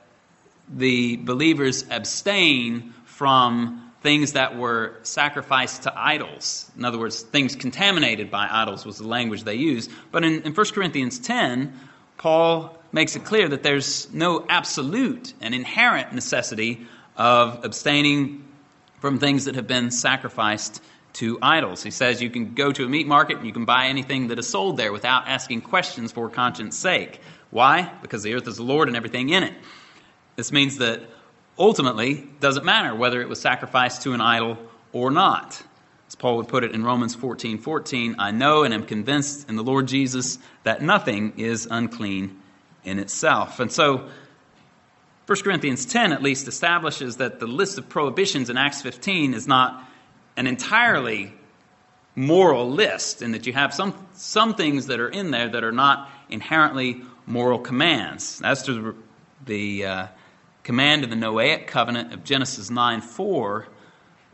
the 0.68 1.16
believers 1.16 1.84
abstain 1.90 2.94
from 3.04 3.81
things 4.02 4.32
that 4.32 4.56
were 4.56 4.96
sacrificed 5.02 5.84
to 5.84 5.92
idols. 5.96 6.70
In 6.76 6.84
other 6.84 6.98
words, 6.98 7.22
things 7.22 7.54
contaminated 7.54 8.30
by 8.30 8.48
idols 8.50 8.84
was 8.84 8.98
the 8.98 9.06
language 9.06 9.44
they 9.44 9.54
used. 9.54 9.90
But 10.10 10.24
in, 10.24 10.42
in 10.42 10.54
1 10.54 10.66
Corinthians 10.72 11.18
10, 11.20 11.72
Paul 12.18 12.76
makes 12.90 13.16
it 13.16 13.24
clear 13.24 13.48
that 13.48 13.62
there's 13.62 14.12
no 14.12 14.44
absolute 14.48 15.32
and 15.40 15.54
inherent 15.54 16.12
necessity 16.12 16.86
of 17.16 17.64
abstaining 17.64 18.44
from 19.00 19.18
things 19.18 19.46
that 19.46 19.54
have 19.54 19.66
been 19.66 19.90
sacrificed 19.90 20.82
to 21.14 21.38
idols. 21.42 21.82
He 21.82 21.90
says 21.90 22.22
you 22.22 22.30
can 22.30 22.54
go 22.54 22.72
to 22.72 22.84
a 22.84 22.88
meat 22.88 23.06
market 23.06 23.36
and 23.36 23.46
you 23.46 23.52
can 23.52 23.64
buy 23.64 23.86
anything 23.86 24.28
that 24.28 24.38
is 24.38 24.48
sold 24.48 24.76
there 24.76 24.92
without 24.92 25.28
asking 25.28 25.62
questions 25.62 26.12
for 26.12 26.28
conscience 26.28 26.76
sake. 26.76 27.20
Why? 27.50 27.92
Because 28.00 28.22
the 28.22 28.34
earth 28.34 28.48
is 28.48 28.56
the 28.56 28.62
Lord 28.62 28.88
and 28.88 28.96
everything 28.96 29.28
in 29.28 29.42
it. 29.42 29.54
This 30.36 30.52
means 30.52 30.78
that 30.78 31.02
ultimately 31.58 32.28
doesn't 32.40 32.64
matter 32.64 32.94
whether 32.94 33.20
it 33.20 33.28
was 33.28 33.40
sacrificed 33.40 34.02
to 34.02 34.12
an 34.12 34.20
idol 34.20 34.58
or 34.92 35.10
not. 35.10 35.62
As 36.08 36.14
Paul 36.14 36.36
would 36.36 36.48
put 36.48 36.64
it 36.64 36.72
in 36.72 36.84
Romans 36.84 37.14
14 37.14 37.58
14, 37.58 38.16
I 38.18 38.30
know 38.30 38.64
and 38.64 38.74
am 38.74 38.84
convinced 38.84 39.48
in 39.48 39.56
the 39.56 39.62
Lord 39.62 39.88
Jesus 39.88 40.38
that 40.62 40.82
nothing 40.82 41.34
is 41.38 41.66
unclean 41.70 42.40
in 42.84 42.98
itself. 42.98 43.60
And 43.60 43.72
so 43.72 44.08
1 45.26 45.40
Corinthians 45.42 45.86
10 45.86 46.12
at 46.12 46.22
least 46.22 46.48
establishes 46.48 47.18
that 47.18 47.40
the 47.40 47.46
list 47.46 47.78
of 47.78 47.88
prohibitions 47.88 48.50
in 48.50 48.56
Acts 48.56 48.82
15 48.82 49.34
is 49.34 49.46
not 49.46 49.88
an 50.36 50.46
entirely 50.46 51.32
moral 52.14 52.70
list, 52.70 53.22
and 53.22 53.32
that 53.32 53.46
you 53.46 53.52
have 53.52 53.72
some, 53.72 53.94
some 54.14 54.54
things 54.54 54.86
that 54.88 55.00
are 55.00 55.08
in 55.08 55.30
there 55.30 55.48
that 55.48 55.64
are 55.64 55.72
not 55.72 56.10
inherently 56.28 57.02
moral 57.26 57.58
commands. 57.58 58.42
As 58.44 58.64
to 58.64 58.74
the, 58.74 58.94
the 59.46 59.86
uh, 59.86 60.06
command 60.62 61.04
of 61.04 61.10
the 61.10 61.16
Noahic 61.16 61.66
covenant 61.66 62.12
of 62.12 62.24
Genesis 62.24 62.70
9 62.70 63.00
4, 63.00 63.66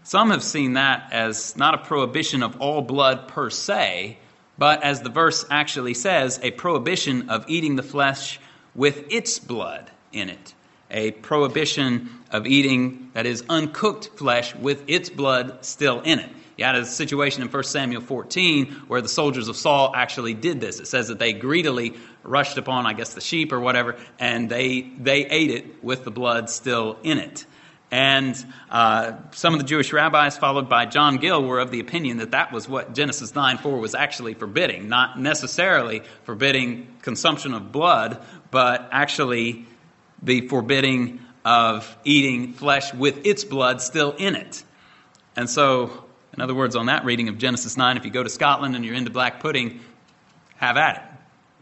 some 0.02 0.30
have 0.30 0.42
seen 0.42 0.74
that 0.74 1.12
as 1.12 1.56
not 1.56 1.74
a 1.74 1.78
prohibition 1.78 2.42
of 2.42 2.60
all 2.60 2.82
blood 2.82 3.28
per 3.28 3.50
se, 3.50 4.18
but 4.56 4.82
as 4.82 5.02
the 5.02 5.10
verse 5.10 5.44
actually 5.50 5.94
says, 5.94 6.40
a 6.42 6.50
prohibition 6.52 7.30
of 7.30 7.44
eating 7.48 7.76
the 7.76 7.82
flesh 7.82 8.40
with 8.74 9.12
its 9.12 9.38
blood 9.38 9.90
in 10.12 10.28
it 10.28 10.54
a 10.90 11.10
prohibition 11.10 12.08
of 12.30 12.46
eating, 12.46 13.10
that 13.14 13.26
is, 13.26 13.44
uncooked 13.48 14.10
flesh 14.16 14.54
with 14.54 14.84
its 14.88 15.10
blood 15.10 15.64
still 15.64 16.00
in 16.00 16.18
it. 16.18 16.30
You 16.56 16.64
had 16.64 16.74
a 16.74 16.84
situation 16.84 17.42
in 17.42 17.48
1 17.48 17.62
Samuel 17.64 18.00
14 18.00 18.66
where 18.88 19.00
the 19.00 19.08
soldiers 19.08 19.48
of 19.48 19.56
Saul 19.56 19.92
actually 19.94 20.34
did 20.34 20.60
this. 20.60 20.80
It 20.80 20.88
says 20.88 21.08
that 21.08 21.18
they 21.18 21.32
greedily 21.32 21.94
rushed 22.28 22.58
upon, 22.58 22.86
I 22.86 22.92
guess, 22.92 23.14
the 23.14 23.20
sheep 23.20 23.52
or 23.52 23.60
whatever, 23.60 23.96
and 24.18 24.48
they, 24.48 24.82
they 24.82 25.26
ate 25.26 25.50
it 25.50 25.82
with 25.82 26.04
the 26.04 26.10
blood 26.10 26.50
still 26.50 26.98
in 27.02 27.18
it. 27.18 27.44
And 27.90 28.36
uh, 28.70 29.12
some 29.30 29.54
of 29.54 29.60
the 29.60 29.66
Jewish 29.66 29.92
rabbis, 29.92 30.36
followed 30.36 30.68
by 30.68 30.84
John 30.84 31.16
Gill, 31.16 31.42
were 31.42 31.58
of 31.58 31.70
the 31.70 31.80
opinion 31.80 32.18
that 32.18 32.32
that 32.32 32.52
was 32.52 32.68
what 32.68 32.94
Genesis 32.94 33.34
9 33.34 33.58
4 33.58 33.78
was 33.78 33.94
actually 33.94 34.34
forbidding. 34.34 34.88
Not 34.88 35.18
necessarily 35.18 36.02
forbidding 36.24 36.86
consumption 37.00 37.54
of 37.54 37.72
blood, 37.72 38.22
but 38.50 38.88
actually 38.92 39.66
the 40.22 40.46
forbidding 40.48 41.20
of 41.46 41.96
eating 42.04 42.52
flesh 42.52 42.92
with 42.92 43.24
its 43.24 43.44
blood 43.44 43.80
still 43.80 44.12
in 44.12 44.36
it. 44.36 44.62
And 45.34 45.48
so, 45.48 46.04
in 46.34 46.42
other 46.42 46.54
words, 46.54 46.76
on 46.76 46.86
that 46.86 47.06
reading 47.06 47.30
of 47.30 47.38
Genesis 47.38 47.78
9, 47.78 47.96
if 47.96 48.04
you 48.04 48.10
go 48.10 48.22
to 48.22 48.28
Scotland 48.28 48.76
and 48.76 48.84
you're 48.84 48.94
into 48.94 49.10
black 49.10 49.40
pudding, 49.40 49.80
have 50.56 50.76
at 50.76 50.96
it. 50.96 51.02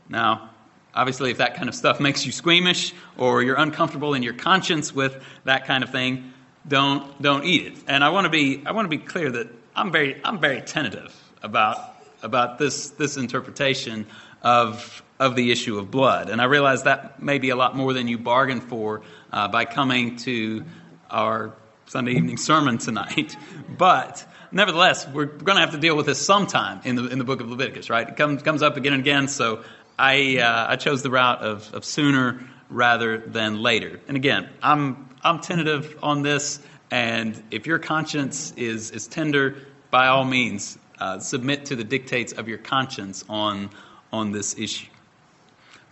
Now, 0.09 0.51
obviously, 0.97 1.31
if 1.31 1.39
that 1.39 1.55
kind 1.55 1.69
of 1.69 1.75
stuff 1.75 2.01
makes 2.01 2.27
you 2.27 2.33
squeamish 2.33 2.95
or 3.17 3.43
you're 3.43 3.57
uncomfortable 3.57 4.15
in 4.15 4.23
your 4.23 4.35
conscience 4.35 4.93
with 4.93 5.23
that 5.45 5.67
kind 5.67 5.85
of 5.85 5.91
thing, 5.91 6.33
don't 6.67 7.23
don't 7.23 7.45
eat 7.45 7.67
it. 7.67 7.75
And 7.87 8.03
I 8.03 8.09
want 8.09 8.25
to 8.25 8.31
be 8.31 8.65
I 8.67 8.73
want 8.73 8.87
to 8.91 8.97
be 8.97 9.03
clear 9.03 9.31
that 9.31 9.49
I'm 9.77 9.93
very 9.93 10.21
I'm 10.25 10.41
very 10.41 10.63
tentative 10.63 11.15
about 11.43 11.79
about 12.23 12.59
this 12.59 12.91
this 12.91 13.17
interpretation 13.17 14.07
of 14.43 15.03
of 15.19 15.37
the 15.37 15.53
issue 15.53 15.79
of 15.79 15.91
blood. 15.91 16.29
And 16.31 16.41
I 16.41 16.45
realize 16.45 16.83
that 16.83 17.23
may 17.23 17.39
be 17.39 17.51
a 17.51 17.57
lot 17.57 17.77
more 17.77 17.93
than 17.93 18.09
you 18.09 18.19
bargained 18.19 18.65
for 18.65 19.03
uh, 19.33 19.49
by 19.49 19.65
coming 19.65 20.17
to 20.17 20.65
our 21.11 21.55
Sunday 21.87 22.13
evening 22.13 22.37
sermon 22.37 22.79
tonight. 22.79 23.37
But 23.69 24.25
nevertheless, 24.53 25.07
we're 25.09 25.27
going 25.27 25.57
to 25.57 25.61
have 25.61 25.73
to 25.73 25.79
deal 25.79 25.97
with 25.97 26.07
this 26.07 26.25
sometime 26.25 26.81
in 26.85 26.97
the, 26.97 27.09
in 27.09 27.19
the 27.19 27.25
book 27.25 27.41
of 27.41 27.51
Leviticus, 27.51 27.91
right? 27.91 28.09
It 28.09 28.17
comes, 28.17 28.43
comes 28.43 28.63
up 28.63 28.77
again 28.77 28.95
and 28.95 29.03
again. 29.03 29.29
So 29.29 29.65
I, 29.99 30.39
uh, 30.39 30.73
I 30.73 30.77
chose 30.77 31.03
the 31.03 31.11
route 31.11 31.41
of, 31.41 31.73
of 31.75 31.85
sooner 31.85 32.41
rather 32.69 33.19
than 33.19 33.63
later. 33.63 34.01
And 34.09 34.17
again, 34.17 34.49
I'm, 34.63 35.09
I'm 35.23 35.41
tentative 35.41 35.99
on 36.03 36.23
this. 36.23 36.61
And 36.91 37.41
if 37.51 37.67
your 37.67 37.79
conscience 37.79 38.53
is, 38.57 38.91
is 38.91 39.07
tender, 39.07 39.57
by 39.91 40.09
all 40.09 40.25
means, 40.25 40.79
uh, 40.99 41.19
submit 41.19 41.67
to 41.67 41.77
the 41.77 41.85
dictates 41.85 42.33
of 42.33 42.49
your 42.49 42.59
conscience 42.59 43.25
on, 43.29 43.71
on 44.13 44.33
this 44.33 44.59
issue. 44.59 44.89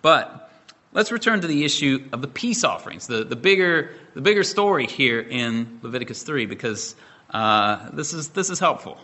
But 0.03 0.53
let's 0.93 1.11
return 1.11 1.41
to 1.41 1.47
the 1.47 1.65
issue 1.65 2.07
of 2.13 2.21
the 2.21 2.29
peace 2.29 2.65
offerings, 2.65 3.07
the, 3.07 3.25
the, 3.25 3.37
bigger, 3.37 3.93
the 4.15 4.21
bigger 4.21 4.45
story 4.45 4.87
here 4.87 5.21
in 5.21 5.81
Leviticus 5.83 6.23
3, 6.23 6.47
because 6.47 6.95
uh, 7.31 7.91
this, 7.91 8.13
is, 8.13 8.29
this 8.31 8.51
is 8.51 8.59
helpful. 8.59 8.99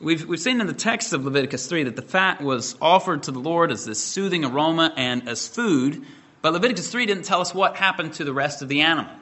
We've, 0.00 0.24
we've 0.26 0.38
seen 0.38 0.60
in 0.60 0.68
the 0.68 0.74
text 0.74 1.12
of 1.12 1.24
Leviticus 1.24 1.66
3 1.66 1.84
that 1.84 1.96
the 1.96 2.02
fat 2.02 2.40
was 2.40 2.76
offered 2.80 3.24
to 3.24 3.32
the 3.32 3.40
Lord 3.40 3.72
as 3.72 3.84
this 3.84 4.02
soothing 4.02 4.44
aroma 4.44 4.92
and 4.96 5.28
as 5.28 5.48
food, 5.48 6.04
but 6.40 6.52
Leviticus 6.52 6.88
3 6.88 7.06
didn't 7.06 7.24
tell 7.24 7.40
us 7.40 7.52
what 7.52 7.74
happened 7.74 8.12
to 8.14 8.24
the 8.24 8.32
rest 8.32 8.62
of 8.62 8.68
the 8.68 8.82
animal, 8.82 9.12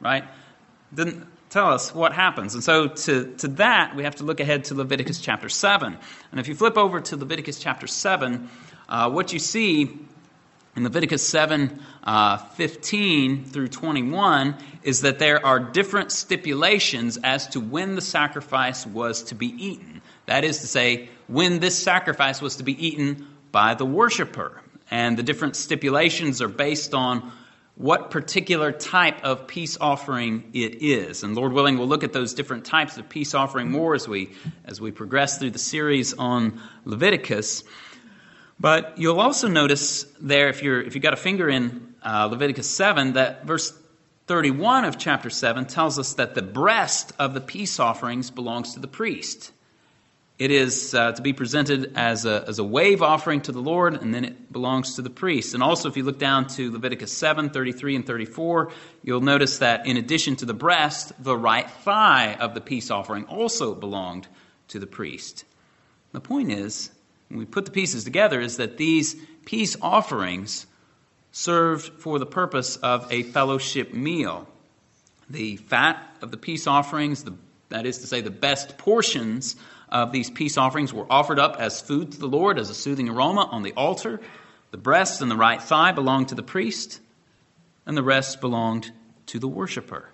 right? 0.00 0.24
Didn't 0.94 1.26
tell 1.50 1.70
us 1.70 1.94
what 1.94 2.14
happens. 2.14 2.54
And 2.54 2.64
so 2.64 2.88
to, 2.88 3.34
to 3.36 3.48
that, 3.48 3.94
we 3.94 4.04
have 4.04 4.16
to 4.16 4.24
look 4.24 4.40
ahead 4.40 4.64
to 4.66 4.74
Leviticus 4.74 5.20
chapter 5.20 5.50
7. 5.50 5.98
And 6.30 6.40
if 6.40 6.48
you 6.48 6.54
flip 6.54 6.78
over 6.78 6.98
to 6.98 7.16
Leviticus 7.16 7.58
chapter 7.58 7.86
7, 7.86 8.48
uh, 8.88 9.10
what 9.10 9.34
you 9.34 9.38
see 9.38 9.98
in 10.76 10.84
Leviticus 10.84 11.26
7 11.26 11.82
uh, 12.04 12.38
15 12.38 13.44
through 13.44 13.68
21 13.68 14.56
is 14.82 15.02
that 15.02 15.18
there 15.18 15.44
are 15.44 15.58
different 15.58 16.10
stipulations 16.10 17.18
as 17.22 17.48
to 17.48 17.60
when 17.60 17.96
the 17.96 18.00
sacrifice 18.00 18.86
was 18.86 19.22
to 19.24 19.34
be 19.34 19.48
eaten. 19.48 20.00
That 20.26 20.44
is 20.44 20.58
to 20.58 20.66
say, 20.66 21.08
when 21.28 21.60
this 21.60 21.78
sacrifice 21.78 22.40
was 22.40 22.56
to 22.56 22.62
be 22.62 22.86
eaten 22.86 23.26
by 23.52 23.74
the 23.74 23.86
worshiper. 23.86 24.60
And 24.90 25.16
the 25.16 25.22
different 25.22 25.56
stipulations 25.56 26.42
are 26.42 26.48
based 26.48 26.94
on 26.94 27.32
what 27.74 28.10
particular 28.10 28.72
type 28.72 29.22
of 29.24 29.46
peace 29.46 29.76
offering 29.80 30.50
it 30.54 30.82
is. 30.82 31.22
And 31.22 31.34
Lord 31.34 31.52
willing, 31.52 31.78
we'll 31.78 31.88
look 31.88 32.04
at 32.04 32.12
those 32.12 32.34
different 32.34 32.64
types 32.64 32.96
of 32.96 33.08
peace 33.08 33.34
offering 33.34 33.70
more 33.70 33.94
as 33.94 34.08
we, 34.08 34.32
as 34.64 34.80
we 34.80 34.90
progress 34.90 35.38
through 35.38 35.50
the 35.50 35.58
series 35.58 36.14
on 36.14 36.60
Leviticus. 36.84 37.64
But 38.58 38.96
you'll 38.96 39.20
also 39.20 39.48
notice 39.48 40.04
there, 40.20 40.48
if, 40.48 40.62
you're, 40.62 40.80
if 40.80 40.94
you've 40.94 41.02
got 41.02 41.12
a 41.12 41.18
finger 41.18 41.48
in 41.48 41.94
uh, 42.02 42.26
Leviticus 42.26 42.68
7, 42.68 43.14
that 43.14 43.44
verse 43.44 43.72
31 44.26 44.86
of 44.86 44.96
chapter 44.96 45.28
7 45.28 45.66
tells 45.66 45.98
us 45.98 46.14
that 46.14 46.34
the 46.34 46.42
breast 46.42 47.12
of 47.18 47.34
the 47.34 47.40
peace 47.40 47.78
offerings 47.78 48.30
belongs 48.30 48.74
to 48.74 48.80
the 48.80 48.88
priest. 48.88 49.52
It 50.38 50.50
is 50.50 50.94
uh, 50.94 51.12
to 51.12 51.22
be 51.22 51.32
presented 51.32 51.92
as 51.96 52.26
a, 52.26 52.44
as 52.46 52.58
a 52.58 52.64
wave 52.64 53.00
offering 53.00 53.40
to 53.42 53.52
the 53.52 53.60
Lord, 53.60 53.94
and 53.94 54.12
then 54.12 54.26
it 54.26 54.52
belongs 54.52 54.96
to 54.96 55.02
the 55.02 55.08
priest. 55.08 55.54
And 55.54 55.62
also, 55.62 55.88
if 55.88 55.96
you 55.96 56.02
look 56.02 56.18
down 56.18 56.46
to 56.48 56.70
Leviticus 56.72 57.10
7 57.10 57.48
33 57.48 57.96
and 57.96 58.06
34, 58.06 58.70
you'll 59.02 59.22
notice 59.22 59.58
that 59.58 59.86
in 59.86 59.96
addition 59.96 60.36
to 60.36 60.44
the 60.44 60.52
breast, 60.52 61.12
the 61.22 61.36
right 61.36 61.68
thigh 61.68 62.34
of 62.34 62.52
the 62.52 62.60
peace 62.60 62.90
offering 62.90 63.24
also 63.24 63.74
belonged 63.74 64.28
to 64.68 64.78
the 64.78 64.86
priest. 64.86 65.44
The 66.12 66.20
point 66.20 66.52
is, 66.52 66.90
when 67.28 67.38
we 67.38 67.46
put 67.46 67.64
the 67.64 67.70
pieces 67.70 68.04
together, 68.04 68.38
is 68.38 68.58
that 68.58 68.76
these 68.76 69.16
peace 69.46 69.74
offerings 69.80 70.66
served 71.32 72.00
for 72.00 72.18
the 72.18 72.26
purpose 72.26 72.76
of 72.76 73.10
a 73.10 73.22
fellowship 73.22 73.94
meal. 73.94 74.46
The 75.30 75.56
fat 75.56 75.98
of 76.20 76.30
the 76.30 76.36
peace 76.36 76.66
offerings, 76.66 77.24
the, 77.24 77.34
that 77.70 77.86
is 77.86 77.98
to 77.98 78.06
say, 78.06 78.20
the 78.20 78.30
best 78.30 78.76
portions 78.76 79.56
of 79.88 80.12
these 80.12 80.30
peace 80.30 80.56
offerings 80.56 80.92
were 80.92 81.06
offered 81.10 81.38
up 81.38 81.56
as 81.58 81.80
food 81.80 82.12
to 82.12 82.18
the 82.18 82.28
Lord, 82.28 82.58
as 82.58 82.70
a 82.70 82.74
soothing 82.74 83.08
aroma 83.08 83.48
on 83.50 83.62
the 83.62 83.72
altar. 83.72 84.20
The 84.70 84.78
breast 84.78 85.22
and 85.22 85.30
the 85.30 85.36
right 85.36 85.62
thigh 85.62 85.92
belonged 85.92 86.28
to 86.28 86.34
the 86.34 86.42
priest, 86.42 87.00
and 87.86 87.96
the 87.96 88.02
rest 88.02 88.40
belonged 88.40 88.90
to 89.26 89.38
the 89.38 89.48
worshiper. 89.48 90.08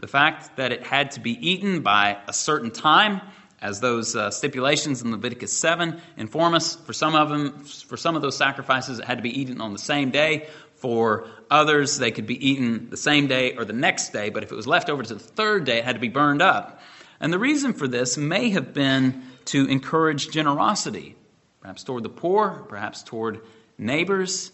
The 0.00 0.08
fact 0.08 0.56
that 0.56 0.72
it 0.72 0.84
had 0.84 1.12
to 1.12 1.20
be 1.20 1.32
eaten 1.48 1.82
by 1.82 2.18
a 2.26 2.32
certain 2.32 2.70
time, 2.70 3.20
as 3.60 3.78
those 3.80 4.16
uh, 4.16 4.30
stipulations 4.30 5.02
in 5.02 5.12
Leviticus 5.12 5.52
7 5.52 6.00
inform 6.16 6.54
us, 6.54 6.74
for 6.74 6.92
some 6.92 7.14
of 7.14 7.28
them, 7.28 7.64
for 7.64 7.96
some 7.96 8.16
of 8.16 8.22
those 8.22 8.36
sacrifices, 8.36 8.98
it 8.98 9.04
had 9.04 9.18
to 9.18 9.22
be 9.22 9.40
eaten 9.40 9.60
on 9.60 9.72
the 9.72 9.78
same 9.78 10.10
day. 10.10 10.48
For 10.74 11.28
others, 11.48 11.98
they 11.98 12.10
could 12.10 12.26
be 12.26 12.48
eaten 12.48 12.90
the 12.90 12.96
same 12.96 13.28
day 13.28 13.54
or 13.56 13.64
the 13.64 13.72
next 13.72 14.12
day, 14.12 14.30
but 14.30 14.42
if 14.42 14.50
it 14.50 14.56
was 14.56 14.66
left 14.66 14.90
over 14.90 15.04
to 15.04 15.14
the 15.14 15.20
third 15.20 15.64
day, 15.64 15.78
it 15.78 15.84
had 15.84 15.94
to 15.94 16.00
be 16.00 16.08
burned 16.08 16.42
up. 16.42 16.80
And 17.22 17.32
the 17.32 17.38
reason 17.38 17.72
for 17.72 17.86
this 17.86 18.18
may 18.18 18.50
have 18.50 18.74
been 18.74 19.22
to 19.46 19.64
encourage 19.66 20.30
generosity, 20.30 21.14
perhaps 21.60 21.84
toward 21.84 22.02
the 22.02 22.08
poor, 22.08 22.66
perhaps 22.68 23.04
toward 23.04 23.42
neighbors. 23.78 24.50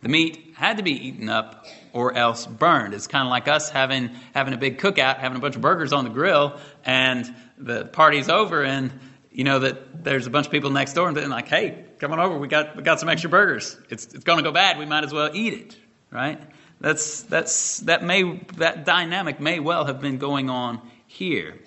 The 0.00 0.08
meat 0.08 0.54
had 0.54 0.78
to 0.78 0.82
be 0.82 0.92
eaten 0.92 1.28
up 1.28 1.66
or 1.92 2.14
else 2.14 2.46
burned. 2.46 2.94
It's 2.94 3.06
kind 3.06 3.26
of 3.26 3.30
like 3.30 3.48
us 3.48 3.68
having, 3.68 4.08
having 4.32 4.54
a 4.54 4.56
big 4.56 4.78
cookout, 4.78 5.18
having 5.18 5.36
a 5.36 5.40
bunch 5.40 5.56
of 5.56 5.60
burgers 5.60 5.92
on 5.92 6.04
the 6.04 6.10
grill, 6.10 6.58
and 6.86 7.34
the 7.58 7.84
party's 7.84 8.30
over, 8.30 8.64
and 8.64 8.98
you 9.30 9.44
know 9.44 9.58
that 9.58 10.02
there's 10.02 10.26
a 10.26 10.30
bunch 10.30 10.46
of 10.46 10.52
people 10.52 10.70
next 10.70 10.94
door, 10.94 11.08
and 11.08 11.16
they're 11.16 11.28
like, 11.28 11.48
hey, 11.48 11.84
come 11.98 12.12
on 12.12 12.18
over, 12.18 12.38
we 12.38 12.48
got, 12.48 12.76
we 12.76 12.82
got 12.82 12.98
some 12.98 13.10
extra 13.10 13.28
burgers. 13.28 13.76
It's, 13.90 14.06
it's 14.14 14.24
going 14.24 14.38
to 14.38 14.42
go 14.42 14.52
bad, 14.52 14.78
we 14.78 14.86
might 14.86 15.04
as 15.04 15.12
well 15.12 15.30
eat 15.34 15.52
it, 15.52 15.76
right? 16.10 16.40
That's, 16.80 17.22
that's, 17.22 17.80
that, 17.80 18.02
may, 18.02 18.40
that 18.56 18.86
dynamic 18.86 19.38
may 19.38 19.60
well 19.60 19.84
have 19.84 20.00
been 20.00 20.16
going 20.16 20.48
on 20.48 20.80
here. 21.06 21.58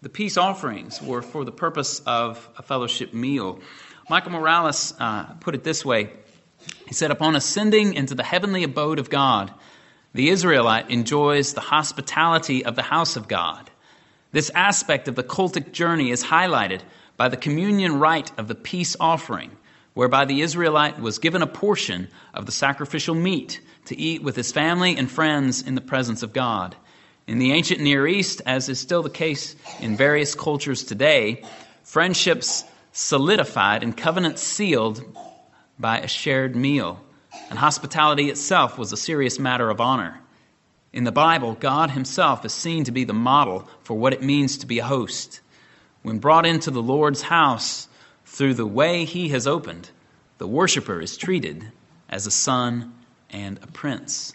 The 0.00 0.08
peace 0.08 0.36
offerings 0.36 1.02
were 1.02 1.22
for 1.22 1.44
the 1.44 1.50
purpose 1.50 1.98
of 2.06 2.48
a 2.56 2.62
fellowship 2.62 3.12
meal. 3.12 3.58
Michael 4.08 4.30
Morales 4.30 4.94
uh, 5.00 5.24
put 5.40 5.56
it 5.56 5.64
this 5.64 5.84
way 5.84 6.12
He 6.86 6.94
said, 6.94 7.10
Upon 7.10 7.34
ascending 7.34 7.94
into 7.94 8.14
the 8.14 8.22
heavenly 8.22 8.62
abode 8.62 9.00
of 9.00 9.10
God, 9.10 9.52
the 10.14 10.28
Israelite 10.28 10.88
enjoys 10.88 11.52
the 11.52 11.60
hospitality 11.60 12.64
of 12.64 12.76
the 12.76 12.82
house 12.82 13.16
of 13.16 13.26
God. 13.26 13.72
This 14.30 14.50
aspect 14.54 15.08
of 15.08 15.16
the 15.16 15.24
cultic 15.24 15.72
journey 15.72 16.12
is 16.12 16.22
highlighted 16.22 16.82
by 17.16 17.28
the 17.28 17.36
communion 17.36 17.98
rite 17.98 18.30
of 18.38 18.46
the 18.46 18.54
peace 18.54 18.94
offering, 19.00 19.50
whereby 19.94 20.26
the 20.26 20.42
Israelite 20.42 21.00
was 21.00 21.18
given 21.18 21.42
a 21.42 21.46
portion 21.48 22.06
of 22.32 22.46
the 22.46 22.52
sacrificial 22.52 23.16
meat 23.16 23.60
to 23.86 23.98
eat 23.98 24.22
with 24.22 24.36
his 24.36 24.52
family 24.52 24.96
and 24.96 25.10
friends 25.10 25.60
in 25.60 25.74
the 25.74 25.80
presence 25.80 26.22
of 26.22 26.32
God. 26.32 26.76
In 27.28 27.38
the 27.38 27.52
ancient 27.52 27.82
Near 27.82 28.06
East, 28.06 28.40
as 28.46 28.70
is 28.70 28.80
still 28.80 29.02
the 29.02 29.10
case 29.10 29.54
in 29.80 29.98
various 29.98 30.34
cultures 30.34 30.82
today, 30.82 31.44
friendships 31.84 32.64
solidified 32.92 33.82
and 33.82 33.94
covenants 33.94 34.40
sealed 34.40 35.04
by 35.78 35.98
a 35.98 36.08
shared 36.08 36.56
meal. 36.56 37.04
And 37.50 37.58
hospitality 37.58 38.30
itself 38.30 38.78
was 38.78 38.94
a 38.94 38.96
serious 38.96 39.38
matter 39.38 39.68
of 39.68 39.78
honor. 39.78 40.18
In 40.94 41.04
the 41.04 41.12
Bible, 41.12 41.52
God 41.52 41.90
Himself 41.90 42.46
is 42.46 42.54
seen 42.54 42.84
to 42.84 42.92
be 42.92 43.04
the 43.04 43.12
model 43.12 43.68
for 43.82 43.92
what 43.92 44.14
it 44.14 44.22
means 44.22 44.56
to 44.58 44.66
be 44.66 44.78
a 44.78 44.84
host. 44.84 45.42
When 46.00 46.20
brought 46.20 46.46
into 46.46 46.70
the 46.70 46.80
Lord's 46.80 47.20
house 47.20 47.88
through 48.24 48.54
the 48.54 48.64
way 48.64 49.04
He 49.04 49.28
has 49.28 49.46
opened, 49.46 49.90
the 50.38 50.48
worshiper 50.48 50.98
is 51.02 51.18
treated 51.18 51.72
as 52.08 52.26
a 52.26 52.30
son 52.30 52.94
and 53.28 53.58
a 53.62 53.66
prince. 53.66 54.34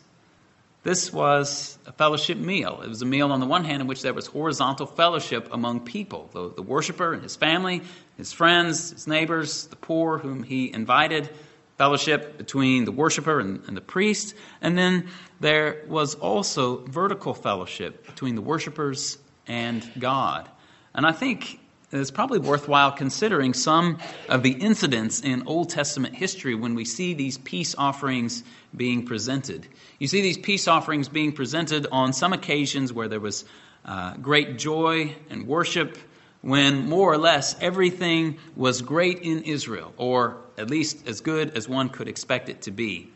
This 0.83 1.13
was 1.13 1.77
a 1.85 1.93
fellowship 1.93 2.37
meal. 2.37 2.81
It 2.83 2.89
was 2.89 3.01
a 3.01 3.05
meal, 3.05 3.31
on 3.31 3.39
the 3.39 3.45
one 3.45 3.63
hand, 3.63 3.81
in 3.81 3.87
which 3.87 4.01
there 4.01 4.13
was 4.13 4.27
horizontal 4.27 4.85
fellowship 4.85 5.47
among 5.53 5.81
people 5.81 6.29
the, 6.33 6.53
the 6.53 6.61
worshiper 6.61 7.13
and 7.13 7.23
his 7.23 7.37
family, 7.37 7.81
his 8.17 8.33
friends, 8.33 8.91
his 8.91 9.07
neighbors, 9.07 9.67
the 9.67 9.77
poor 9.77 10.17
whom 10.17 10.43
he 10.43 10.73
invited, 10.73 11.29
fellowship 11.77 12.37
between 12.37 12.83
the 12.83 12.91
worshiper 12.91 13.39
and, 13.39 13.63
and 13.67 13.77
the 13.77 13.81
priest. 13.81 14.35
And 14.61 14.77
then 14.77 15.07
there 15.39 15.85
was 15.87 16.15
also 16.15 16.85
vertical 16.85 17.33
fellowship 17.33 18.05
between 18.05 18.35
the 18.35 18.41
worshipers 18.41 19.17
and 19.47 19.89
God. 19.97 20.49
And 20.93 21.05
I 21.05 21.13
think 21.13 21.61
it's 22.01 22.11
probably 22.11 22.39
worthwhile 22.39 22.91
considering 22.91 23.53
some 23.53 23.99
of 24.29 24.43
the 24.43 24.51
incidents 24.51 25.21
in 25.21 25.47
Old 25.47 25.69
Testament 25.69 26.15
history 26.15 26.55
when 26.55 26.75
we 26.75 26.85
see 26.85 27.13
these 27.13 27.37
peace 27.37 27.75
offerings 27.77 28.43
being 28.75 29.05
presented. 29.05 29.67
You 29.99 30.07
see 30.07 30.21
these 30.21 30.37
peace 30.37 30.67
offerings 30.67 31.07
being 31.07 31.31
presented 31.31 31.87
on 31.91 32.13
some 32.13 32.33
occasions 32.33 32.91
where 32.91 33.07
there 33.07 33.19
was 33.19 33.45
uh, 33.85 34.15
great 34.17 34.57
joy 34.57 35.15
and 35.29 35.47
worship, 35.47 35.97
when 36.41 36.89
more 36.89 37.11
or 37.11 37.17
less 37.17 37.55
everything 37.61 38.37
was 38.55 38.81
great 38.81 39.19
in 39.19 39.43
Israel, 39.43 39.93
or 39.97 40.37
at 40.57 40.69
least 40.69 41.07
as 41.07 41.21
good 41.21 41.57
as 41.57 41.69
one 41.69 41.89
could 41.89 42.07
expect 42.07 42.49
it 42.49 42.61
to 42.63 42.71
be. 42.71 43.09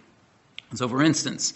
So, 0.76 0.88
for 0.88 1.02
instance, 1.02 1.54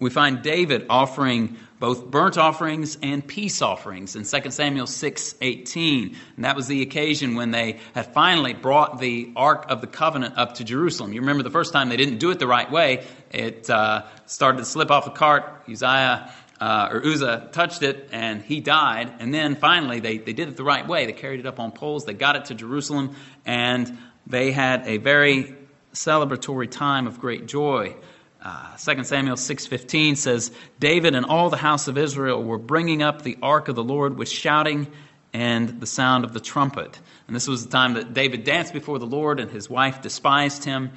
we 0.00 0.10
find 0.10 0.42
David 0.42 0.86
offering 0.88 1.56
both 1.78 2.10
burnt 2.10 2.36
offerings 2.36 2.98
and 3.02 3.26
peace 3.26 3.62
offerings 3.62 4.16
in 4.16 4.24
2 4.24 4.50
Samuel 4.50 4.86
6:18. 4.86 6.16
And 6.36 6.44
that 6.44 6.56
was 6.56 6.66
the 6.66 6.82
occasion 6.82 7.34
when 7.34 7.52
they 7.52 7.78
had 7.94 8.12
finally 8.12 8.52
brought 8.52 8.98
the 8.98 9.30
Ark 9.36 9.66
of 9.68 9.80
the 9.80 9.86
Covenant 9.86 10.36
up 10.36 10.54
to 10.54 10.64
Jerusalem. 10.64 11.12
You 11.12 11.20
remember 11.20 11.42
the 11.42 11.50
first 11.50 11.72
time 11.72 11.88
they 11.88 11.96
didn't 11.96 12.18
do 12.18 12.30
it 12.30 12.38
the 12.38 12.46
right 12.46 12.70
way. 12.70 13.04
It 13.30 13.70
uh, 13.70 14.04
started 14.26 14.58
to 14.58 14.64
slip 14.64 14.90
off 14.90 15.04
the 15.04 15.10
cart. 15.10 15.64
Uzziah 15.70 16.32
uh, 16.60 16.88
or 16.92 17.04
Uzzah 17.04 17.48
touched 17.52 17.82
it 17.82 18.08
and 18.12 18.42
he 18.42 18.60
died. 18.60 19.12
And 19.18 19.32
then 19.32 19.54
finally 19.56 20.00
they, 20.00 20.18
they 20.18 20.34
did 20.34 20.48
it 20.48 20.56
the 20.56 20.64
right 20.64 20.86
way. 20.86 21.06
They 21.06 21.12
carried 21.12 21.40
it 21.40 21.46
up 21.46 21.58
on 21.58 21.72
poles. 21.72 22.04
They 22.04 22.14
got 22.14 22.36
it 22.36 22.46
to 22.46 22.54
Jerusalem 22.54 23.16
and 23.46 23.98
they 24.26 24.52
had 24.52 24.86
a 24.86 24.98
very 24.98 25.54
celebratory 25.94 26.70
time 26.70 27.06
of 27.06 27.18
great 27.18 27.46
joy. 27.46 27.96
Uh, 28.42 28.74
2 28.78 29.04
Samuel 29.04 29.36
6:15 29.36 30.16
says 30.16 30.50
David 30.78 31.14
and 31.14 31.26
all 31.26 31.50
the 31.50 31.58
house 31.58 31.88
of 31.88 31.98
Israel 31.98 32.42
were 32.42 32.58
bringing 32.58 33.02
up 33.02 33.22
the 33.22 33.36
ark 33.42 33.68
of 33.68 33.74
the 33.74 33.84
Lord 33.84 34.16
with 34.16 34.30
shouting 34.30 34.86
and 35.34 35.80
the 35.80 35.86
sound 35.86 36.24
of 36.24 36.32
the 36.32 36.40
trumpet. 36.40 36.98
And 37.26 37.36
this 37.36 37.46
was 37.46 37.64
the 37.64 37.70
time 37.70 37.94
that 37.94 38.14
David 38.14 38.44
danced 38.44 38.72
before 38.72 38.98
the 38.98 39.06
Lord 39.06 39.40
and 39.40 39.50
his 39.50 39.68
wife 39.68 40.00
despised 40.00 40.64
him. 40.64 40.90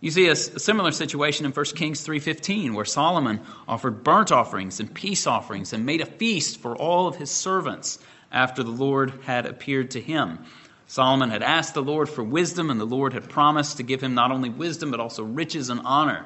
You 0.00 0.10
see 0.10 0.28
a, 0.28 0.32
a 0.32 0.36
similar 0.36 0.90
situation 0.90 1.44
in 1.44 1.52
1 1.52 1.64
Kings 1.76 2.06
3:15 2.06 2.72
where 2.72 2.86
Solomon 2.86 3.40
offered 3.66 4.02
burnt 4.02 4.32
offerings 4.32 4.80
and 4.80 4.92
peace 4.92 5.26
offerings 5.26 5.74
and 5.74 5.84
made 5.84 6.00
a 6.00 6.06
feast 6.06 6.58
for 6.58 6.74
all 6.74 7.06
of 7.06 7.16
his 7.16 7.30
servants 7.30 7.98
after 8.32 8.62
the 8.62 8.70
Lord 8.70 9.12
had 9.24 9.44
appeared 9.44 9.90
to 9.90 10.00
him. 10.00 10.38
Solomon 10.86 11.28
had 11.28 11.42
asked 11.42 11.74
the 11.74 11.82
Lord 11.82 12.08
for 12.08 12.24
wisdom 12.24 12.70
and 12.70 12.80
the 12.80 12.86
Lord 12.86 13.12
had 13.12 13.28
promised 13.28 13.76
to 13.76 13.82
give 13.82 14.02
him 14.02 14.14
not 14.14 14.32
only 14.32 14.48
wisdom 14.48 14.90
but 14.90 15.00
also 15.00 15.22
riches 15.22 15.68
and 15.68 15.80
honor. 15.84 16.24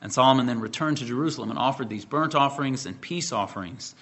And 0.00 0.12
Solomon 0.12 0.46
then 0.46 0.60
returned 0.60 0.98
to 0.98 1.04
Jerusalem 1.04 1.50
and 1.50 1.58
offered 1.58 1.88
these 1.88 2.04
burnt 2.04 2.34
offerings 2.34 2.86
and 2.86 3.00
peace 3.00 3.32
offerings 3.32 3.94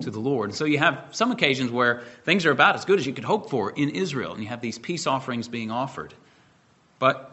to 0.00 0.10
the 0.10 0.18
Lord. 0.18 0.50
And 0.50 0.56
so 0.56 0.64
you 0.64 0.78
have 0.78 1.08
some 1.12 1.30
occasions 1.30 1.70
where 1.70 2.02
things 2.24 2.46
are 2.46 2.50
about 2.50 2.74
as 2.74 2.84
good 2.84 2.98
as 2.98 3.06
you 3.06 3.12
could 3.12 3.24
hope 3.24 3.50
for 3.50 3.70
in 3.70 3.90
Israel, 3.90 4.32
and 4.32 4.42
you 4.42 4.48
have 4.48 4.60
these 4.60 4.78
peace 4.78 5.06
offerings 5.06 5.46
being 5.46 5.70
offered. 5.70 6.14
But 6.98 7.30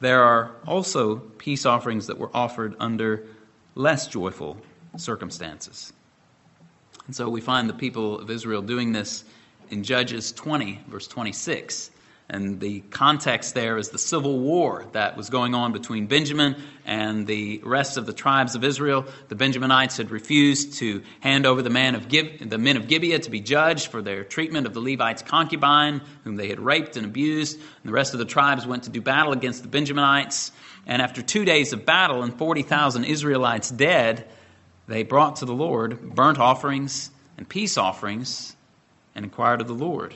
there 0.00 0.22
are 0.22 0.50
also 0.66 1.16
peace 1.16 1.64
offerings 1.64 2.08
that 2.08 2.18
were 2.18 2.30
offered 2.34 2.74
under 2.80 3.24
less 3.74 4.08
joyful 4.08 4.58
circumstances. 4.96 5.92
And 7.06 7.14
so 7.14 7.28
we 7.28 7.40
find 7.40 7.68
the 7.68 7.74
people 7.74 8.18
of 8.18 8.30
Israel 8.30 8.62
doing 8.62 8.92
this 8.92 9.24
in 9.70 9.82
Judges 9.82 10.32
20, 10.32 10.82
verse 10.88 11.06
26. 11.06 11.90
And 12.28 12.58
the 12.58 12.80
context 12.80 13.54
there 13.54 13.76
is 13.76 13.90
the 13.90 13.98
civil 13.98 14.38
war 14.38 14.86
that 14.92 15.14
was 15.14 15.28
going 15.28 15.54
on 15.54 15.72
between 15.72 16.06
Benjamin 16.06 16.56
and 16.86 17.26
the 17.26 17.60
rest 17.62 17.98
of 17.98 18.06
the 18.06 18.14
tribes 18.14 18.54
of 18.54 18.64
Israel. 18.64 19.04
The 19.28 19.34
Benjaminites 19.34 19.98
had 19.98 20.10
refused 20.10 20.78
to 20.78 21.02
hand 21.20 21.44
over 21.44 21.60
the, 21.60 21.68
man 21.68 21.94
of 21.94 22.08
Gib- 22.08 22.48
the 22.48 22.56
men 22.56 22.78
of 22.78 22.88
Gibeah 22.88 23.18
to 23.20 23.30
be 23.30 23.40
judged 23.40 23.88
for 23.88 24.00
their 24.00 24.24
treatment 24.24 24.66
of 24.66 24.72
the 24.72 24.80
Levite's 24.80 25.20
concubine, 25.20 26.00
whom 26.24 26.36
they 26.36 26.48
had 26.48 26.60
raped 26.60 26.96
and 26.96 27.04
abused. 27.04 27.58
And 27.58 27.90
the 27.90 27.92
rest 27.92 28.14
of 28.14 28.18
the 28.18 28.24
tribes 28.24 28.66
went 28.66 28.84
to 28.84 28.90
do 28.90 29.02
battle 29.02 29.32
against 29.32 29.62
the 29.62 29.68
Benjaminites. 29.68 30.50
And 30.86 31.02
after 31.02 31.20
two 31.20 31.44
days 31.44 31.74
of 31.74 31.84
battle 31.84 32.22
and 32.22 32.36
40,000 32.36 33.04
Israelites 33.04 33.70
dead, 33.70 34.26
they 34.86 35.02
brought 35.02 35.36
to 35.36 35.44
the 35.44 35.54
Lord 35.54 36.14
burnt 36.14 36.38
offerings 36.38 37.10
and 37.36 37.46
peace 37.46 37.76
offerings 37.76 38.56
and 39.14 39.26
inquired 39.26 39.60
of 39.60 39.68
the 39.68 39.74
Lord. 39.74 40.14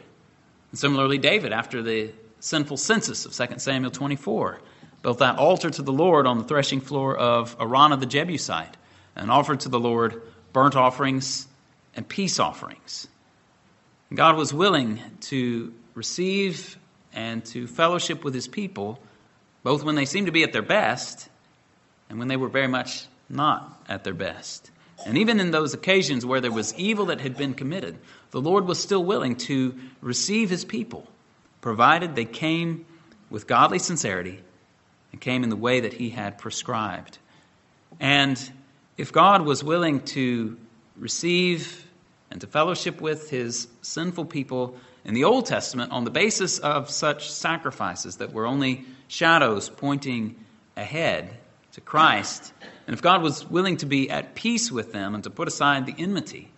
And 0.70 0.78
similarly, 0.78 1.18
David, 1.18 1.52
after 1.52 1.82
the 1.82 2.12
sinful 2.40 2.76
census 2.76 3.24
of 3.26 3.32
2 3.32 3.58
Samuel 3.58 3.90
24, 3.90 4.60
built 5.02 5.18
that 5.18 5.38
altar 5.38 5.70
to 5.70 5.82
the 5.82 5.92
Lord 5.92 6.26
on 6.26 6.38
the 6.38 6.44
threshing 6.44 6.80
floor 6.80 7.16
of 7.16 7.56
Araunah 7.58 7.98
the 7.98 8.06
Jebusite 8.06 8.76
and 9.16 9.30
offered 9.30 9.60
to 9.60 9.68
the 9.68 9.80
Lord 9.80 10.22
burnt 10.52 10.76
offerings 10.76 11.46
and 11.94 12.08
peace 12.08 12.38
offerings. 12.38 13.08
God 14.14 14.36
was 14.36 14.54
willing 14.54 15.00
to 15.22 15.72
receive 15.94 16.78
and 17.12 17.44
to 17.46 17.66
fellowship 17.66 18.24
with 18.24 18.34
his 18.34 18.48
people, 18.48 19.00
both 19.62 19.82
when 19.84 19.96
they 19.96 20.04
seemed 20.04 20.26
to 20.26 20.32
be 20.32 20.44
at 20.44 20.52
their 20.52 20.62
best 20.62 21.28
and 22.08 22.18
when 22.18 22.28
they 22.28 22.36
were 22.36 22.48
very 22.48 22.68
much 22.68 23.06
not 23.28 23.82
at 23.88 24.04
their 24.04 24.14
best. 24.14 24.70
And 25.06 25.18
even 25.18 25.40
in 25.40 25.50
those 25.50 25.74
occasions 25.74 26.24
where 26.24 26.40
there 26.40 26.52
was 26.52 26.74
evil 26.74 27.06
that 27.06 27.20
had 27.20 27.36
been 27.36 27.54
committed, 27.54 27.98
the 28.30 28.40
Lord 28.40 28.66
was 28.66 28.80
still 28.80 29.02
willing 29.02 29.36
to 29.36 29.74
receive 30.00 30.50
his 30.50 30.64
people, 30.64 31.06
provided 31.60 32.14
they 32.14 32.24
came 32.24 32.86
with 33.30 33.46
godly 33.46 33.78
sincerity 33.78 34.40
and 35.12 35.20
came 35.20 35.42
in 35.42 35.50
the 35.50 35.56
way 35.56 35.80
that 35.80 35.92
he 35.92 36.10
had 36.10 36.38
prescribed. 36.38 37.18
And 38.00 38.38
if 38.96 39.12
God 39.12 39.42
was 39.42 39.64
willing 39.64 40.00
to 40.06 40.58
receive 40.96 41.86
and 42.30 42.40
to 42.40 42.46
fellowship 42.46 43.00
with 43.00 43.30
his 43.30 43.68
sinful 43.82 44.26
people 44.26 44.76
in 45.04 45.14
the 45.14 45.24
Old 45.24 45.46
Testament 45.46 45.92
on 45.92 46.04
the 46.04 46.10
basis 46.10 46.58
of 46.58 46.90
such 46.90 47.30
sacrifices 47.30 48.16
that 48.16 48.32
were 48.32 48.46
only 48.46 48.84
shadows 49.08 49.68
pointing 49.70 50.36
ahead 50.76 51.30
to 51.72 51.80
Christ, 51.80 52.52
and 52.86 52.94
if 52.94 53.02
God 53.02 53.22
was 53.22 53.48
willing 53.48 53.76
to 53.78 53.86
be 53.86 54.10
at 54.10 54.34
peace 54.34 54.72
with 54.72 54.92
them 54.92 55.14
and 55.14 55.24
to 55.24 55.30
put 55.30 55.48
aside 55.48 55.86
the 55.86 55.94
enmity, 55.96 56.50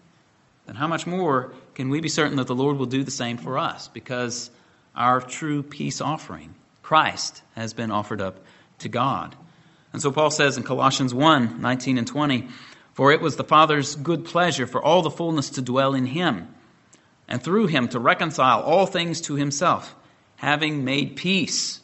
then 0.70 0.76
how 0.76 0.86
much 0.86 1.04
more 1.04 1.52
can 1.74 1.88
we 1.88 2.00
be 2.00 2.08
certain 2.08 2.36
that 2.36 2.46
the 2.46 2.54
Lord 2.54 2.76
will 2.76 2.86
do 2.86 3.02
the 3.02 3.10
same 3.10 3.38
for 3.38 3.58
us? 3.58 3.88
Because 3.88 4.52
our 4.94 5.20
true 5.20 5.64
peace 5.64 6.00
offering, 6.00 6.54
Christ, 6.80 7.42
has 7.56 7.74
been 7.74 7.90
offered 7.90 8.20
up 8.20 8.38
to 8.78 8.88
God. 8.88 9.34
And 9.92 10.00
so 10.00 10.12
Paul 10.12 10.30
says 10.30 10.56
in 10.56 10.62
Colossians 10.62 11.12
1 11.12 11.60
19 11.60 11.98
and 11.98 12.06
20, 12.06 12.46
For 12.94 13.10
it 13.10 13.20
was 13.20 13.34
the 13.34 13.42
Father's 13.42 13.96
good 13.96 14.24
pleasure 14.24 14.68
for 14.68 14.80
all 14.80 15.02
the 15.02 15.10
fullness 15.10 15.50
to 15.50 15.60
dwell 15.60 15.92
in 15.92 16.06
him, 16.06 16.46
and 17.26 17.42
through 17.42 17.66
him 17.66 17.88
to 17.88 17.98
reconcile 17.98 18.60
all 18.60 18.86
things 18.86 19.22
to 19.22 19.34
himself, 19.34 19.96
having 20.36 20.84
made 20.84 21.16
peace 21.16 21.80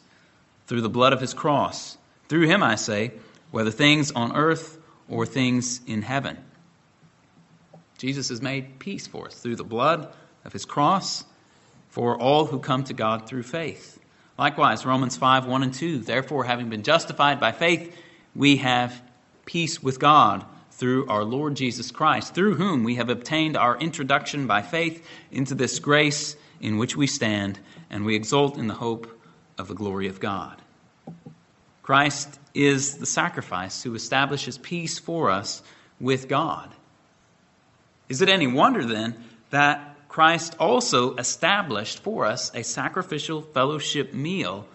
through 0.67 0.79
the 0.79 0.87
blood 0.87 1.11
of 1.11 1.19
his 1.19 1.33
cross. 1.33 1.97
Through 2.29 2.47
him, 2.47 2.63
I 2.63 2.75
say, 2.75 3.11
whether 3.51 3.69
things 3.69 4.13
on 4.13 4.33
earth 4.33 4.79
or 5.09 5.25
things 5.25 5.81
in 5.85 6.03
heaven. 6.03 6.37
Jesus 7.97 8.29
has 8.29 8.41
made 8.41 8.79
peace 8.79 9.07
for 9.07 9.27
us 9.27 9.35
through 9.35 9.55
the 9.55 9.63
blood 9.63 10.11
of 10.45 10.53
his 10.53 10.65
cross 10.65 11.23
for 11.89 12.17
all 12.17 12.45
who 12.45 12.59
come 12.59 12.83
to 12.85 12.93
God 12.93 13.27
through 13.27 13.43
faith. 13.43 13.99
Likewise, 14.37 14.85
Romans 14.85 15.17
5 15.17 15.47
1 15.47 15.63
and 15.63 15.73
2. 15.73 15.99
Therefore, 15.99 16.43
having 16.43 16.69
been 16.69 16.83
justified 16.83 17.39
by 17.39 17.51
faith, 17.51 17.95
we 18.35 18.57
have 18.57 19.01
peace 19.45 19.81
with 19.81 19.99
God 19.99 20.45
through 20.71 21.07
our 21.07 21.23
Lord 21.23 21.55
Jesus 21.55 21.89
Christ, 21.89 22.35
through 22.35 22.53
whom 22.53 22.83
we 22.83 22.95
have 22.95 23.09
obtained 23.09 23.57
our 23.57 23.75
introduction 23.77 24.45
by 24.45 24.61
faith 24.61 25.03
into 25.31 25.55
this 25.55 25.79
grace 25.79 26.35
in 26.61 26.77
which 26.77 26.95
we 26.95 27.07
stand, 27.07 27.59
and 27.89 28.05
we 28.05 28.15
exult 28.15 28.57
in 28.57 28.67
the 28.67 28.75
hope 28.75 29.19
of 29.57 29.67
the 29.67 29.73
glory 29.73 30.07
of 30.07 30.19
God. 30.19 30.61
Christ 31.81 32.39
is 32.53 32.97
the 32.97 33.05
sacrifice 33.07 33.81
who 33.81 33.95
establishes 33.95 34.59
peace 34.59 34.99
for 34.99 35.31
us 35.31 35.63
with 35.99 36.27
God. 36.27 36.69
Is 38.09 38.21
it 38.21 38.29
any 38.29 38.47
wonder 38.47 38.83
then 38.83 39.15
that 39.49 39.95
Christ 40.07 40.55
also 40.59 41.15
established 41.15 41.99
for 41.99 42.25
us 42.25 42.51
a 42.53 42.63
sacrificial 42.63 43.41
fellowship 43.41 44.13
meal 44.13 44.67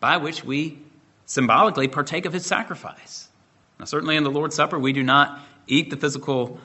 by 0.00 0.16
which 0.16 0.44
we 0.44 0.78
symbolically 1.26 1.88
partake 1.88 2.26
of 2.26 2.32
his 2.32 2.46
sacrifice? 2.46 3.28
Now, 3.78 3.84
certainly 3.84 4.16
in 4.16 4.24
the 4.24 4.30
Lord's 4.30 4.56
Supper, 4.56 4.78
we 4.78 4.92
do 4.92 5.02
not 5.02 5.40
eat 5.66 5.90
the 5.90 5.96
physical 5.96 6.58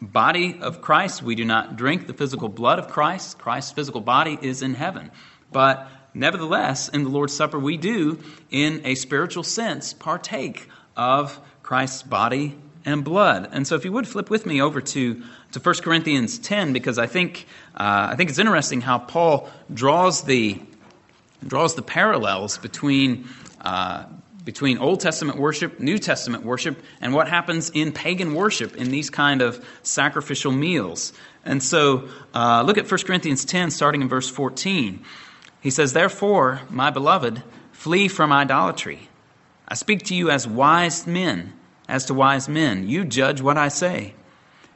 body 0.00 0.58
of 0.60 0.80
Christ, 0.80 1.22
we 1.22 1.34
do 1.34 1.44
not 1.44 1.76
drink 1.76 2.06
the 2.06 2.12
physical 2.12 2.48
blood 2.48 2.78
of 2.78 2.88
Christ. 2.88 3.38
Christ's 3.38 3.72
physical 3.72 4.00
body 4.00 4.38
is 4.40 4.62
in 4.62 4.74
heaven. 4.74 5.10
But 5.50 5.88
Nevertheless, 6.14 6.88
in 6.88 7.04
the 7.04 7.10
Lord's 7.10 7.34
Supper, 7.34 7.58
we 7.58 7.76
do, 7.76 8.18
in 8.50 8.82
a 8.84 8.96
spiritual 8.96 9.44
sense, 9.44 9.92
partake 9.92 10.68
of 10.96 11.38
Christ's 11.62 12.02
body 12.02 12.56
and 12.92 13.04
blood. 13.04 13.48
And 13.52 13.66
so, 13.66 13.74
if 13.74 13.84
you 13.84 13.92
would 13.92 14.08
flip 14.08 14.30
with 14.30 14.46
me 14.46 14.60
over 14.62 14.80
to, 14.80 15.22
to 15.52 15.60
1 15.60 15.74
Corinthians 15.76 16.38
10, 16.38 16.72
because 16.72 16.98
I 16.98 17.06
think, 17.06 17.46
uh, 17.74 18.08
I 18.10 18.16
think 18.16 18.30
it's 18.30 18.38
interesting 18.38 18.80
how 18.80 18.98
Paul 18.98 19.48
draws 19.72 20.22
the, 20.22 20.60
draws 21.46 21.74
the 21.74 21.82
parallels 21.82 22.58
between, 22.58 23.28
uh, 23.60 24.04
between 24.44 24.78
Old 24.78 25.00
Testament 25.00 25.38
worship, 25.38 25.78
New 25.78 25.98
Testament 25.98 26.44
worship, 26.44 26.82
and 27.00 27.12
what 27.12 27.28
happens 27.28 27.70
in 27.70 27.92
pagan 27.92 28.34
worship 28.34 28.76
in 28.76 28.90
these 28.90 29.10
kind 29.10 29.42
of 29.42 29.64
sacrificial 29.82 30.52
meals. 30.52 31.12
And 31.44 31.62
so, 31.62 32.08
uh, 32.34 32.62
look 32.62 32.78
at 32.78 32.90
1 32.90 33.00
Corinthians 33.04 33.44
10, 33.44 33.70
starting 33.70 34.02
in 34.02 34.08
verse 34.08 34.30
14. 34.30 35.04
He 35.60 35.70
says, 35.70 35.92
Therefore, 35.92 36.62
my 36.70 36.90
beloved, 36.90 37.42
flee 37.72 38.08
from 38.08 38.32
idolatry. 38.32 39.08
I 39.66 39.74
speak 39.74 40.04
to 40.04 40.14
you 40.14 40.30
as 40.30 40.48
wise 40.48 41.06
men, 41.06 41.52
as 41.88 42.04
to 42.04 42.14
wise 42.14 42.48
men. 42.48 42.88
You 42.88 43.04
judge 43.04 43.40
what 43.40 43.56
I 43.56 43.68
say. 43.68 44.14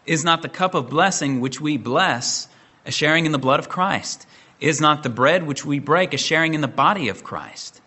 Is 0.06 0.24
not 0.24 0.42
the 0.42 0.48
cup 0.48 0.74
of 0.74 0.90
blessing 0.90 1.40
which 1.40 1.60
we 1.60 1.76
bless 1.76 2.48
a 2.84 2.90
sharing 2.90 3.26
in 3.26 3.32
the 3.32 3.38
blood 3.38 3.60
of 3.60 3.68
Christ? 3.68 4.26
Is 4.58 4.80
not 4.80 5.02
the 5.02 5.10
bread 5.10 5.46
which 5.46 5.64
we 5.64 5.78
break 5.78 6.14
a 6.14 6.18
sharing 6.18 6.54
in 6.54 6.60
the 6.60 6.68
body 6.68 7.08
of 7.08 7.22
Christ? 7.22 7.80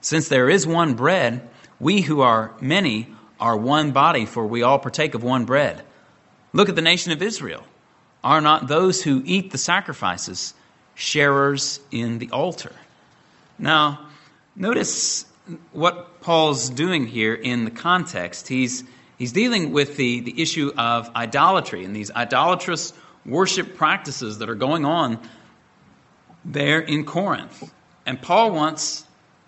Since 0.00 0.28
there 0.28 0.50
is 0.50 0.66
one 0.66 0.94
bread, 0.94 1.48
we 1.78 2.00
who 2.00 2.20
are 2.20 2.52
many 2.60 3.08
are 3.40 3.56
one 3.56 3.92
body, 3.92 4.26
for 4.26 4.46
we 4.46 4.62
all 4.62 4.78
partake 4.78 5.14
of 5.14 5.22
one 5.22 5.44
bread. 5.44 5.82
Look 6.52 6.68
at 6.68 6.76
the 6.76 6.82
nation 6.82 7.12
of 7.12 7.22
Israel. 7.22 7.64
Are 8.22 8.40
not 8.40 8.68
those 8.68 9.02
who 9.02 9.22
eat 9.24 9.50
the 9.50 9.58
sacrifices 9.58 10.54
sharers 10.94 11.80
in 11.90 12.18
the 12.18 12.30
altar. 12.30 12.72
Now, 13.58 14.06
notice 14.54 15.24
what 15.72 16.20
Paul's 16.20 16.70
doing 16.70 17.06
here 17.06 17.34
in 17.34 17.64
the 17.64 17.70
context. 17.70 18.48
He's, 18.48 18.84
he's 19.18 19.32
dealing 19.32 19.72
with 19.72 19.96
the, 19.96 20.20
the 20.20 20.40
issue 20.40 20.72
of 20.76 21.10
idolatry 21.14 21.84
and 21.84 21.94
these 21.94 22.10
idolatrous 22.10 22.92
worship 23.26 23.76
practices 23.76 24.38
that 24.38 24.48
are 24.48 24.54
going 24.54 24.84
on 24.84 25.18
there 26.44 26.80
in 26.80 27.04
Corinth. 27.04 27.72
And 28.06 28.20
Paul 28.20 28.52
wants 28.52 29.04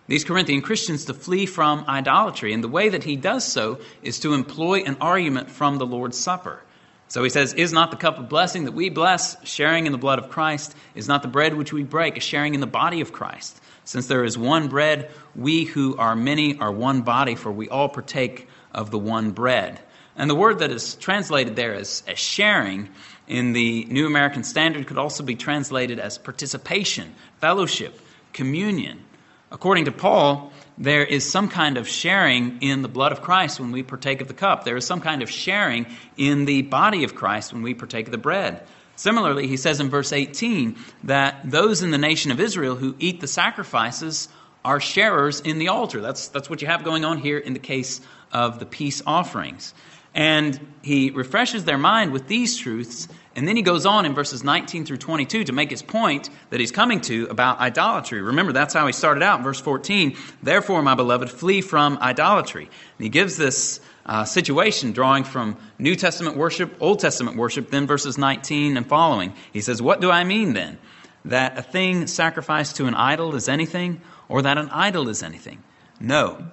these 0.06 0.24
Corinthian 0.24 0.62
Christians 0.62 1.06
to 1.06 1.14
flee 1.14 1.46
from 1.46 1.84
idolatry. 1.88 2.52
And 2.52 2.62
the 2.62 2.68
way 2.68 2.88
that 2.90 3.04
he 3.04 3.16
does 3.16 3.44
so 3.44 3.80
is 4.02 4.20
to 4.20 4.34
employ 4.34 4.80
an 4.80 4.96
argument 5.00 5.50
from 5.50 5.78
the 5.78 5.86
Lord's 5.86 6.18
Supper. 6.18 6.60
So 7.08 7.22
he 7.22 7.30
says, 7.30 7.54
Is 7.54 7.72
not 7.72 7.90
the 7.90 7.96
cup 7.96 8.18
of 8.18 8.28
blessing 8.28 8.64
that 8.64 8.72
we 8.72 8.88
bless, 8.88 9.36
sharing 9.46 9.86
in 9.86 9.92
the 9.92 9.98
blood 9.98 10.18
of 10.18 10.30
Christ? 10.30 10.74
Is 10.94 11.08
not 11.08 11.22
the 11.22 11.28
bread 11.28 11.54
which 11.54 11.72
we 11.72 11.82
break, 11.82 12.16
a 12.16 12.20
sharing 12.20 12.54
in 12.54 12.60
the 12.60 12.66
body 12.66 13.00
of 13.00 13.12
Christ? 13.12 13.60
Since 13.84 14.06
there 14.06 14.24
is 14.24 14.38
one 14.38 14.68
bread, 14.68 15.10
we 15.36 15.64
who 15.64 15.96
are 15.96 16.16
many 16.16 16.58
are 16.58 16.72
one 16.72 17.02
body, 17.02 17.34
for 17.34 17.52
we 17.52 17.68
all 17.68 17.88
partake 17.88 18.48
of 18.72 18.90
the 18.90 18.98
one 18.98 19.32
bread. 19.32 19.80
And 20.16 20.30
the 20.30 20.34
word 20.34 20.60
that 20.60 20.70
is 20.70 20.94
translated 20.94 21.56
there 21.56 21.74
as, 21.74 22.02
as 22.06 22.18
sharing 22.18 22.88
in 23.26 23.52
the 23.52 23.84
New 23.86 24.06
American 24.06 24.44
Standard 24.44 24.86
could 24.86 24.98
also 24.98 25.22
be 25.22 25.34
translated 25.34 25.98
as 25.98 26.18
participation, 26.18 27.14
fellowship, 27.40 28.00
communion. 28.32 29.04
According 29.50 29.84
to 29.86 29.92
Paul, 29.92 30.52
there 30.76 31.04
is 31.04 31.28
some 31.28 31.48
kind 31.48 31.76
of 31.76 31.88
sharing 31.88 32.60
in 32.60 32.82
the 32.82 32.88
blood 32.88 33.12
of 33.12 33.22
Christ 33.22 33.60
when 33.60 33.70
we 33.70 33.82
partake 33.82 34.20
of 34.20 34.28
the 34.28 34.34
cup. 34.34 34.64
There 34.64 34.76
is 34.76 34.86
some 34.86 35.00
kind 35.00 35.22
of 35.22 35.30
sharing 35.30 35.86
in 36.16 36.44
the 36.44 36.62
body 36.62 37.04
of 37.04 37.14
Christ 37.14 37.52
when 37.52 37.62
we 37.62 37.74
partake 37.74 38.06
of 38.06 38.12
the 38.12 38.18
bread. 38.18 38.66
Similarly, 38.96 39.46
he 39.46 39.56
says 39.56 39.80
in 39.80 39.88
verse 39.88 40.12
18 40.12 40.76
that 41.04 41.40
those 41.44 41.82
in 41.82 41.90
the 41.90 41.98
nation 41.98 42.30
of 42.30 42.40
Israel 42.40 42.76
who 42.76 42.94
eat 42.98 43.20
the 43.20 43.26
sacrifices 43.26 44.28
are 44.64 44.80
sharers 44.80 45.40
in 45.40 45.58
the 45.58 45.68
altar. 45.68 46.00
That's, 46.00 46.28
that's 46.28 46.48
what 46.48 46.62
you 46.62 46.68
have 46.68 46.84
going 46.84 47.04
on 47.04 47.18
here 47.18 47.38
in 47.38 47.52
the 47.52 47.58
case 47.58 48.00
of 48.32 48.58
the 48.58 48.66
peace 48.66 49.02
offerings. 49.06 49.74
And 50.14 50.58
he 50.82 51.10
refreshes 51.10 51.64
their 51.64 51.78
mind 51.78 52.12
with 52.12 52.28
these 52.28 52.56
truths 52.56 53.08
And 53.36 53.48
then 53.48 53.56
he 53.56 53.62
goes 53.62 53.84
on 53.84 54.06
in 54.06 54.14
verses 54.14 54.44
19 54.44 54.84
through 54.84 54.98
22 54.98 55.44
to 55.44 55.52
make 55.52 55.70
his 55.70 55.82
point 55.82 56.30
that 56.50 56.60
he's 56.60 56.70
coming 56.70 57.00
to 57.02 57.26
about 57.26 57.58
idolatry. 57.58 58.22
Remember, 58.22 58.52
that's 58.52 58.74
how 58.74 58.86
he 58.86 58.92
started 58.92 59.22
out 59.22 59.38
in 59.38 59.44
verse 59.44 59.60
14. 59.60 60.16
Therefore, 60.42 60.82
my 60.82 60.94
beloved, 60.94 61.30
flee 61.30 61.60
from 61.60 61.98
idolatry. 61.98 62.64
And 62.64 63.04
he 63.04 63.08
gives 63.08 63.36
this 63.36 63.80
uh, 64.06 64.24
situation 64.24 64.92
drawing 64.92 65.24
from 65.24 65.56
New 65.78 65.96
Testament 65.96 66.36
worship, 66.36 66.76
Old 66.80 67.00
Testament 67.00 67.36
worship, 67.36 67.70
then 67.70 67.86
verses 67.86 68.18
19 68.18 68.76
and 68.76 68.86
following. 68.86 69.34
He 69.52 69.60
says, 69.60 69.82
What 69.82 70.00
do 70.00 70.10
I 70.10 70.22
mean 70.24 70.52
then? 70.52 70.78
That 71.24 71.58
a 71.58 71.62
thing 71.62 72.06
sacrificed 72.06 72.76
to 72.76 72.86
an 72.86 72.94
idol 72.94 73.34
is 73.34 73.48
anything, 73.48 74.00
or 74.28 74.42
that 74.42 74.58
an 74.58 74.68
idol 74.70 75.08
is 75.08 75.22
anything? 75.22 75.62
No. 75.98 76.50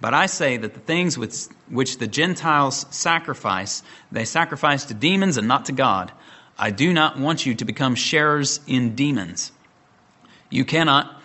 But 0.00 0.14
I 0.14 0.26
say 0.26 0.56
that 0.56 0.74
the 0.74 0.80
things 0.80 1.18
which, 1.18 1.44
which 1.68 1.98
the 1.98 2.06
Gentiles 2.06 2.86
sacrifice, 2.90 3.82
they 4.10 4.24
sacrifice 4.24 4.84
to 4.86 4.94
demons 4.94 5.36
and 5.36 5.46
not 5.46 5.66
to 5.66 5.72
God. 5.72 6.10
I 6.58 6.70
do 6.70 6.92
not 6.92 7.18
want 7.18 7.44
you 7.44 7.54
to 7.56 7.64
become 7.64 7.94
sharers 7.94 8.60
in 8.66 8.94
demons. 8.94 9.52
You 10.48 10.64
cannot 10.64 11.20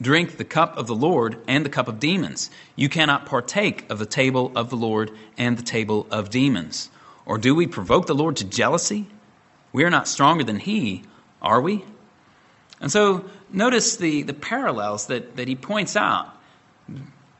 drink 0.00 0.36
the 0.36 0.44
cup 0.44 0.76
of 0.76 0.86
the 0.86 0.94
Lord 0.94 1.38
and 1.48 1.64
the 1.64 1.70
cup 1.70 1.88
of 1.88 1.98
demons. 1.98 2.50
You 2.76 2.88
cannot 2.88 3.26
partake 3.26 3.90
of 3.90 3.98
the 3.98 4.06
table 4.06 4.52
of 4.54 4.70
the 4.70 4.76
Lord 4.76 5.10
and 5.36 5.56
the 5.56 5.62
table 5.62 6.06
of 6.10 6.30
demons. 6.30 6.90
Or 7.26 7.38
do 7.38 7.54
we 7.54 7.66
provoke 7.66 8.06
the 8.06 8.14
Lord 8.14 8.36
to 8.36 8.44
jealousy? 8.44 9.06
We 9.72 9.84
are 9.84 9.90
not 9.90 10.08
stronger 10.08 10.44
than 10.44 10.60
He, 10.60 11.02
are 11.42 11.60
we? 11.60 11.84
And 12.80 12.92
so 12.92 13.24
notice 13.50 13.96
the, 13.96 14.22
the 14.22 14.34
parallels 14.34 15.06
that, 15.08 15.36
that 15.36 15.48
he 15.48 15.56
points 15.56 15.96
out. 15.96 16.32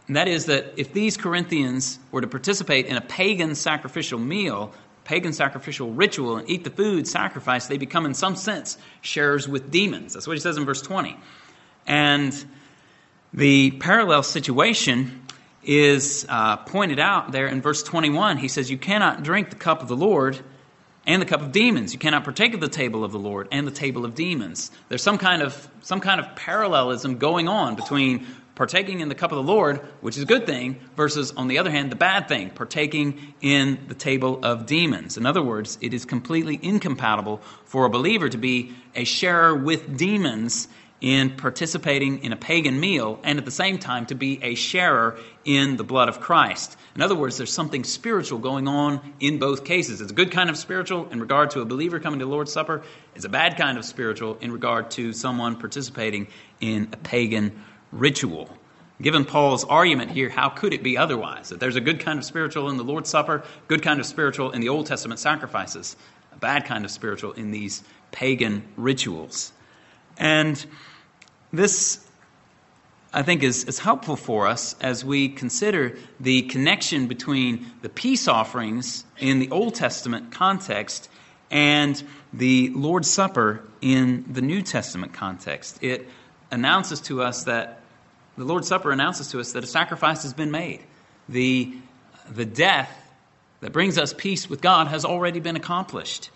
And 0.09 0.17
that 0.17 0.27
is 0.27 0.47
that 0.47 0.73
if 0.77 0.93
these 0.93 1.17
Corinthians 1.17 1.99
were 2.11 2.23
to 2.23 2.27
participate 2.27 2.87
in 2.87 2.97
a 2.97 3.01
pagan 3.01 3.55
sacrificial 3.55 4.19
meal, 4.19 4.73
pagan 5.05 5.33
sacrificial 5.33 5.93
ritual, 5.93 6.39
and 6.39 6.51
eat 6.51 6.65
the 6.65 6.71
food 6.71 7.07
sacrificed, 7.07 7.69
they 7.69 7.79
become, 7.79 8.07
in 8.07 8.15
some 8.15 8.35
sense, 8.35 8.79
sharers 9.03 9.47
with 9.47 9.71
demons. 9.71 10.15
That's 10.15 10.27
what 10.27 10.37
he 10.37 10.41
says 10.41 10.57
in 10.57 10.65
verse 10.65 10.83
20. 10.83 11.17
And 11.87 12.45
the 13.33 13.73
parallel 13.73 14.23
situation 14.23 15.23
is 15.63 16.25
uh, 16.29 16.57
pointed 16.57 16.99
out 16.99 17.31
there 17.31 17.47
in 17.47 17.61
verse 17.61 17.83
21. 17.83 18.39
He 18.39 18.49
says, 18.49 18.71
You 18.71 18.79
cannot 18.79 19.23
drink 19.23 19.51
the 19.51 19.57
cup 19.57 19.83
of 19.83 19.89
the 19.89 19.97
Lord 19.97 20.39
and 21.07 21.21
the 21.21 21.27
cup 21.27 21.43
of 21.43 21.53
demons. 21.53 21.93
You 21.93 21.99
cannot 21.99 22.25
partake 22.25 22.55
of 22.55 22.61
the 22.61 22.69
table 22.69 23.05
of 23.05 23.13
the 23.13 23.19
Lord 23.19 23.49
and 23.51 23.67
the 23.67 23.73
table 23.73 24.05
of 24.05 24.15
demons. 24.15 24.71
There's 24.89 25.03
some 25.03 25.19
kind 25.19 25.43
of, 25.43 25.69
some 25.83 26.01
kind 26.01 26.21
of 26.21 26.37
parallelism 26.37 27.19
going 27.19 27.49
on 27.49 27.77
between 27.77 28.27
partaking 28.59 28.99
in 28.99 29.09
the 29.09 29.15
cup 29.15 29.31
of 29.31 29.37
the 29.37 29.43
Lord, 29.53 29.79
which 30.01 30.17
is 30.17 30.25
a 30.25 30.27
good 30.27 30.45
thing, 30.45 30.81
versus, 30.97 31.33
on 31.37 31.47
the 31.47 31.59
other 31.59 31.71
hand, 31.71 31.93
the 31.93 31.97
bad 31.97 32.27
thing, 32.27 32.51
partaking 32.51 33.33
in 33.41 33.79
the 33.87 33.95
table 33.95 34.41
of 34.45 34.67
demons. 34.67 35.17
In 35.17 35.27
other 35.27 35.45
words, 35.45 35.79
it 35.81 35.95
is 35.95 36.05
completely 36.05 36.59
incompatible 36.61 37.41
for 37.65 37.87
a 37.87 37.89
believer 37.89 38.29
to 38.29 38.37
be 38.37 38.73
a 38.97 39.05
sharer 39.05 39.55
with 39.55 39.97
demons 39.97 40.67
in 41.01 41.37
participating 41.37 42.25
in 42.25 42.33
a 42.33 42.37
pagan 42.37 42.81
meal 42.81 43.21
and 43.23 43.39
at 43.39 43.45
the 43.45 43.53
same 43.53 43.79
time 43.79 44.07
to 44.07 44.17
be 44.17 44.43
a 44.43 44.57
sharer 44.57 45.17
in 45.45 45.77
the 45.77 45.85
blood 45.85 46.09
of 46.09 46.19
Christ. 46.19 46.77
In 46.97 47.03
other 47.03 47.15
words, 47.15 47.37
there's 47.37 47.53
something 47.53 47.85
spiritual 47.85 48.41
going 48.41 48.67
on 48.67 49.15
in 49.21 49.39
both 49.39 49.65
cases. 49.65 50.01
It's 50.01 50.11
a 50.11 50.15
good 50.15 50.33
kind 50.33 50.51
of 50.51 50.57
spiritual 50.57 51.09
in 51.11 51.21
regard 51.21 51.51
to 51.51 51.61
a 51.61 51.65
believer 51.65 52.01
coming 52.01 52.19
to 52.19 52.25
the 52.25 52.31
Lord's 52.33 52.53
Supper, 52.53 52.83
it's 53.15 53.25
a 53.25 53.29
bad 53.29 53.57
kind 53.57 53.79
of 53.79 53.85
spiritual 53.85 54.37
in 54.41 54.51
regard 54.51 54.91
to 54.93 55.13
someone 55.13 55.55
participating 55.55 56.27
in 56.61 56.89
a 56.93 56.97
pagan 56.97 57.63
ritual. 57.93 58.49
Given 59.01 59.25
Paul's 59.25 59.65
argument 59.65 60.11
here, 60.11 60.29
how 60.29 60.49
could 60.49 60.73
it 60.73 60.83
be 60.83 60.99
otherwise? 60.99 61.51
That 61.51 61.61
there's 61.61 61.77
a 61.77 61.81
good 61.81 62.01
kind 62.01 62.19
of 62.19 62.25
spiritual 62.25 62.69
in 62.69 62.77
the 62.77 62.85
Lord's 62.85 63.09
Supper, 63.09 63.45
good 63.69 63.83
kind 63.83 64.01
of 64.01 64.07
spiritual 64.07 64.51
in 64.51 64.61
the 64.61 64.69
Old 64.69 64.87
Testament 64.87 65.21
sacrifices, 65.21 65.97
a 66.33 66.37
bad 66.37 66.65
kind 66.65 66.85
of 66.85 66.91
spiritual 66.91 67.33
in 67.33 67.53
these 67.53 67.85
pagan 68.11 68.65
rituals. 68.77 69.53
And 70.17 70.65
this, 71.53 72.05
I 73.13 73.23
think, 73.23 73.45
is, 73.45 73.65
is 73.65 73.79
helpful 73.79 74.17
for 74.17 74.49
us 74.49 74.75
as 74.81 75.05
we 75.05 75.29
consider 75.29 75.97
the 76.19 76.43
connection 76.43 77.07
between 77.07 77.71
the 77.83 77.89
peace 77.89 78.27
offerings 78.27 79.05
in 79.19 79.39
the 79.39 79.51
Old 79.53 79.77
Testament 79.77 80.33
context 80.33 81.09
and 81.53 82.03
the 82.33 82.71
Lord's 82.75 83.09
Supper 83.09 83.63
in 83.81 84.25
the 84.29 84.43
New 84.43 84.61
Testament 84.61 85.13
context. 85.13 85.79
It 85.83 86.09
announces 86.51 87.01
to 87.03 87.23
us 87.23 87.45
that 87.45 87.78
the 88.39 88.45
Lord's 88.45 88.69
Supper 88.69 88.93
announces 88.93 89.33
to 89.33 89.41
us 89.41 89.53
that 89.53 89.65
a 89.65 89.67
sacrifice 89.67 90.23
has 90.23 90.33
been 90.33 90.53
made. 90.53 90.81
The, 91.29 91.77
the 92.31 92.45
death 92.45 92.91
that 93.61 93.73
brings 93.73 93.99
us 93.99 94.15
peace 94.15 94.49
with 94.49 94.61
God 94.61 94.87
has 94.87 95.05
already 95.05 95.41
been 95.41 95.57
accomplished. 95.57 96.31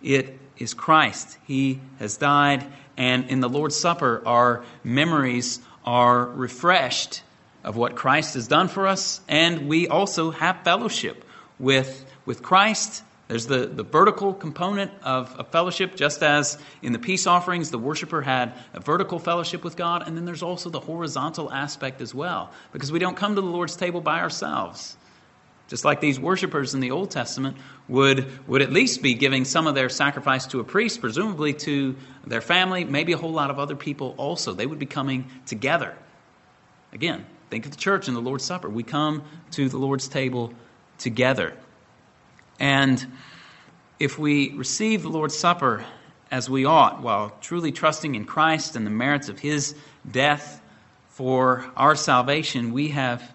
It 0.00 0.38
is 0.58 0.74
Christ. 0.74 1.36
He 1.44 1.80
has 1.98 2.16
died, 2.16 2.64
and 2.96 3.28
in 3.30 3.40
the 3.40 3.48
Lord's 3.48 3.74
Supper, 3.74 4.22
our 4.24 4.64
memories 4.84 5.58
are 5.84 6.24
refreshed 6.24 7.22
of 7.64 7.76
what 7.76 7.96
Christ 7.96 8.34
has 8.34 8.46
done 8.46 8.68
for 8.68 8.86
us, 8.86 9.20
and 9.26 9.68
we 9.68 9.88
also 9.88 10.30
have 10.30 10.62
fellowship 10.62 11.24
with, 11.58 12.06
with 12.26 12.42
Christ 12.42 13.02
there's 13.28 13.46
the, 13.46 13.66
the 13.66 13.82
vertical 13.82 14.34
component 14.34 14.92
of, 15.02 15.34
of 15.36 15.48
fellowship, 15.48 15.96
just 15.96 16.22
as 16.22 16.58
in 16.82 16.92
the 16.92 16.98
peace 16.98 17.26
offerings, 17.26 17.70
the 17.70 17.78
worshiper 17.78 18.20
had 18.20 18.52
a 18.74 18.80
vertical 18.80 19.18
fellowship 19.18 19.64
with 19.64 19.76
God, 19.76 20.06
and 20.06 20.16
then 20.16 20.26
there's 20.26 20.42
also 20.42 20.68
the 20.68 20.80
horizontal 20.80 21.50
aspect 21.50 22.02
as 22.02 22.14
well, 22.14 22.52
because 22.72 22.92
we 22.92 22.98
don't 22.98 23.16
come 23.16 23.34
to 23.34 23.40
the 23.40 23.46
Lord's 23.46 23.76
table 23.76 24.02
by 24.02 24.20
ourselves. 24.20 24.96
Just 25.68 25.86
like 25.86 26.00
these 26.00 26.20
worshipers 26.20 26.74
in 26.74 26.80
the 26.80 26.90
Old 26.90 27.10
Testament 27.10 27.56
would, 27.88 28.46
would 28.46 28.60
at 28.60 28.70
least 28.70 29.00
be 29.00 29.14
giving 29.14 29.46
some 29.46 29.66
of 29.66 29.74
their 29.74 29.88
sacrifice 29.88 30.46
to 30.48 30.60
a 30.60 30.64
priest, 30.64 31.00
presumably 31.00 31.54
to 31.54 31.96
their 32.26 32.42
family, 32.42 32.84
maybe 32.84 33.12
a 33.12 33.16
whole 33.16 33.32
lot 33.32 33.50
of 33.50 33.58
other 33.58 33.74
people 33.74 34.14
also. 34.18 34.52
They 34.52 34.66
would 34.66 34.78
be 34.78 34.86
coming 34.86 35.30
together. 35.46 35.96
Again, 36.92 37.24
think 37.48 37.64
of 37.64 37.70
the 37.70 37.78
church 37.78 38.08
and 38.08 38.16
the 38.16 38.20
Lord's 38.20 38.44
Supper. 38.44 38.68
We 38.68 38.82
come 38.82 39.22
to 39.52 39.70
the 39.70 39.78
Lord's 39.78 40.06
table 40.06 40.52
together. 40.98 41.56
And 42.58 43.04
if 43.98 44.18
we 44.18 44.52
receive 44.54 45.02
the 45.02 45.08
Lord's 45.08 45.36
Supper 45.36 45.84
as 46.30 46.50
we 46.50 46.64
ought, 46.64 47.02
while 47.02 47.36
truly 47.40 47.72
trusting 47.72 48.14
in 48.14 48.24
Christ 48.24 48.76
and 48.76 48.86
the 48.86 48.90
merits 48.90 49.28
of 49.28 49.38
his 49.38 49.74
death 50.10 50.60
for 51.10 51.64
our 51.76 51.94
salvation, 51.94 52.72
we 52.72 52.88
have 52.88 53.34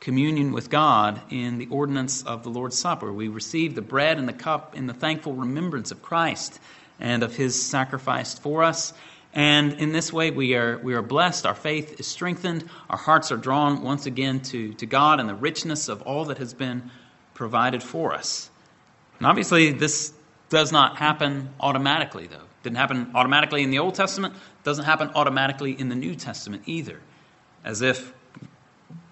communion 0.00 0.52
with 0.52 0.70
God 0.70 1.20
in 1.30 1.58
the 1.58 1.68
ordinance 1.68 2.22
of 2.22 2.42
the 2.42 2.48
Lord's 2.48 2.78
Supper. 2.78 3.12
We 3.12 3.28
receive 3.28 3.74
the 3.74 3.82
bread 3.82 4.18
and 4.18 4.26
the 4.26 4.32
cup 4.32 4.74
in 4.74 4.86
the 4.86 4.94
thankful 4.94 5.34
remembrance 5.34 5.90
of 5.90 6.02
Christ 6.02 6.58
and 6.98 7.22
of 7.22 7.36
his 7.36 7.60
sacrifice 7.60 8.38
for 8.38 8.62
us. 8.62 8.92
And 9.32 9.74
in 9.74 9.92
this 9.92 10.12
way, 10.12 10.30
we 10.30 10.54
are, 10.54 10.78
we 10.78 10.94
are 10.94 11.02
blessed. 11.02 11.46
Our 11.46 11.54
faith 11.54 12.00
is 12.00 12.06
strengthened. 12.06 12.68
Our 12.88 12.98
hearts 12.98 13.30
are 13.30 13.36
drawn 13.36 13.82
once 13.82 14.06
again 14.06 14.40
to, 14.40 14.72
to 14.74 14.86
God 14.86 15.20
and 15.20 15.28
the 15.28 15.34
richness 15.34 15.88
of 15.88 16.02
all 16.02 16.24
that 16.26 16.38
has 16.38 16.52
been 16.52 16.90
provided 17.34 17.82
for 17.82 18.12
us. 18.12 18.49
And 19.20 19.26
obviously, 19.26 19.72
this 19.72 20.14
does 20.48 20.72
not 20.72 20.96
happen 20.96 21.50
automatically, 21.60 22.26
though. 22.26 22.46
Didn't 22.62 22.78
happen 22.78 23.10
automatically 23.14 23.62
in 23.62 23.70
the 23.70 23.78
Old 23.78 23.94
Testament, 23.94 24.34
doesn't 24.64 24.84
happen 24.84 25.10
automatically 25.14 25.78
in 25.78 25.90
the 25.90 25.94
New 25.94 26.14
Testament 26.14 26.62
either. 26.66 27.00
As 27.62 27.82
if 27.82 28.12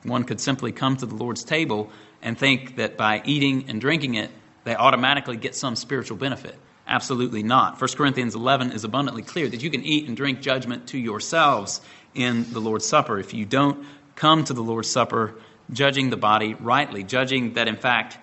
one 0.02 0.24
could 0.24 0.40
simply 0.40 0.72
come 0.72 0.96
to 0.96 1.06
the 1.06 1.14
Lord's 1.14 1.44
table 1.44 1.90
and 2.22 2.38
think 2.38 2.76
that 2.76 2.96
by 2.96 3.22
eating 3.26 3.68
and 3.68 3.80
drinking 3.80 4.14
it, 4.14 4.30
they 4.64 4.74
automatically 4.74 5.36
get 5.36 5.54
some 5.54 5.76
spiritual 5.76 6.16
benefit. 6.16 6.56
Absolutely 6.86 7.42
not. 7.42 7.78
1 7.78 7.90
Corinthians 7.96 8.34
11 8.34 8.72
is 8.72 8.84
abundantly 8.84 9.22
clear 9.22 9.48
that 9.48 9.62
you 9.62 9.70
can 9.70 9.84
eat 9.84 10.08
and 10.08 10.16
drink 10.16 10.40
judgment 10.40 10.88
to 10.88 10.98
yourselves 10.98 11.82
in 12.14 12.50
the 12.52 12.60
Lord's 12.60 12.86
Supper 12.86 13.18
if 13.18 13.34
you 13.34 13.44
don't 13.44 13.86
come 14.14 14.42
to 14.44 14.54
the 14.54 14.62
Lord's 14.62 14.88
Supper 14.88 15.34
judging 15.70 16.08
the 16.08 16.16
body 16.16 16.54
rightly, 16.54 17.04
judging 17.04 17.52
that 17.54 17.68
in 17.68 17.76
fact 17.76 18.18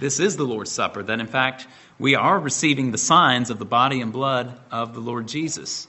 this 0.00 0.18
is 0.18 0.36
the 0.36 0.44
Lord's 0.44 0.72
Supper, 0.72 1.02
that 1.02 1.20
in 1.20 1.26
fact 1.26 1.66
we 1.98 2.14
are 2.14 2.38
receiving 2.38 2.90
the 2.90 2.98
signs 2.98 3.50
of 3.50 3.58
the 3.58 3.64
body 3.64 4.00
and 4.00 4.12
blood 4.12 4.58
of 4.70 4.94
the 4.94 5.00
Lord 5.00 5.28
Jesus. 5.28 5.86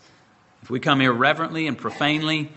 If 0.61 0.69
we 0.69 0.79
come 0.79 1.01
irreverently 1.01 1.67
and 1.67 1.77
profanely 1.77 2.51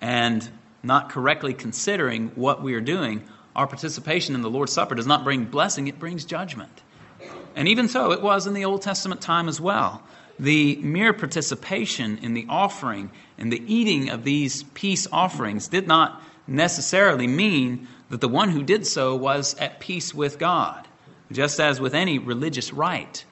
and 0.00 0.48
not 0.82 1.10
correctly 1.10 1.52
considering 1.52 2.28
what 2.36 2.62
we 2.62 2.74
are 2.74 2.80
doing, 2.80 3.24
our 3.56 3.66
participation 3.66 4.34
in 4.34 4.42
the 4.42 4.50
Lord's 4.50 4.72
Supper 4.72 4.94
does 4.94 5.06
not 5.06 5.24
bring 5.24 5.44
blessing, 5.44 5.88
it 5.88 5.98
brings 5.98 6.24
judgment. 6.24 6.82
And 7.56 7.68
even 7.68 7.88
so, 7.88 8.12
it 8.12 8.22
was 8.22 8.46
in 8.46 8.54
the 8.54 8.64
Old 8.64 8.82
Testament 8.82 9.20
time 9.20 9.48
as 9.48 9.60
well. 9.60 10.02
The 10.38 10.76
mere 10.76 11.12
participation 11.12 12.18
in 12.18 12.34
the 12.34 12.46
offering 12.48 13.10
and 13.38 13.52
the 13.52 13.62
eating 13.72 14.10
of 14.10 14.24
these 14.24 14.64
peace 14.74 15.06
offerings 15.12 15.68
did 15.68 15.86
not 15.86 16.20
necessarily 16.46 17.26
mean 17.26 17.86
that 18.14 18.20
the 18.20 18.28
one 18.28 18.50
who 18.50 18.62
did 18.62 18.86
so 18.86 19.16
was 19.16 19.56
at 19.56 19.80
peace 19.80 20.14
with 20.14 20.38
God. 20.38 20.86
Just 21.32 21.58
as 21.58 21.80
with 21.80 21.94
any 21.94 22.20
religious 22.20 22.72
rite, 22.72 23.24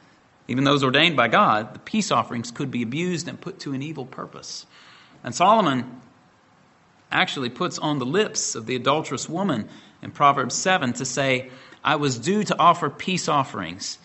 even 0.49 0.65
those 0.65 0.83
ordained 0.83 1.17
by 1.17 1.29
God, 1.29 1.73
the 1.73 1.79
peace 1.79 2.11
offerings 2.11 2.51
could 2.51 2.73
be 2.73 2.83
abused 2.83 3.29
and 3.29 3.41
put 3.41 3.61
to 3.61 3.75
an 3.75 3.83
evil 3.83 4.05
purpose. 4.05 4.67
And 5.23 5.33
Solomon 5.33 6.01
actually 7.13 7.49
puts 7.49 7.79
on 7.79 8.01
the 8.01 8.05
lips 8.05 8.57
of 8.57 8.67
the 8.67 8.75
adulterous 8.75 9.29
woman 9.29 9.69
in 10.03 10.11
Proverbs 10.11 10.57
7 10.57 10.95
to 10.95 11.05
say, 11.05 11.51
I 11.85 11.95
was 11.95 12.19
due 12.19 12.43
to 12.43 12.59
offer 12.59 12.91
peace 12.91 13.29
offerings, 13.29 13.99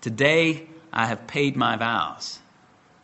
Today 0.00 0.68
I 0.92 1.06
have 1.06 1.26
paid 1.26 1.56
my 1.56 1.74
vows. 1.74 2.38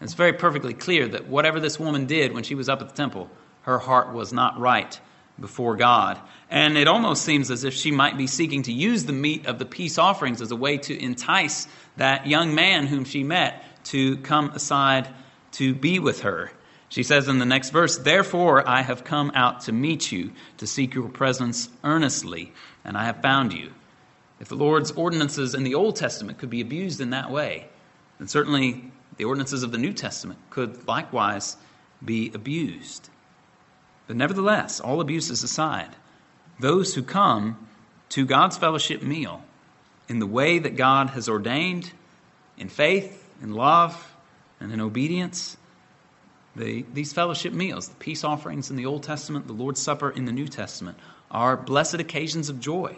It's 0.01 0.15
very 0.15 0.35
perfectly 0.35 0.75
clear 0.75 1.09
that 1.09 1.27
whatever 1.27 1.59
this 1.59 1.81
woman 1.81 2.07
did 2.07 2.33
when 2.33 2.45
she 2.45 2.55
was 2.55 2.69
up 2.69 2.83
at 2.83 2.89
the 2.89 2.95
temple, 2.95 3.29
her 3.63 3.81
heart 3.81 4.13
was 4.13 4.33
not 4.33 4.61
right 4.61 5.01
before 5.41 5.77
God. 5.77 6.21
And 6.51 6.77
it 6.79 6.89
almost 6.89 7.25
seems 7.25 7.51
as 7.51 7.65
if 7.65 7.75
she 7.75 7.91
might 7.91 8.17
be 8.17 8.27
seeking 8.27 8.63
to 8.65 8.73
use 8.73 9.05
the 9.05 9.13
meat 9.13 9.47
of 9.47 9.59
the 9.59 9.67
peace 9.67 9.99
offerings 9.99 10.41
as 10.41 10.51
a 10.51 10.57
way 10.57 10.79
to 10.79 11.03
entice 11.03 11.67
that 11.97 12.27
young 12.27 12.55
man 12.55 12.87
whom 12.87 13.05
she 13.05 13.25
met 13.25 13.65
to 13.85 14.17
come 14.19 14.51
aside 14.51 15.09
to 15.53 15.75
be 15.75 15.99
with 15.99 16.21
her. 16.21 16.51
She 16.89 17.03
says 17.03 17.29
in 17.29 17.39
the 17.39 17.47
next 17.47 17.71
verse, 17.71 17.99
Therefore 17.99 18.67
I 18.69 18.83
have 18.83 19.05
come 19.05 19.33
out 19.35 19.63
to 19.63 19.73
meet 19.73 20.13
you, 20.13 20.33
to 20.59 20.67
seek 20.67 20.95
your 20.95 21.09
presence 21.09 21.69
earnestly, 21.83 22.53
and 22.85 22.97
I 22.97 23.05
have 23.05 23.23
found 23.23 23.53
you. 23.53 23.73
If 24.39 24.49
the 24.49 24.55
Lord's 24.55 24.93
ordinances 24.93 25.55
in 25.55 25.65
the 25.65 25.75
Old 25.75 25.97
Testament 25.97 26.39
could 26.39 26.51
be 26.51 26.61
abused 26.61 27.01
in 27.01 27.11
that 27.11 27.31
way, 27.31 27.69
then 28.19 28.29
certainly 28.29 28.93
the 29.17 29.25
ordinances 29.25 29.63
of 29.63 29.73
the 29.73 29.79
New 29.79 29.93
Testament 29.93 30.39
could 30.51 30.87
likewise 30.87 31.57
be 32.05 32.31
abused. 32.35 33.09
But 34.07 34.17
nevertheless, 34.17 34.81
all 34.81 35.01
abuses 35.01 35.43
aside, 35.43 35.91
those 36.61 36.95
who 36.95 37.03
come 37.03 37.67
to 38.11 38.25
God's 38.25 38.57
fellowship 38.57 39.03
meal 39.03 39.43
in 40.09 40.21
the 40.21 40.27
way 40.27 40.59
that 40.59 40.77
God 40.77 41.11
has 41.11 41.29
ordained, 41.29 41.91
in 42.57 42.69
faith, 42.69 43.29
in 43.43 43.53
love, 43.53 44.15
and 44.61 44.73
in 44.73 44.81
obedience, 44.81 45.57
the, 46.55 46.85
these 46.95 47.13
fellowship 47.13 47.53
meals, 47.53 47.89
the 47.89 47.97
peace 47.97 48.25
offerings 48.25 48.71
in 48.71 48.77
the 48.77 48.87
Old 48.87 49.03
Testament, 49.03 49.47
the 49.47 49.53
Lord's 49.53 49.81
Supper 49.81 50.11
in 50.11 50.25
the 50.25 50.33
New 50.33 50.49
Testament, 50.49 50.97
are 51.31 51.57
blessed 51.57 51.95
occasions 51.95 52.49
of 52.49 52.61
joy, 52.61 52.97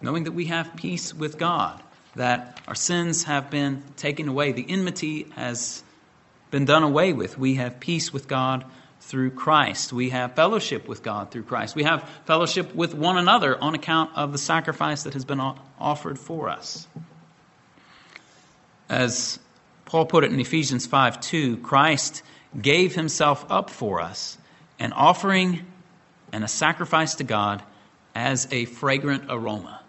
knowing 0.00 0.24
that 0.24 0.32
we 0.32 0.46
have 0.46 0.74
peace 0.74 1.14
with 1.14 1.38
God, 1.38 1.80
that 2.16 2.60
our 2.66 2.74
sins 2.74 3.24
have 3.24 3.50
been 3.50 3.82
taken 3.96 4.28
away, 4.28 4.52
the 4.52 4.66
enmity 4.68 5.26
has 5.36 5.84
been 6.50 6.64
done 6.64 6.82
away 6.82 7.12
with. 7.12 7.38
We 7.38 7.56
have 7.56 7.78
peace 7.78 8.12
with 8.12 8.26
God 8.26 8.64
through 9.04 9.30
Christ. 9.30 9.92
We 9.92 10.10
have 10.10 10.34
fellowship 10.34 10.88
with 10.88 11.02
God 11.02 11.30
through 11.30 11.42
Christ. 11.42 11.76
We 11.76 11.84
have 11.84 12.08
fellowship 12.24 12.74
with 12.74 12.94
one 12.94 13.18
another 13.18 13.62
on 13.62 13.74
account 13.74 14.10
of 14.16 14.32
the 14.32 14.38
sacrifice 14.38 15.02
that 15.02 15.12
has 15.12 15.26
been 15.26 15.40
offered 15.78 16.18
for 16.18 16.48
us. 16.48 16.88
As 18.88 19.38
Paul 19.84 20.06
put 20.06 20.24
it 20.24 20.32
in 20.32 20.40
Ephesians 20.40 20.86
5 20.86 21.20
2, 21.20 21.58
Christ 21.58 22.22
gave 22.60 22.94
himself 22.94 23.44
up 23.50 23.68
for 23.68 24.00
us, 24.00 24.38
an 24.78 24.92
offering 24.92 25.66
and 26.32 26.42
a 26.42 26.48
sacrifice 26.48 27.16
to 27.16 27.24
God 27.24 27.62
as 28.14 28.48
a 28.50 28.64
fragrant 28.64 29.24
aroma. 29.28 29.82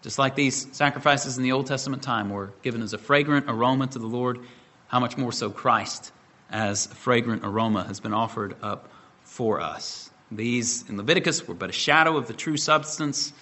Just 0.00 0.18
like 0.18 0.34
these 0.34 0.74
sacrifices 0.74 1.36
in 1.36 1.44
the 1.44 1.52
Old 1.52 1.66
Testament 1.66 2.02
time 2.02 2.30
were 2.30 2.52
given 2.62 2.80
as 2.80 2.94
a 2.94 2.98
fragrant 2.98 3.46
aroma 3.48 3.86
to 3.88 3.98
the 3.98 4.06
Lord, 4.06 4.40
how 4.88 4.98
much 4.98 5.18
more 5.18 5.32
so 5.32 5.50
Christ 5.50 6.10
as 6.52 6.86
a 6.86 6.94
fragrant 6.94 7.44
aroma 7.44 7.84
has 7.84 7.98
been 7.98 8.12
offered 8.12 8.54
up 8.62 8.90
for 9.24 9.60
us. 9.60 10.10
These 10.30 10.88
in 10.88 10.96
Leviticus 10.96 11.48
were 11.48 11.54
but 11.54 11.70
a 11.70 11.72
shadow 11.72 12.16
of 12.16 12.28
the 12.28 12.34
true 12.34 12.56
substance 12.56 13.32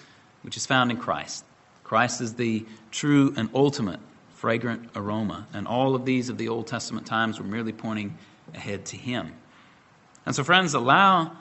which 0.43 0.57
is 0.57 0.67
found 0.67 0.91
in 0.91 0.97
Christ. 0.97 1.45
Christ 1.85 2.21
is 2.21 2.35
the 2.35 2.65
true 2.91 3.35
and 3.37 3.51
ultimate 3.55 4.01
fragrant 4.35 4.91
aroma, 4.97 5.47
and 5.53 5.67
all 5.67 5.95
of 5.95 6.05
these 6.05 6.29
of 6.29 6.39
the 6.39 6.49
Old 6.49 6.67
Testament 6.67 7.07
times 7.07 7.39
were 7.39 7.45
merely 7.45 7.73
pointing 7.73 8.17
ahead 8.55 8.87
to 8.87 8.97
Him. 8.97 9.35
And 10.25 10.35
so, 10.35 10.45
friends, 10.45 10.73
allow 10.75 11.33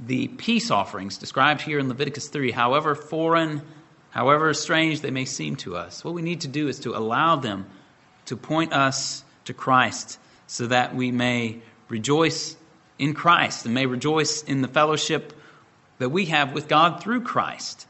the 0.00 0.28
peace 0.28 0.70
offerings 0.70 1.18
described 1.18 1.60
here 1.60 1.78
in 1.78 1.88
Leviticus 1.88 2.28
3, 2.28 2.50
however 2.50 2.94
foreign, 2.94 3.62
however 4.10 4.52
strange 4.54 5.02
they 5.02 5.10
may 5.10 5.24
seem 5.24 5.56
to 5.56 5.76
us, 5.76 6.04
what 6.04 6.14
we 6.14 6.22
need 6.22 6.40
to 6.40 6.48
do 6.48 6.68
is 6.68 6.80
to 6.80 6.96
allow 6.96 7.36
them 7.36 7.66
to 8.26 8.36
point 8.36 8.72
us 8.72 9.24
to 9.44 9.54
Christ 9.54 10.18
so 10.48 10.66
that 10.66 10.94
we 10.94 11.12
may 11.12 11.60
rejoice 11.88 12.56
in 12.98 13.14
Christ 13.14 13.64
and 13.64 13.74
may 13.74 13.86
rejoice 13.86 14.42
in 14.42 14.62
the 14.62 14.68
fellowship 14.68 15.32
that 15.98 16.08
we 16.08 16.26
have 16.26 16.52
with 16.52 16.68
God 16.68 17.00
through 17.02 17.20
Christ. 17.20 17.86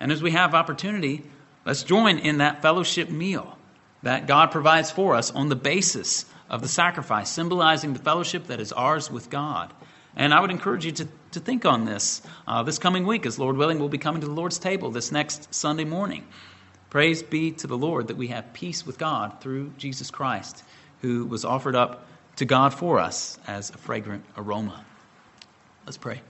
And 0.00 0.12
as 0.12 0.22
we 0.22 0.30
have 0.30 0.54
opportunity, 0.54 1.24
let's 1.66 1.82
join 1.82 2.18
in 2.18 2.38
that 2.38 2.62
fellowship 2.62 3.10
meal 3.10 3.58
that 4.04 4.26
God 4.26 4.52
provides 4.52 4.92
for 4.92 5.16
us 5.16 5.32
on 5.32 5.48
the 5.48 5.56
basis 5.56 6.24
of 6.48 6.62
the 6.62 6.68
sacrifice, 6.68 7.28
symbolizing 7.28 7.92
the 7.92 7.98
fellowship 7.98 8.46
that 8.46 8.60
is 8.60 8.72
ours 8.72 9.10
with 9.10 9.28
God. 9.28 9.72
And 10.16 10.32
I 10.32 10.40
would 10.40 10.52
encourage 10.52 10.86
you 10.86 10.92
to, 10.92 11.08
to 11.32 11.40
think 11.40 11.64
on 11.64 11.84
this 11.84 12.22
uh, 12.46 12.62
this 12.62 12.78
coming 12.78 13.06
week, 13.06 13.26
as 13.26 13.38
Lord 13.38 13.56
willing, 13.56 13.80
we'll 13.80 13.88
be 13.88 13.98
coming 13.98 14.20
to 14.20 14.26
the 14.26 14.32
Lord's 14.32 14.58
table 14.58 14.90
this 14.90 15.10
next 15.12 15.52
Sunday 15.52 15.84
morning. 15.84 16.26
Praise 16.90 17.22
be 17.22 17.50
to 17.52 17.66
the 17.66 17.76
Lord 17.76 18.06
that 18.08 18.16
we 18.16 18.28
have 18.28 18.52
peace 18.52 18.86
with 18.86 18.98
God 18.98 19.40
through 19.40 19.72
Jesus 19.76 20.10
Christ 20.10 20.62
who 21.02 21.24
was 21.26 21.44
offered 21.44 21.76
up 21.76 22.06
to 22.36 22.44
God 22.44 22.72
for 22.74 22.98
us 22.98 23.38
as 23.46 23.70
a 23.70 23.78
fragrant 23.78 24.24
aroma. 24.36 24.84
Let's 25.86 25.98
pray. 25.98 26.20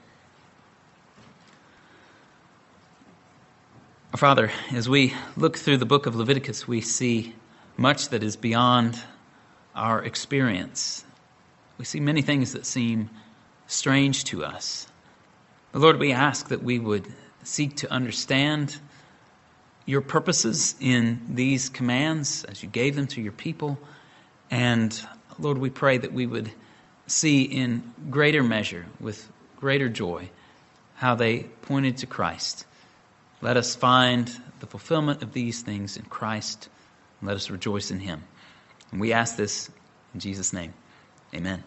Our 4.12 4.18
Father, 4.18 4.50
as 4.72 4.88
we 4.88 5.12
look 5.36 5.58
through 5.58 5.76
the 5.76 5.86
book 5.86 6.06
of 6.06 6.16
Leviticus, 6.16 6.66
we 6.66 6.80
see 6.80 7.34
much 7.76 8.08
that 8.08 8.22
is 8.22 8.36
beyond 8.36 8.98
our 9.74 10.02
experience. 10.02 11.04
We 11.76 11.84
see 11.84 12.00
many 12.00 12.22
things 12.22 12.54
that 12.54 12.64
seem 12.64 13.10
strange 13.66 14.24
to 14.24 14.44
us. 14.44 14.86
Lord, 15.74 15.98
we 15.98 16.12
ask 16.12 16.48
that 16.48 16.62
we 16.62 16.78
would 16.78 17.06
seek 17.44 17.76
to 17.76 17.92
understand 17.92 18.78
your 19.84 20.00
purposes 20.00 20.74
in 20.80 21.20
these 21.28 21.68
commands 21.68 22.44
as 22.44 22.62
you 22.62 22.68
gave 22.68 22.96
them 22.96 23.06
to 23.08 23.20
your 23.20 23.32
people. 23.32 23.78
And 24.50 24.98
Lord, 25.38 25.58
we 25.58 25.70
pray 25.70 25.98
that 25.98 26.12
we 26.12 26.26
would 26.26 26.50
see 27.06 27.42
in 27.42 27.82
greater 28.10 28.42
measure, 28.42 28.86
with 29.00 29.28
greater 29.56 29.88
joy, 29.88 30.30
how 30.96 31.14
they 31.14 31.40
pointed 31.62 31.98
to 31.98 32.06
Christ. 32.06 32.66
Let 33.40 33.56
us 33.56 33.74
find 33.74 34.30
the 34.60 34.66
fulfillment 34.66 35.22
of 35.22 35.32
these 35.32 35.62
things 35.62 35.96
in 35.96 36.04
Christ. 36.04 36.68
And 37.20 37.28
let 37.28 37.36
us 37.36 37.50
rejoice 37.50 37.90
in 37.90 38.00
Him. 38.00 38.24
And 38.90 39.00
we 39.00 39.12
ask 39.12 39.36
this 39.36 39.70
in 40.14 40.20
Jesus' 40.20 40.52
name. 40.52 40.74
Amen. 41.34 41.62